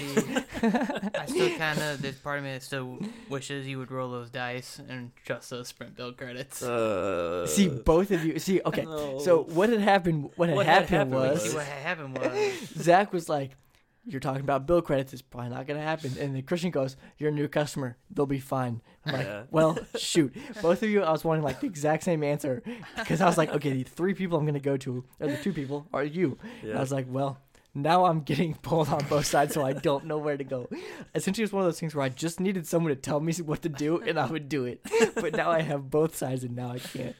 I 0.63 1.27
still 1.27 1.51
kind 1.59 1.81
of 1.81 2.01
there's 2.01 2.17
part 2.17 2.39
of 2.39 2.45
me 2.45 2.53
that 2.53 2.63
still 2.63 3.01
wishes 3.29 3.67
you 3.67 3.79
would 3.79 3.91
roll 3.91 4.13
those 4.13 4.31
dice 4.31 4.81
and 4.89 5.11
trust 5.25 5.51
those 5.51 5.67
Sprint 5.69 5.97
bill 5.97 6.13
credits. 6.13 6.63
Uh, 6.63 7.45
see 7.49 7.69
both 7.69 8.13
of 8.13 8.25
you. 8.25 8.39
See, 8.39 8.61
okay. 8.65 8.83
no. 8.87 9.19
So 9.19 9.43
what 9.43 9.71
had 9.71 9.81
happened? 9.81 10.31
What 10.37 10.51
had 10.51 10.57
What 10.57 10.67
had 10.67 10.89
happened, 10.89 11.15
happened 11.15 11.33
was 11.33 11.51
See 11.51 11.57
what 11.57 11.67
happened 11.67 12.17
was 12.17 12.59
Zach 12.79 13.13
was 13.13 13.29
like, 13.29 13.57
"You're 14.05 14.21
talking 14.21 14.41
about 14.43 14.67
bill 14.67 14.83
credits. 14.83 15.13
It's 15.13 15.23
probably 15.23 15.51
not 15.51 15.67
gonna 15.67 15.83
happen." 15.83 16.13
And 16.19 16.35
then 16.35 16.43
Christian 16.43 16.71
goes, 16.71 16.97
"You're 17.19 17.31
a 17.31 17.33
new 17.33 17.49
customer. 17.49 17.97
They'll 18.11 18.27
be 18.27 18.39
fine." 18.41 18.81
I'm 19.07 19.13
like, 19.15 19.27
Yeah. 19.27 19.43
"Well, 19.51 19.79
shoot." 19.97 20.35
Both 20.61 20.83
of 20.83 20.89
you, 20.91 21.03
I 21.03 21.11
was 21.13 21.25
wanting 21.25 21.45
like 21.45 21.61
the 21.61 21.67
exact 21.67 22.03
same 22.05 22.23
answer 22.23 22.63
because 22.97 23.21
I 23.21 23.27
was 23.27 23.39
like, 23.39 23.51
"Okay, 23.51 23.73
the 23.73 23.83
three 23.85 24.15
people 24.15 24.39
I'm 24.39 24.47
gonna 24.47 24.61
go 24.61 24.77
to, 24.79 25.05
or 25.21 25.27
the 25.29 25.37
two 25.37 25.53
people, 25.53 25.87
are 25.93 26.05
you." 26.05 26.39
Yeah. 26.63 26.77
I 26.77 26.81
was 26.81 26.93
like, 26.93 27.07
"Well." 27.09 27.39
Now 27.75 28.05
I'm 28.05 28.21
getting 28.21 28.53
pulled 28.55 28.91
on 28.91 29.03
both 29.09 29.25
sides, 29.25 29.55
so 29.55 29.65
I 29.65 29.73
don't 29.73 30.05
know 30.05 30.19
where 30.19 30.37
to 30.37 30.45
go. 30.45 30.69
Essentially, 31.15 31.43
it's 31.43 31.55
one 31.55 31.63
of 31.63 31.67
those 31.69 31.81
things 31.81 31.95
where 31.95 32.05
I 32.05 32.11
just 32.11 32.39
needed 32.39 32.67
someone 32.67 32.91
to 32.95 33.01
tell 33.01 33.19
me 33.19 33.33
what 33.37 33.63
to 33.63 33.71
do, 33.71 33.99
and 34.03 34.19
I 34.21 34.27
would 34.27 34.51
do 34.51 34.67
it. 34.67 34.83
But 35.15 35.35
now 35.35 35.51
I 35.51 35.63
have 35.63 35.89
both 35.91 36.15
sides, 36.15 36.45
and 36.45 36.55
now 36.55 36.71
I 36.73 36.79
can't. 36.81 37.17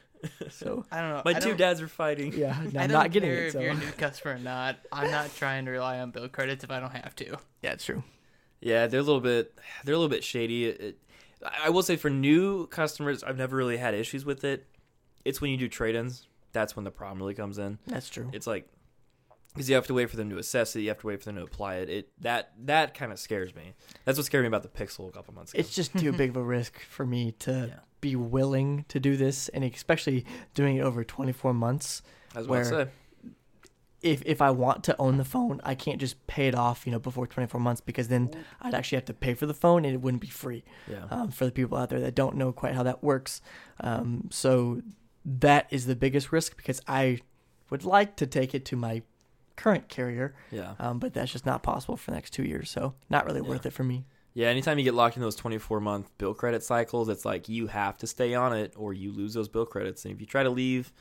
So 0.49 0.85
I 0.91 1.01
don't 1.01 1.09
know. 1.09 1.21
My 1.25 1.31
I 1.31 1.39
two 1.39 1.49
don't- 1.49 1.57
dads 1.57 1.81
are 1.81 1.87
fighting. 1.87 2.33
yeah, 2.33 2.57
now 2.71 2.81
I 2.81 2.83
I'm 2.83 2.89
don't 2.89 3.11
getting 3.11 3.29
care 3.29 3.43
it. 3.43 3.47
if 3.47 3.51
So 3.53 3.59
you're 3.61 3.71
a 3.71 3.75
new 3.75 3.91
customer 3.97 4.35
or 4.35 4.39
not. 4.39 4.77
I'm 4.91 5.11
not 5.11 5.35
trying 5.37 5.65
to 5.65 5.71
rely 5.71 5.99
on 5.99 6.11
bill 6.11 6.27
credits 6.29 6.63
if 6.63 6.71
I 6.71 6.79
don't 6.79 6.91
have 6.91 7.15
to. 7.17 7.37
yeah, 7.61 7.71
it's 7.73 7.85
true. 7.85 8.03
Yeah, 8.61 8.87
they're 8.87 9.01
a 9.01 9.03
little 9.03 9.21
bit 9.21 9.53
they're 9.83 9.95
a 9.95 9.97
little 9.97 10.09
bit 10.09 10.23
shady. 10.23 10.65
It, 10.65 10.81
it- 10.81 10.97
I 11.45 11.67
I 11.67 11.69
will 11.69 11.83
say 11.83 11.97
for 11.97 12.09
new 12.09 12.67
customers, 12.67 13.21
I've 13.23 13.37
never 13.37 13.57
really 13.57 13.77
had 13.77 13.93
issues 13.93 14.23
with 14.23 14.43
it. 14.45 14.65
It's 15.25 15.41
when 15.41 15.51
you 15.51 15.57
do 15.57 15.67
trade-ins 15.67 16.27
that's 16.53 16.75
when 16.75 16.85
the 16.85 16.91
problem 16.91 17.17
really 17.17 17.33
comes 17.33 17.57
in. 17.57 17.79
That's 17.87 18.09
true. 18.09 18.29
It's 18.31 18.45
like 18.47 18.67
because 19.53 19.67
you 19.69 19.75
have 19.75 19.87
to 19.87 19.93
wait 19.93 20.09
for 20.09 20.17
them 20.17 20.29
to 20.29 20.37
assess 20.37 20.75
it, 20.75 20.81
you 20.81 20.87
have 20.89 20.99
to 20.99 21.07
wait 21.07 21.19
for 21.19 21.25
them 21.25 21.35
to 21.35 21.43
apply 21.43 21.75
it. 21.77 21.89
It 21.89 22.09
that 22.21 22.53
that 22.65 22.93
kind 22.93 23.11
of 23.11 23.19
scares 23.19 23.53
me. 23.55 23.73
That's 24.05 24.17
what 24.17 24.25
scared 24.25 24.43
me 24.43 24.47
about 24.47 24.63
the 24.63 24.69
Pixel 24.69 25.09
a 25.09 25.11
couple 25.11 25.33
months 25.33 25.51
ago. 25.53 25.59
It's 25.59 25.73
just 25.75 25.97
too 25.97 26.11
big 26.13 26.29
of 26.31 26.37
a 26.37 26.43
risk 26.43 26.79
for 26.79 27.05
me 27.05 27.33
to 27.39 27.69
Yeah. 27.73 27.79
Be 28.03 28.15
willing 28.15 28.85
to 28.89 28.99
do 28.99 29.17
this, 29.17 29.49
and 29.49 29.63
especially 29.63 30.25
doing 30.53 30.75
it 30.77 30.81
over 30.81 31.03
24 31.03 31.53
months. 31.53 32.01
As 32.35 32.47
was 32.47 32.67
about 32.67 32.69
to 32.69 32.75
where- 32.75 32.85
say. 32.85 32.91
If 34.01 34.21
if 34.25 34.41
I 34.41 34.51
want 34.51 34.83
to 34.83 34.97
own 34.99 35.15
the 35.15 35.23
phone, 35.23 35.61
I 35.63 35.75
can't 35.75 35.97
just 35.97 36.27
pay 36.27 36.49
it 36.49 36.55
off, 36.55 36.85
you 36.85 36.91
know, 36.91 36.99
before 36.99 37.25
24 37.25 37.57
months 37.61 37.79
because 37.79 38.09
then 38.09 38.29
I'd 38.61 38.73
actually 38.73 38.97
have 38.97 39.05
to 39.05 39.13
pay 39.13 39.33
for 39.33 39.45
the 39.45 39.53
phone, 39.53 39.85
and 39.85 39.93
it 39.93 40.01
wouldn't 40.01 40.19
be 40.21 40.27
free. 40.27 40.65
Yeah. 40.91 41.05
Um, 41.09 41.31
for 41.31 41.45
the 41.45 41.53
people 41.53 41.77
out 41.77 41.89
there 41.89 42.01
that 42.01 42.13
don't 42.13 42.35
know 42.35 42.51
quite 42.51 42.75
how 42.75 42.83
that 42.83 43.01
works, 43.01 43.39
um, 43.79 44.27
so 44.29 44.81
that 45.23 45.67
is 45.71 45.85
the 45.85 45.95
biggest 45.95 46.33
risk 46.33 46.57
because 46.57 46.81
I 46.85 47.21
would 47.69 47.85
like 47.85 48.17
to 48.17 48.27
take 48.27 48.53
it 48.53 48.65
to 48.65 48.75
my 48.75 49.03
current 49.55 49.87
carrier, 49.87 50.35
yeah. 50.51 50.73
um, 50.79 50.99
but 50.99 51.13
that's 51.13 51.31
just 51.31 51.45
not 51.45 51.63
possible 51.63 51.95
for 51.95 52.11
the 52.11 52.15
next 52.15 52.31
two 52.31 52.43
years. 52.43 52.69
So 52.69 52.95
not 53.09 53.25
really 53.25 53.39
Yeah. 53.41 53.47
worth 53.47 53.65
it 53.65 53.71
for 53.71 53.85
me. 53.85 54.03
Yeah, 54.35 54.47
anytime 54.47 54.77
you 54.79 54.83
get 54.83 54.93
locked 54.95 55.15
in 55.15 55.21
those 55.21 55.35
24 55.35 55.79
month 55.79 56.09
bill 56.17 56.33
credit 56.33 56.63
cycles, 56.63 57.07
it's 57.09 57.23
like 57.25 57.49
you 57.49 57.67
have 57.67 57.97
to 57.99 58.07
stay 58.07 58.33
on 58.33 58.53
it 58.57 58.73
or 58.75 58.93
you 58.93 59.11
lose 59.11 59.33
those 59.33 59.47
bill 59.47 59.65
credits. 59.65 60.05
And 60.05 60.13
if 60.13 60.19
you 60.19 60.25
try 60.25 60.41
to 60.43 60.49
leave, 60.49 60.91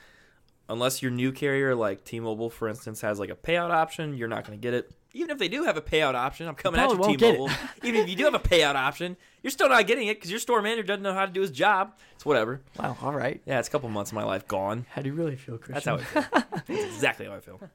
unless 0.68 1.01
your 1.03 1.11
new 1.11 1.33
carrier, 1.33 1.74
like 1.74 2.05
T 2.05 2.20
Mobile, 2.20 2.51
for 2.51 2.68
instance, 2.68 3.01
has 3.01 3.18
like 3.18 3.30
a 3.30 3.35
payout 3.37 3.70
option, 3.70 4.16
you're 4.16 4.28
not 4.28 4.47
going 4.47 4.59
to 4.59 4.62
get 4.62 4.74
it. 4.74 4.91
Even 5.14 5.30
if 5.30 5.39
they 5.39 5.49
do 5.49 5.64
have 5.64 5.76
a 5.76 5.83
payout 5.83 6.14
option, 6.14 6.49
I'm 6.49 6.55
coming 6.55 6.80
at 6.80 6.89
you, 6.91 6.97
probably 6.97 7.16
T 7.16 7.24
won't 7.24 7.37
get 7.37 7.41
Mobile. 7.41 7.55
Even 7.89 8.01
if 8.03 8.09
you 8.09 8.16
do 8.16 8.24
have 8.24 8.35
a 8.35 8.39
payout 8.39 8.74
option, 8.76 9.16
you're 9.43 9.51
still 9.51 9.68
not 9.68 9.87
getting 9.87 10.09
it 10.09 10.14
because 10.16 10.30
your 10.30 10.41
store 10.41 10.61
manager 10.62 10.83
doesn't 10.85 11.03
know 11.03 11.12
how 11.14 11.26
to 11.26 11.33
do 11.33 11.41
his 11.43 11.51
job. 11.51 11.95
It's 12.14 12.24
whatever. 12.26 12.61
Wow. 12.78 12.97
All 13.03 13.12
right. 13.12 13.41
Yeah, 13.47 13.59
it's 13.59 13.68
a 13.68 13.70
couple 13.70 13.89
months 13.91 14.11
of 14.11 14.14
my 14.14 14.24
life 14.24 14.47
gone. 14.49 14.87
How 14.91 15.03
do 15.03 15.09
you 15.09 15.14
really 15.14 15.37
feel, 15.37 15.59
Christian? 15.59 15.97
That's 15.97 16.12
how 16.12 16.20
I 16.20 16.22
feel. 16.22 16.41
That's 16.66 16.95
exactly 16.95 17.26
how 17.26 17.33
I 17.35 17.41
feel. 17.41 17.61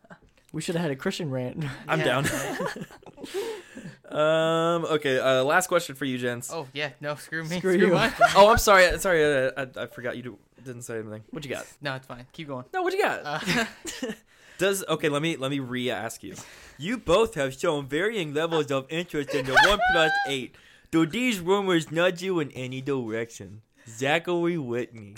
We 0.53 0.61
should 0.61 0.75
have 0.75 0.81
had 0.83 0.91
a 0.91 0.95
Christian 0.95 1.29
rant. 1.29 1.65
I'm 1.89 1.99
Yeah. 1.99 2.05
down. 2.05 2.25
um. 4.11 4.85
Okay. 4.85 5.19
Uh, 5.19 5.43
last 5.43 5.67
question 5.67 5.95
for 5.95 6.05
you, 6.05 6.17
gents. 6.17 6.51
Oh 6.51 6.67
yeah, 6.73 6.91
no, 7.01 7.15
screw 7.15 7.43
me. 7.43 7.57
Screw 7.57 7.73
you. 7.77 7.87
my- 7.93 8.11
Oh, 8.35 8.49
I'm 8.49 8.57
sorry. 8.57 8.97
Sorry, 8.99 9.23
uh, 9.47 9.51
I, 9.57 9.83
I 9.83 9.85
forgot 9.87 10.15
you 10.17 10.23
do, 10.23 10.37
didn't 10.63 10.83
say 10.83 10.99
anything. 10.99 11.23
What 11.31 11.43
you 11.45 11.51
got? 11.51 11.65
no, 11.81 11.95
it's 11.95 12.07
fine. 12.07 12.25
Keep 12.33 12.47
going. 12.47 12.65
No, 12.73 12.81
what 12.83 12.93
you 12.93 13.01
got? 13.01 13.21
Uh, 13.25 13.39
Does 14.57 14.83
okay? 14.89 15.09
Let 15.09 15.21
me 15.21 15.35
let 15.37 15.51
me 15.51 15.59
re-ask 15.59 16.23
you. 16.23 16.35
You 16.77 16.97
both 16.97 17.35
have 17.35 17.53
shown 17.53 17.87
varying 17.87 18.33
levels 18.33 18.71
of 18.71 18.85
interest 18.89 19.33
in 19.35 19.45
the 19.45 19.53
One 19.53 20.09
Eight. 20.27 20.55
Do 20.89 21.05
these 21.05 21.39
rumors 21.39 21.91
nudge 21.91 22.21
you 22.23 22.39
in 22.39 22.49
any 22.51 22.81
direction? 22.81 23.61
Zachary 23.87 24.57
Whitney. 24.57 25.15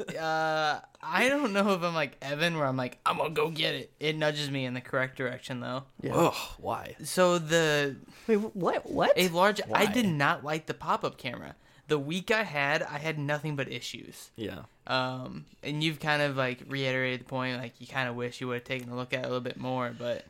Uh, 0.00 0.80
I 1.02 1.28
don't 1.28 1.52
know 1.52 1.72
if 1.72 1.82
I'm 1.82 1.94
like 1.94 2.16
Evan, 2.22 2.56
where 2.56 2.66
I'm 2.66 2.76
like, 2.76 2.98
I'm 3.06 3.18
gonna 3.18 3.30
go 3.30 3.50
get 3.50 3.74
it. 3.74 3.92
It 4.00 4.16
nudges 4.16 4.50
me 4.50 4.64
in 4.64 4.74
the 4.74 4.80
correct 4.80 5.16
direction 5.16 5.60
though. 5.60 5.84
Yeah. 6.00 6.12
Oh, 6.14 6.54
why? 6.58 6.96
So 7.04 7.38
the 7.38 7.96
Wait, 8.26 8.36
what? 8.36 8.90
What? 8.90 9.12
a 9.16 9.28
large, 9.28 9.60
I 9.72 9.86
did 9.86 10.06
not 10.06 10.44
like 10.44 10.66
the 10.66 10.74
pop-up 10.74 11.18
camera. 11.18 11.54
The 11.88 11.98
week 11.98 12.30
I 12.30 12.42
had, 12.42 12.82
I 12.82 12.98
had 12.98 13.18
nothing 13.18 13.56
but 13.56 13.72
issues. 13.72 14.30
Yeah. 14.36 14.64
Um, 14.86 15.46
and 15.62 15.82
you've 15.82 16.00
kind 16.00 16.20
of 16.20 16.36
like 16.36 16.62
reiterated 16.68 17.20
the 17.20 17.24
point, 17.24 17.58
like 17.58 17.80
you 17.80 17.86
kind 17.86 18.08
of 18.08 18.14
wish 18.14 18.40
you 18.40 18.48
would 18.48 18.54
have 18.54 18.64
taken 18.64 18.90
a 18.90 18.96
look 18.96 19.14
at 19.14 19.20
it 19.20 19.24
a 19.24 19.28
little 19.28 19.40
bit 19.40 19.56
more. 19.56 19.94
But 19.98 20.26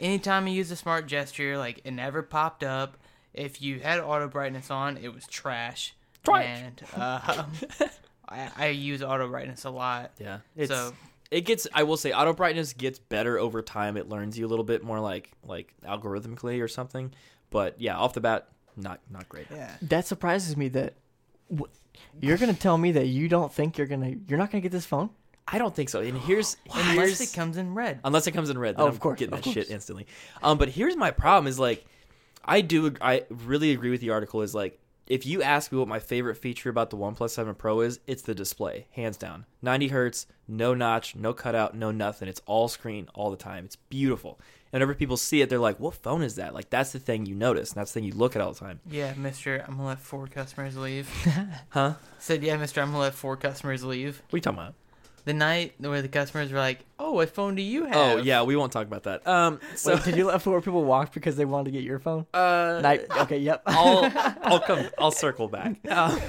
anytime 0.00 0.46
you 0.46 0.54
use 0.54 0.70
a 0.70 0.76
smart 0.76 1.06
gesture, 1.06 1.58
like 1.58 1.82
it 1.84 1.90
never 1.90 2.22
popped 2.22 2.64
up. 2.64 2.96
If 3.34 3.60
you 3.60 3.80
had 3.80 4.00
auto 4.00 4.28
brightness 4.28 4.70
on, 4.70 4.96
it 4.96 5.12
was 5.14 5.26
trash. 5.26 5.94
Trash. 6.24 6.46
And 6.46 6.82
um, 6.96 7.52
I, 8.28 8.50
I 8.56 8.66
use 8.68 9.02
auto 9.02 9.28
brightness 9.28 9.64
a 9.64 9.70
lot. 9.70 10.12
Yeah. 10.18 10.38
It's, 10.56 10.70
so 10.70 10.92
it 11.30 11.42
gets. 11.42 11.66
I 11.74 11.82
will 11.84 11.96
say, 11.96 12.12
auto 12.12 12.32
brightness 12.32 12.72
gets 12.72 12.98
better 12.98 13.38
over 13.38 13.62
time. 13.62 13.96
It 13.96 14.08
learns 14.08 14.38
you 14.38 14.46
a 14.46 14.48
little 14.48 14.64
bit 14.64 14.82
more, 14.84 15.00
like 15.00 15.30
like 15.44 15.72
algorithmically 15.84 16.62
or 16.62 16.68
something. 16.68 17.12
But 17.50 17.80
yeah, 17.80 17.96
off 17.96 18.12
the 18.14 18.20
bat, 18.20 18.48
not 18.76 19.00
not 19.10 19.28
great. 19.28 19.46
yeah. 19.50 19.76
that 19.82 20.06
surprises 20.06 20.56
me 20.56 20.68
that 20.68 20.94
wh- 21.56 21.62
you're 22.20 22.36
gonna 22.36 22.54
tell 22.54 22.76
me 22.78 22.92
that 22.92 23.06
you 23.06 23.28
don't 23.28 23.52
think 23.52 23.78
you're 23.78 23.86
gonna 23.86 24.14
you're 24.28 24.38
not 24.38 24.50
gonna 24.50 24.62
get 24.62 24.72
this 24.72 24.86
phone. 24.86 25.10
I 25.48 25.58
don't 25.58 25.74
think 25.74 25.88
so. 25.88 26.00
And 26.00 26.18
here's 26.18 26.56
Unless 26.74 26.94
here's 26.96 27.20
it 27.20 27.32
comes 27.34 27.56
in 27.56 27.72
red. 27.74 28.00
unless 28.02 28.26
it 28.26 28.32
comes 28.32 28.50
in 28.50 28.58
red. 28.58 28.76
Then 28.76 28.82
Oh, 28.82 28.86
I'm 28.88 28.92
of 28.92 29.00
course, 29.00 29.18
getting 29.20 29.34
of 29.34 29.42
that 29.44 29.50
shit 29.50 29.70
instantly. 29.70 30.06
Um, 30.42 30.58
but 30.58 30.68
here's 30.68 30.96
my 30.96 31.12
problem: 31.12 31.46
is 31.46 31.58
like, 31.58 31.84
I 32.44 32.60
do, 32.62 32.92
I 33.00 33.24
really 33.30 33.70
agree 33.72 33.90
with 33.90 34.00
the 34.00 34.10
article. 34.10 34.42
Is 34.42 34.54
like, 34.56 34.78
if 35.06 35.24
you 35.24 35.42
ask 35.42 35.70
me 35.70 35.78
what 35.78 35.88
my 35.88 35.98
favorite 36.00 36.36
feature 36.36 36.70
about 36.70 36.90
the 36.90 36.96
OnePlus 36.96 37.30
Seven 37.30 37.54
Pro 37.54 37.80
is, 37.80 38.00
it's 38.06 38.22
the 38.22 38.34
display, 38.34 38.86
hands 38.92 39.16
down. 39.16 39.46
90 39.62 39.88
hertz, 39.88 40.26
no 40.48 40.74
notch, 40.74 41.14
no 41.14 41.32
cutout, 41.32 41.76
no 41.76 41.90
nothing. 41.90 42.28
It's 42.28 42.42
all 42.46 42.68
screen 42.68 43.08
all 43.14 43.30
the 43.30 43.36
time. 43.36 43.64
It's 43.64 43.76
beautiful. 43.76 44.38
And 44.72 44.80
whenever 44.80 44.94
people 44.94 45.16
see 45.16 45.40
it, 45.42 45.48
they're 45.48 45.58
like, 45.60 45.78
"What 45.78 45.94
phone 45.94 46.22
is 46.22 46.34
that?" 46.34 46.52
Like, 46.52 46.70
that's 46.70 46.92
the 46.92 46.98
thing 46.98 47.24
you 47.24 47.34
notice. 47.34 47.70
And 47.70 47.80
that's 47.80 47.92
the 47.92 48.00
thing 48.00 48.08
you 48.08 48.14
look 48.14 48.34
at 48.34 48.42
all 48.42 48.52
the 48.52 48.58
time. 48.58 48.80
Yeah, 48.90 49.14
Mister, 49.14 49.64
I'm 49.66 49.76
gonna 49.76 49.86
let 49.86 50.00
four 50.00 50.26
customers 50.26 50.76
leave. 50.76 51.08
Huh? 51.70 51.94
Said, 52.18 52.42
yeah, 52.42 52.56
Mister, 52.56 52.80
I'm 52.80 52.88
gonna 52.88 52.98
let 52.98 53.14
four 53.14 53.36
customers 53.36 53.84
leave. 53.84 54.22
What 54.28 54.34
are 54.34 54.38
you 54.38 54.42
talking 54.42 54.58
about? 54.58 54.74
The 55.26 55.34
night 55.34 55.74
where 55.78 56.00
the 56.02 56.08
customers 56.08 56.52
were 56.52 56.58
like, 56.58 56.78
"Oh, 57.00 57.10
what 57.12 57.28
phone 57.30 57.56
do 57.56 57.62
you 57.62 57.84
have?" 57.84 57.96
Oh 57.96 58.16
yeah, 58.18 58.42
we 58.44 58.54
won't 58.56 58.70
talk 58.72 58.86
about 58.86 59.02
that. 59.02 59.26
Um, 59.26 59.58
so 59.74 59.94
Wait, 59.94 60.04
did 60.04 60.16
you 60.16 60.24
let 60.28 60.40
four 60.40 60.60
people 60.62 60.84
walk 60.84 61.12
because 61.12 61.34
they 61.36 61.44
wanted 61.44 61.64
to 61.64 61.70
get 61.72 61.82
your 61.82 61.98
phone? 61.98 62.26
uh, 62.32 62.78
Night. 62.80 63.06
Okay. 63.22 63.38
Yep. 63.38 63.62
I'll 63.66 64.10
I'll 64.42 64.60
come 64.60 64.88
I'll 64.98 65.10
circle 65.10 65.48
back. 65.48 65.76
Um, 65.90 66.20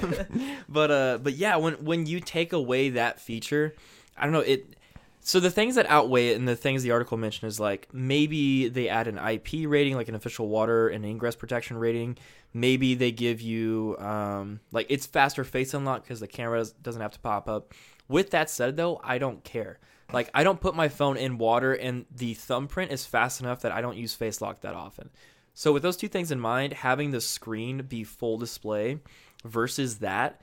but 0.68 0.90
uh 0.90 1.18
but 1.22 1.34
yeah, 1.34 1.56
when 1.56 1.74
when 1.84 2.06
you 2.06 2.18
take 2.20 2.52
away 2.52 2.90
that 2.90 3.20
feature, 3.20 3.74
I 4.16 4.24
don't 4.24 4.32
know 4.32 4.40
it. 4.40 4.74
So 5.20 5.38
the 5.40 5.50
things 5.50 5.74
that 5.76 5.86
outweigh 5.86 6.30
it 6.30 6.36
and 6.36 6.48
the 6.48 6.56
things 6.56 6.82
the 6.82 6.90
article 6.90 7.18
mentioned 7.18 7.48
is 7.48 7.60
like 7.60 7.86
maybe 7.92 8.68
they 8.68 8.88
add 8.88 9.06
an 9.06 9.18
IP 9.18 9.68
rating, 9.68 9.94
like 9.94 10.08
an 10.08 10.14
official 10.16 10.48
water 10.48 10.88
and 10.88 11.04
ingress 11.04 11.36
protection 11.36 11.76
rating. 11.76 12.18
Maybe 12.52 12.94
they 12.94 13.12
give 13.12 13.40
you 13.40 13.96
um 14.00 14.58
like 14.72 14.86
it's 14.88 15.06
faster 15.06 15.44
face 15.44 15.72
unlock 15.72 16.02
because 16.02 16.18
the 16.18 16.26
camera 16.26 16.58
does- 16.58 16.72
doesn't 16.72 17.02
have 17.02 17.12
to 17.12 17.20
pop 17.20 17.48
up. 17.48 17.74
With 18.08 18.30
that 18.30 18.50
said 18.50 18.76
though, 18.76 19.00
I 19.04 19.18
don't 19.18 19.44
care. 19.44 19.78
Like 20.12 20.30
I 20.34 20.42
don't 20.44 20.60
put 20.60 20.74
my 20.74 20.88
phone 20.88 21.16
in 21.16 21.38
water 21.38 21.74
and 21.74 22.06
the 22.14 22.34
thumbprint 22.34 22.92
is 22.92 23.04
fast 23.04 23.40
enough 23.40 23.60
that 23.60 23.72
I 23.72 23.80
don't 23.80 23.96
use 23.96 24.14
face 24.14 24.40
lock 24.40 24.60
that 24.62 24.74
often. 24.74 25.10
So 25.54 25.72
with 25.72 25.82
those 25.82 25.96
two 25.96 26.08
things 26.08 26.30
in 26.30 26.40
mind, 26.40 26.72
having 26.72 27.10
the 27.10 27.20
screen 27.20 27.82
be 27.82 28.04
full 28.04 28.38
display 28.38 29.00
versus 29.44 29.98
that, 29.98 30.40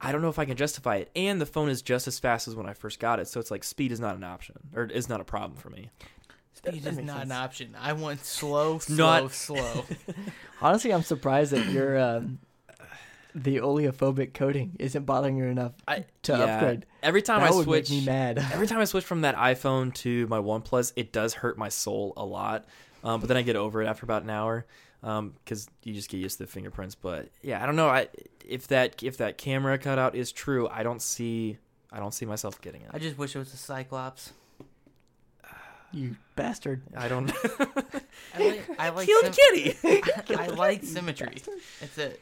I 0.00 0.12
don't 0.12 0.22
know 0.22 0.28
if 0.28 0.38
I 0.38 0.44
can 0.44 0.56
justify 0.56 0.96
it. 0.96 1.10
And 1.16 1.40
the 1.40 1.46
phone 1.46 1.68
is 1.70 1.82
just 1.82 2.06
as 2.06 2.18
fast 2.18 2.46
as 2.46 2.54
when 2.54 2.66
I 2.66 2.74
first 2.74 3.00
got 3.00 3.20
it, 3.20 3.28
so 3.28 3.40
it's 3.40 3.50
like 3.50 3.64
speed 3.64 3.90
is 3.90 4.00
not 4.00 4.16
an 4.16 4.24
option 4.24 4.56
or 4.74 4.84
is 4.84 5.08
not 5.08 5.20
a 5.20 5.24
problem 5.24 5.58
for 5.58 5.70
me. 5.70 5.90
Speed 6.52 6.86
is 6.86 6.96
makes 6.96 7.06
not 7.06 7.22
an 7.22 7.32
option. 7.32 7.76
I 7.80 7.94
want 7.94 8.24
slow, 8.24 8.78
slow, 8.78 8.96
Not- 8.96 9.32
slow. 9.32 9.84
Honestly, 10.62 10.92
I'm 10.92 11.02
surprised 11.02 11.52
that 11.52 11.66
your 11.66 11.98
um, 11.98 12.38
the 13.34 13.56
oleophobic 13.58 14.34
coating 14.34 14.76
isn't 14.78 15.04
bothering 15.04 15.36
you 15.36 15.44
enough 15.44 15.72
I 15.86 16.04
to 16.22 16.32
yeah, 16.32 16.44
upgrade. 16.44 16.86
Every 17.02 17.22
time 17.22 17.40
that 17.40 17.52
I 17.52 17.54
would 17.54 17.64
switch 17.64 17.90
make 17.90 18.00
me 18.00 18.06
mad. 18.06 18.38
every 18.52 18.66
time 18.66 18.78
I 18.78 18.84
switch 18.84 19.04
from 19.04 19.22
that 19.22 19.36
iPhone 19.36 19.94
to 19.96 20.26
my 20.26 20.38
OnePlus, 20.38 20.92
it 20.96 21.12
does 21.12 21.34
hurt 21.34 21.56
my 21.58 21.68
soul 21.68 22.12
a 22.16 22.24
lot. 22.24 22.66
Um, 23.02 23.20
but 23.20 23.28
then 23.28 23.36
I 23.36 23.42
get 23.42 23.56
over 23.56 23.82
it 23.82 23.86
after 23.86 24.04
about 24.04 24.22
an 24.22 24.30
hour 24.30 24.66
because 25.00 25.68
you 25.82 25.94
just 25.94 26.10
get 26.10 26.18
used 26.18 26.38
to 26.38 26.44
the 26.44 26.50
fingerprints. 26.50 26.94
But 26.94 27.28
yeah, 27.42 27.62
I 27.62 27.66
don't 27.66 27.76
know. 27.76 27.88
I 27.88 28.08
if 28.46 28.68
that 28.68 29.02
if 29.02 29.16
that 29.18 29.38
camera 29.38 29.78
cutout 29.78 30.14
is 30.14 30.32
true, 30.32 30.68
I 30.68 30.82
don't 30.82 31.00
see 31.00 31.58
I 31.92 31.98
don't 31.98 32.12
see 32.12 32.26
myself 32.26 32.60
getting 32.60 32.82
it. 32.82 32.90
I 32.92 32.98
just 32.98 33.18
wish 33.18 33.34
it 33.34 33.38
was 33.38 33.52
a 33.52 33.56
Cyclops. 33.56 34.32
you 35.92 36.16
bastard. 36.36 36.82
I 36.96 37.08
don't. 37.08 37.32
I 38.34 38.38
like, 38.38 38.70
I 38.78 38.88
like 38.90 39.06
Kill 39.06 39.22
sym- 39.22 39.32
kitty. 39.32 39.78
I 40.36 40.46
like 40.48 40.84
symmetry. 40.84 41.42
That's 41.80 41.98
it. 41.98 42.20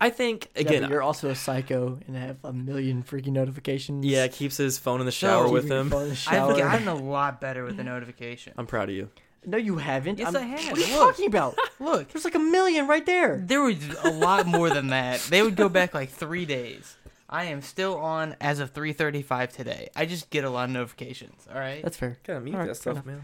I 0.00 0.10
think 0.10 0.48
Yeah, 0.54 0.60
again. 0.62 0.80
but 0.82 0.90
you're 0.90 1.02
also 1.02 1.30
a 1.30 1.34
psycho 1.34 1.98
and 2.06 2.16
have 2.16 2.36
a 2.44 2.52
million 2.52 3.02
freaking 3.02 3.28
notifications. 3.32 4.04
Yeah, 4.04 4.26
keeps 4.28 4.56
his 4.56 4.76
phone 4.78 5.00
in 5.00 5.06
the 5.06 5.12
shower 5.12 5.46
So- 5.46 5.52
with 5.52 5.70
him. 5.70 5.90
phone 5.90 6.06
in 6.08 6.16
I've 6.26 6.56
gotten 6.58 6.88
a 6.88 6.94
lot 6.94 7.40
better 7.40 7.64
with 7.64 7.76
the 7.76 7.84
notification. 7.94 8.52
I'm 8.58 8.66
proud 8.66 8.88
of 8.90 8.94
you. 8.94 9.08
No, 9.46 9.56
you 9.58 9.76
haven't. 9.76 10.18
Yes, 10.18 10.34
I'm- 10.34 10.42
I 10.44 10.46
have. 10.56 10.72
What 10.72 10.78
are 10.78 10.90
you 10.90 10.96
Look. 10.98 11.10
talking 11.16 11.26
about? 11.26 11.58
Look, 11.80 12.08
There's 12.12 12.24
like 12.24 12.34
a 12.34 12.38
million 12.38 12.86
right 12.86 13.04
there. 13.06 13.42
there 13.46 13.62
was 13.62 13.76
a 14.02 14.10
lot 14.10 14.46
more 14.46 14.68
than 14.70 14.88
that. 14.88 15.20
They 15.30 15.42
would 15.42 15.54
go 15.56 15.68
back 15.68 15.94
like 15.94 16.10
three 16.10 16.44
days. 16.46 16.96
I 17.28 17.44
am 17.44 17.62
still 17.62 17.96
on 17.96 18.36
as 18.40 18.58
of 18.60 18.72
3:35 18.74 19.52
today. 19.52 19.88
I 19.96 20.06
just 20.06 20.30
get 20.30 20.44
a 20.44 20.50
lot 20.50 20.64
of 20.64 20.70
notifications. 20.70 21.46
All 21.52 21.58
right. 21.58 21.82
That's 21.82 21.96
fair. 21.96 22.18
Gotta 22.24 22.40
mute 22.40 22.54
Alright, 22.54 22.68
that 22.68 22.76
fair 22.76 22.92
stuff, 22.94 23.06
man. 23.06 23.22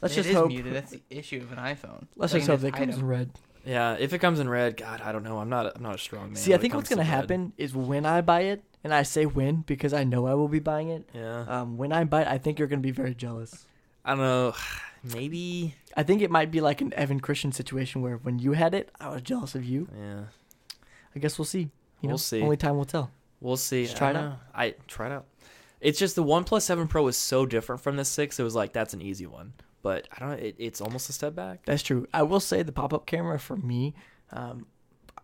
Let's 0.00 0.14
It 0.14 0.16
just 0.16 0.28
is 0.30 0.34
hope. 0.36 0.48
muted. 0.48 0.74
That's 0.74 0.90
the 0.92 1.02
issue 1.10 1.38
of 1.42 1.52
an 1.52 1.58
iPhone. 1.58 2.06
Let's 2.16 2.32
just 2.32 2.46
hope 2.46 2.56
is, 2.56 2.62
that 2.62 2.72
comes 2.74 2.96
in 2.98 3.06
red. 3.06 3.30
Yeah, 3.64 3.96
if 3.98 4.12
it 4.12 4.18
comes 4.18 4.40
in 4.40 4.48
red, 4.48 4.76
God, 4.76 5.00
I 5.00 5.12
don't 5.12 5.22
know. 5.24 5.38
I'm 5.38 5.48
not. 5.48 5.74
I'm 5.76 5.82
not 5.82 5.94
a 5.94 5.98
strong 5.98 6.26
man. 6.28 6.36
See, 6.36 6.52
I 6.54 6.58
think 6.58 6.74
what's 6.74 6.88
gonna 6.88 7.02
to 7.02 7.08
happen 7.08 7.52
is 7.56 7.74
when 7.74 8.04
I 8.06 8.20
buy 8.20 8.42
it, 8.42 8.62
and 8.82 8.92
I 8.92 9.02
say 9.04 9.24
when 9.26 9.62
because 9.62 9.92
I 9.92 10.04
know 10.04 10.26
I 10.26 10.34
will 10.34 10.48
be 10.48 10.58
buying 10.58 10.88
it. 10.90 11.08
Yeah, 11.14 11.44
Um, 11.48 11.76
when 11.78 11.92
I 11.92 12.04
buy 12.04 12.22
it, 12.22 12.28
I 12.28 12.38
think 12.38 12.58
you're 12.58 12.68
gonna 12.68 12.80
be 12.82 12.90
very 12.90 13.14
jealous. 13.14 13.66
I 14.04 14.10
don't 14.10 14.18
know. 14.20 14.54
Maybe. 15.14 15.74
I 15.96 16.02
think 16.02 16.22
it 16.22 16.30
might 16.30 16.50
be 16.50 16.60
like 16.62 16.80
an 16.80 16.92
Evan 16.94 17.20
Christian 17.20 17.52
situation 17.52 18.00
where 18.02 18.16
when 18.16 18.38
you 18.38 18.52
had 18.52 18.74
it, 18.74 18.90
I 19.00 19.10
was 19.10 19.22
jealous 19.22 19.54
of 19.54 19.64
you. 19.64 19.88
Yeah, 19.98 20.24
I 21.14 21.18
guess 21.18 21.38
we'll 21.38 21.44
see. 21.44 21.60
You 21.60 22.08
We'll 22.08 22.10
know, 22.12 22.16
see. 22.16 22.40
Only 22.42 22.56
time 22.56 22.76
will 22.76 22.84
tell. 22.84 23.10
we'll 23.40 23.56
see. 23.56 23.84
Just 23.84 23.96
try 23.96 24.08
I 24.08 24.10
it 24.10 24.16
out. 24.16 24.22
know. 24.24 24.36
I 24.54 24.74
try 24.88 25.06
it 25.06 25.12
out. 25.12 25.26
It's 25.80 25.98
just 25.98 26.16
the 26.16 26.24
OnePlus 26.24 26.62
Seven 26.62 26.88
Pro 26.88 27.06
is 27.08 27.16
so 27.16 27.44
different 27.44 27.82
from 27.82 27.96
the 27.96 28.04
Six. 28.06 28.40
It 28.40 28.42
was 28.42 28.54
like 28.54 28.72
that's 28.72 28.94
an 28.94 29.02
easy 29.02 29.26
one, 29.26 29.52
but 29.84 30.08
I 30.10 30.18
don't. 30.18 30.40
It, 30.40 30.56
it's 30.58 30.80
almost 30.80 31.08
a 31.08 31.12
step 31.12 31.36
back. 31.36 31.64
That's 31.66 31.82
true. 31.84 32.08
I 32.12 32.24
will 32.24 32.40
say 32.40 32.62
the 32.64 32.72
pop-up 32.72 33.06
camera 33.06 33.38
for 33.38 33.56
me, 33.56 33.94
um, 34.32 34.66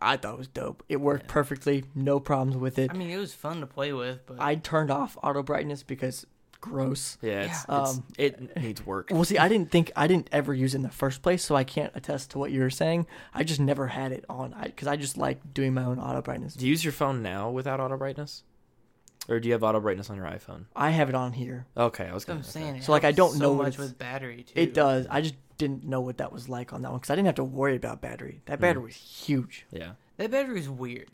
I 0.00 0.16
thought 0.16 0.34
it 0.34 0.38
was 0.38 0.48
dope. 0.48 0.84
It 0.88 1.00
worked 1.00 1.24
Yeah. 1.24 1.32
perfectly, 1.32 1.84
no 1.94 2.20
problems 2.20 2.56
with 2.56 2.78
it. 2.78 2.90
I 2.90 2.94
mean, 2.94 3.10
it 3.10 3.16
was 3.18 3.34
fun 3.34 3.60
to 3.60 3.66
play 3.66 3.92
with, 3.92 4.24
but 4.26 4.36
I 4.40 4.54
turned 4.54 4.90
off 4.90 5.16
auto 5.22 5.42
brightness 5.42 5.82
because 5.82 6.26
gross. 6.60 7.16
Yeah, 7.22 7.44
it's, 7.44 7.64
Yeah. 7.68 7.80
it's 7.82 7.94
Um, 7.96 8.04
it 8.18 8.56
needs 8.56 8.84
work. 8.84 9.08
Well, 9.10 9.24
see, 9.24 9.38
I 9.38 9.48
didn't 9.48 9.70
think 9.70 9.90
I 9.96 10.06
didn't 10.06 10.28
ever 10.30 10.52
use 10.54 10.74
it 10.74 10.78
in 10.78 10.82
the 10.82 10.90
first 10.90 11.22
place, 11.22 11.42
so 11.42 11.56
I 11.56 11.64
can't 11.64 11.90
attest 11.96 12.30
to 12.32 12.38
what 12.38 12.50
you 12.52 12.60
were 12.60 12.68
saying. 12.70 13.06
I 13.32 13.44
just 13.44 13.60
never 13.60 13.86
had 13.88 14.12
it 14.12 14.24
on 14.28 14.54
because 14.64 14.86
I, 14.86 14.96
just 14.96 15.16
like 15.16 15.54
doing 15.54 15.72
my 15.72 15.84
own 15.84 15.98
auto 15.98 16.20
brightness. 16.20 16.52
Do 16.54 16.66
you 16.66 16.70
use 16.70 16.84
your 16.84 16.92
phone 16.92 17.22
now 17.22 17.48
without 17.50 17.80
auto 17.80 17.96
brightness, 17.96 18.44
or 19.28 19.38
do 19.40 19.48
you 19.48 19.52
have 19.52 19.62
auto 19.62 19.80
brightness 19.80 20.10
on 20.10 20.16
your 20.16 20.26
iPhone? 20.26 20.64
I 20.74 20.90
have 20.90 21.08
it 21.08 21.14
on 21.14 21.32
here. 21.32 21.66
Okay, 21.76 22.04
I 22.06 22.12
was 22.14 22.24
that's 22.24 22.28
what 22.28 22.34
gonna 22.34 22.38
I'm 22.38 22.44
say. 22.44 22.60
saying. 22.60 22.76
It 22.76 22.84
So, 22.84 22.92
like, 22.92 23.04
I 23.04 23.08
helps 23.08 23.16
don't 23.16 23.32
so 23.34 23.38
know 23.38 23.52
what 23.52 23.64
much 23.64 23.74
it's- 23.74 23.88
with 23.90 23.98
battery 23.98 24.42
too. 24.44 24.52
It 24.56 24.74
does. 24.74 25.06
I 25.10 25.20
just 25.20 25.34
didn't 25.58 25.84
know 25.84 26.00
what 26.00 26.18
that 26.18 26.32
was 26.32 26.48
like 26.48 26.72
on 26.72 26.82
that 26.82 26.90
one 26.90 26.98
because 27.00 27.10
I 27.10 27.14
didn't 27.16 27.26
have 27.26 27.34
to 27.36 27.44
worry 27.44 27.76
about 27.76 28.00
battery. 28.00 28.40
That 28.46 28.60
battery 28.60 28.82
Mhm. 28.82 28.86
was 28.86 28.96
huge. 28.96 29.66
Yeah. 29.70 29.92
That 30.16 30.30
battery 30.30 30.58
is 30.58 30.68
weird. 30.70 31.08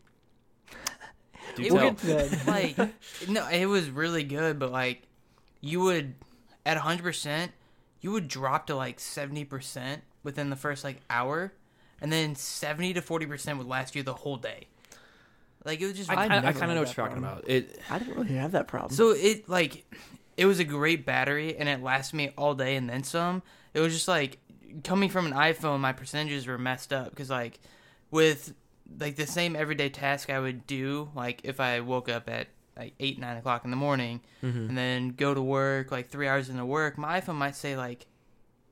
Do 1.55 1.63
It 1.63 1.67
tell. 1.69 1.75
We'll 1.77 1.91
get 1.91 1.97
to 1.99 2.07
that. 2.45 2.47
like 2.47 2.77
no, 3.29 3.47
it 3.49 3.65
was 3.65 3.89
really 3.89 4.23
good, 4.23 4.59
but 4.59 4.71
like 4.71 5.03
you 5.61 5.81
would 5.81 6.15
at 6.65 6.77
100%, 6.77 7.49
you 8.01 8.11
would 8.11 8.27
drop 8.27 8.67
to 8.67 8.75
like 8.75 8.99
70% 8.99 10.01
within 10.23 10.49
the 10.49 10.55
first 10.55 10.83
like 10.83 10.97
hour, 11.09 11.53
and 12.01 12.11
then 12.11 12.35
70 12.35 12.93
to 12.93 13.01
40% 13.01 13.57
would 13.57 13.67
last 13.67 13.95
you 13.95 14.03
the 14.03 14.13
whole 14.13 14.35
day. 14.37 14.67
Like 15.67 15.81
it 15.81 15.85
was 15.85 15.97
just 15.97 16.09
I, 16.09 16.13
I 16.13 16.25
I, 16.25 16.27
kind 16.29 16.47
of 16.47 16.69
know 16.69 16.79
what 16.79 16.95
you're 16.95 17.05
talking 17.05 17.17
about. 17.17 17.43
It. 17.49 17.81
I 17.89 17.99
didn't 17.99 18.15
really 18.15 18.35
have 18.35 18.53
that 18.53 18.69
problem. 18.69 18.95
so 18.95 19.09
it 19.09 19.49
like 19.49 19.83
it 20.37 20.45
was 20.45 20.59
a 20.59 20.63
great 20.63 21.05
battery 21.05 21.57
and 21.57 21.67
it 21.67 21.83
lasted 21.83 22.15
me 22.15 22.31
all 22.37 22.55
day 22.55 22.77
and 22.77 22.89
then 22.89 23.03
some. 23.03 23.43
It 23.73 23.81
was 23.81 23.93
just 23.93 24.07
like 24.07 24.37
coming 24.85 25.09
from 25.09 25.25
an 25.25 25.33
iPhone, 25.33 25.81
my 25.81 25.91
percentages 25.91 26.47
were 26.47 26.57
messed 26.57 26.93
up 26.93 27.09
because 27.09 27.29
like 27.29 27.59
with 28.11 28.53
like 28.97 29.17
the 29.17 29.27
same 29.27 29.57
everyday 29.57 29.89
task 29.89 30.29
I 30.29 30.39
would 30.39 30.65
do, 30.67 31.09
like 31.13 31.41
if 31.43 31.59
I 31.59 31.81
woke 31.81 32.07
up 32.07 32.29
at 32.29 32.47
like 32.77 32.93
eight 33.01 33.19
nine 33.19 33.35
o'clock 33.35 33.65
in 33.65 33.69
the 33.71 33.77
morning 33.77 34.21
mhm. 34.41 34.69
and 34.69 34.77
then 34.77 35.09
go 35.09 35.33
to 35.33 35.41
work 35.41 35.91
like 35.91 36.07
three 36.07 36.29
hours 36.29 36.47
into 36.47 36.65
work, 36.65 36.97
my 36.97 37.19
iPhone 37.19 37.35
might 37.35 37.57
say 37.57 37.75
like 37.75 38.05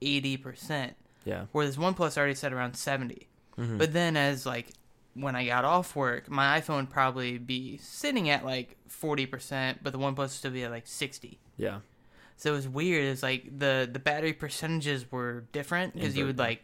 eighty 0.01 0.37
percent, 0.37 0.95
Yeah. 1.25 1.47
where 1.51 1.65
this 1.65 1.75
OnePlus 1.75 2.17
already 2.17 2.35
said 2.35 2.53
around 2.53 2.75
seventy. 2.75 3.27
Mhm. 3.57 3.77
But 3.77 3.91
then 3.91 4.15
as 4.15 4.45
like 4.45 4.67
when 5.15 5.35
I 5.35 5.45
got 5.45 5.65
off 5.65 5.95
work, 5.95 6.29
my 6.29 6.59
iPhone 6.59 6.75
would 6.77 6.89
probably 6.91 7.37
be 7.37 7.77
sitting 7.77 8.29
at 8.29 8.45
like 8.45 8.77
forty 8.87 9.25
percent, 9.25 9.79
but 9.81 9.91
the 9.93 9.99
OnePlus 9.99 10.17
would 10.17 10.29
still 10.31 10.51
be 10.51 10.63
at 10.63 10.71
like 10.71 10.85
sixty. 10.87 11.39
yeah. 11.57 11.79
So 12.37 12.51
it 12.51 12.55
was 12.57 12.67
weird. 12.67 13.05
It's 13.05 13.23
like 13.23 13.57
the 13.59 13.89
the 13.91 13.99
battery 13.99 14.33
percentages 14.33 15.09
were 15.11 15.45
different 15.53 15.93
because 15.93 16.17
you 16.17 16.25
would 16.25 16.37
like 16.37 16.63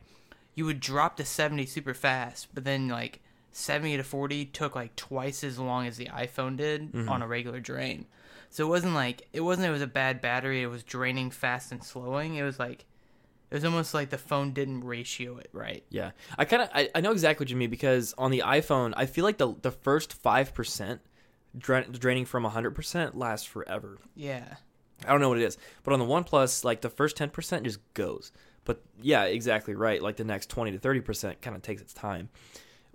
you 0.53 0.65
would 0.65 0.81
drop 0.81 1.15
to 1.17 1.23
seventy 1.25 1.65
super 1.65 1.93
fast, 1.93 2.49
but 2.53 2.65
then 2.65 2.89
like 2.89 3.21
seventy 3.53 3.95
to 3.95 4.03
forty 4.03 4.43
took 4.45 4.75
like 4.75 4.95
twice 4.97 5.45
as 5.45 5.57
long 5.57 5.87
as 5.87 5.95
the 5.95 6.07
iPhone 6.07 6.57
did 6.57 6.91
Mhm. 6.91 7.09
on 7.09 7.21
a 7.21 7.27
regular 7.27 7.61
drain. 7.61 8.05
So 8.49 8.65
it 8.65 8.69
wasn't 8.69 8.95
like 8.95 9.27
it 9.31 9.41
wasn't 9.41 9.67
it 9.67 9.71
was 9.71 9.81
a 9.81 9.87
bad 9.87 10.19
battery. 10.19 10.61
It 10.61 10.67
was 10.67 10.83
draining 10.83 11.31
fast 11.31 11.71
and 11.71 11.81
slowing. 11.81 12.35
It 12.35 12.43
was 12.43 12.59
like 12.59 12.83
it 13.51 13.55
was 13.55 13.65
almost 13.65 13.93
like 13.93 14.09
the 14.09 14.17
phone 14.17 14.53
didn't 14.53 14.85
ratio 14.85 15.37
it 15.37 15.49
right. 15.51 15.83
Yeah, 15.89 16.11
I 16.37 16.45
kind 16.45 16.63
of 16.63 16.69
I, 16.73 16.89
I 16.95 17.01
know 17.01 17.11
exactly 17.11 17.43
what 17.43 17.49
you 17.51 17.57
mean 17.57 17.69
because 17.69 18.15
on 18.17 18.31
the 18.31 18.43
iPhone, 18.45 18.93
I 18.95 19.05
feel 19.05 19.25
like 19.25 19.37
the 19.37 19.53
the 19.61 19.71
first 19.71 20.13
five 20.13 20.53
percent 20.53 21.01
dra- 21.57 21.87
draining 21.87 22.25
from 22.25 22.45
hundred 22.45 22.71
percent 22.71 23.17
lasts 23.17 23.45
forever. 23.45 23.99
Yeah. 24.15 24.55
I 25.05 25.11
don't 25.11 25.19
know 25.19 25.29
what 25.29 25.39
it 25.39 25.43
is, 25.43 25.57
but 25.83 25.93
on 25.93 25.99
the 25.99 26.05
OnePlus, 26.05 26.63
like 26.63 26.81
the 26.81 26.89
first 26.89 27.17
ten 27.17 27.29
percent 27.29 27.63
just 27.65 27.79
goes. 27.93 28.31
But 28.63 28.81
yeah, 29.01 29.23
exactly 29.23 29.73
right. 29.75 30.01
Like 30.01 30.15
the 30.15 30.23
next 30.23 30.49
twenty 30.49 30.71
to 30.71 30.79
thirty 30.79 31.01
percent 31.01 31.41
kind 31.41 31.55
of 31.55 31.61
takes 31.61 31.81
its 31.81 31.93
time, 31.93 32.29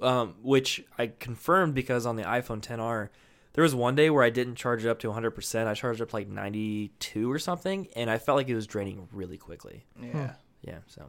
um, 0.00 0.36
which 0.42 0.84
I 0.96 1.08
confirmed 1.08 1.74
because 1.74 2.06
on 2.06 2.16
the 2.16 2.22
iPhone 2.22 2.60
XR, 2.62 3.08
there 3.54 3.62
was 3.62 3.74
one 3.74 3.96
day 3.96 4.08
where 4.10 4.22
I 4.22 4.30
didn't 4.30 4.54
charge 4.54 4.84
it 4.84 4.88
up 4.88 5.00
to 5.00 5.08
100. 5.08 5.32
percent 5.32 5.68
I 5.68 5.74
charged 5.74 6.00
up 6.00 6.14
like 6.14 6.28
92 6.28 7.30
or 7.30 7.40
something, 7.40 7.88
and 7.96 8.08
I 8.08 8.18
felt 8.18 8.36
like 8.36 8.48
it 8.48 8.54
was 8.54 8.68
draining 8.68 9.08
really 9.12 9.36
quickly. 9.38 9.84
Yeah. 10.00 10.34
Yeah, 10.66 10.78
so 10.86 11.06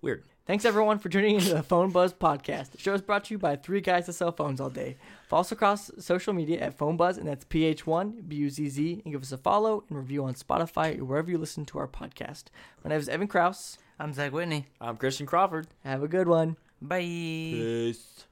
weird. 0.00 0.24
Thanks 0.46 0.64
everyone 0.64 0.98
for 0.98 1.08
tuning 1.08 1.36
into 1.36 1.54
the 1.54 1.62
Phone 1.62 1.90
Buzz 1.90 2.12
podcast. 2.12 2.70
The 2.70 2.78
show 2.78 2.94
is 2.94 3.00
brought 3.00 3.24
to 3.24 3.34
you 3.34 3.38
by 3.38 3.56
three 3.56 3.80
guys 3.80 4.06
that 4.06 4.14
sell 4.14 4.32
phones 4.32 4.60
all 4.60 4.70
day. 4.70 4.96
Follow 5.28 5.42
us 5.42 5.52
across 5.52 5.90
social 5.98 6.32
media 6.32 6.60
at 6.60 6.76
Phone 6.76 6.96
Buzz, 6.96 7.16
and 7.18 7.28
that's 7.28 7.44
PH1 7.44 8.28
B 8.28 8.36
U 8.36 8.50
Z 8.50 8.68
Z, 8.68 9.02
and 9.04 9.12
give 9.12 9.22
us 9.22 9.32
a 9.32 9.38
follow 9.38 9.84
and 9.88 9.98
review 9.98 10.24
on 10.24 10.34
Spotify 10.34 10.98
or 10.98 11.04
wherever 11.04 11.30
you 11.30 11.38
listen 11.38 11.64
to 11.66 11.78
our 11.78 11.88
podcast. 11.88 12.44
My 12.84 12.90
name 12.90 12.98
is 12.98 13.08
Evan 13.08 13.28
Kraus. 13.28 13.78
I'm 13.98 14.12
Zach 14.12 14.32
Whitney. 14.32 14.66
I'm 14.80 14.96
Christian 14.96 15.26
Crawford. 15.26 15.68
Have 15.84 16.02
a 16.02 16.08
good 16.08 16.26
one. 16.28 16.56
Bye. 16.80 17.00
Peace. 17.00 18.26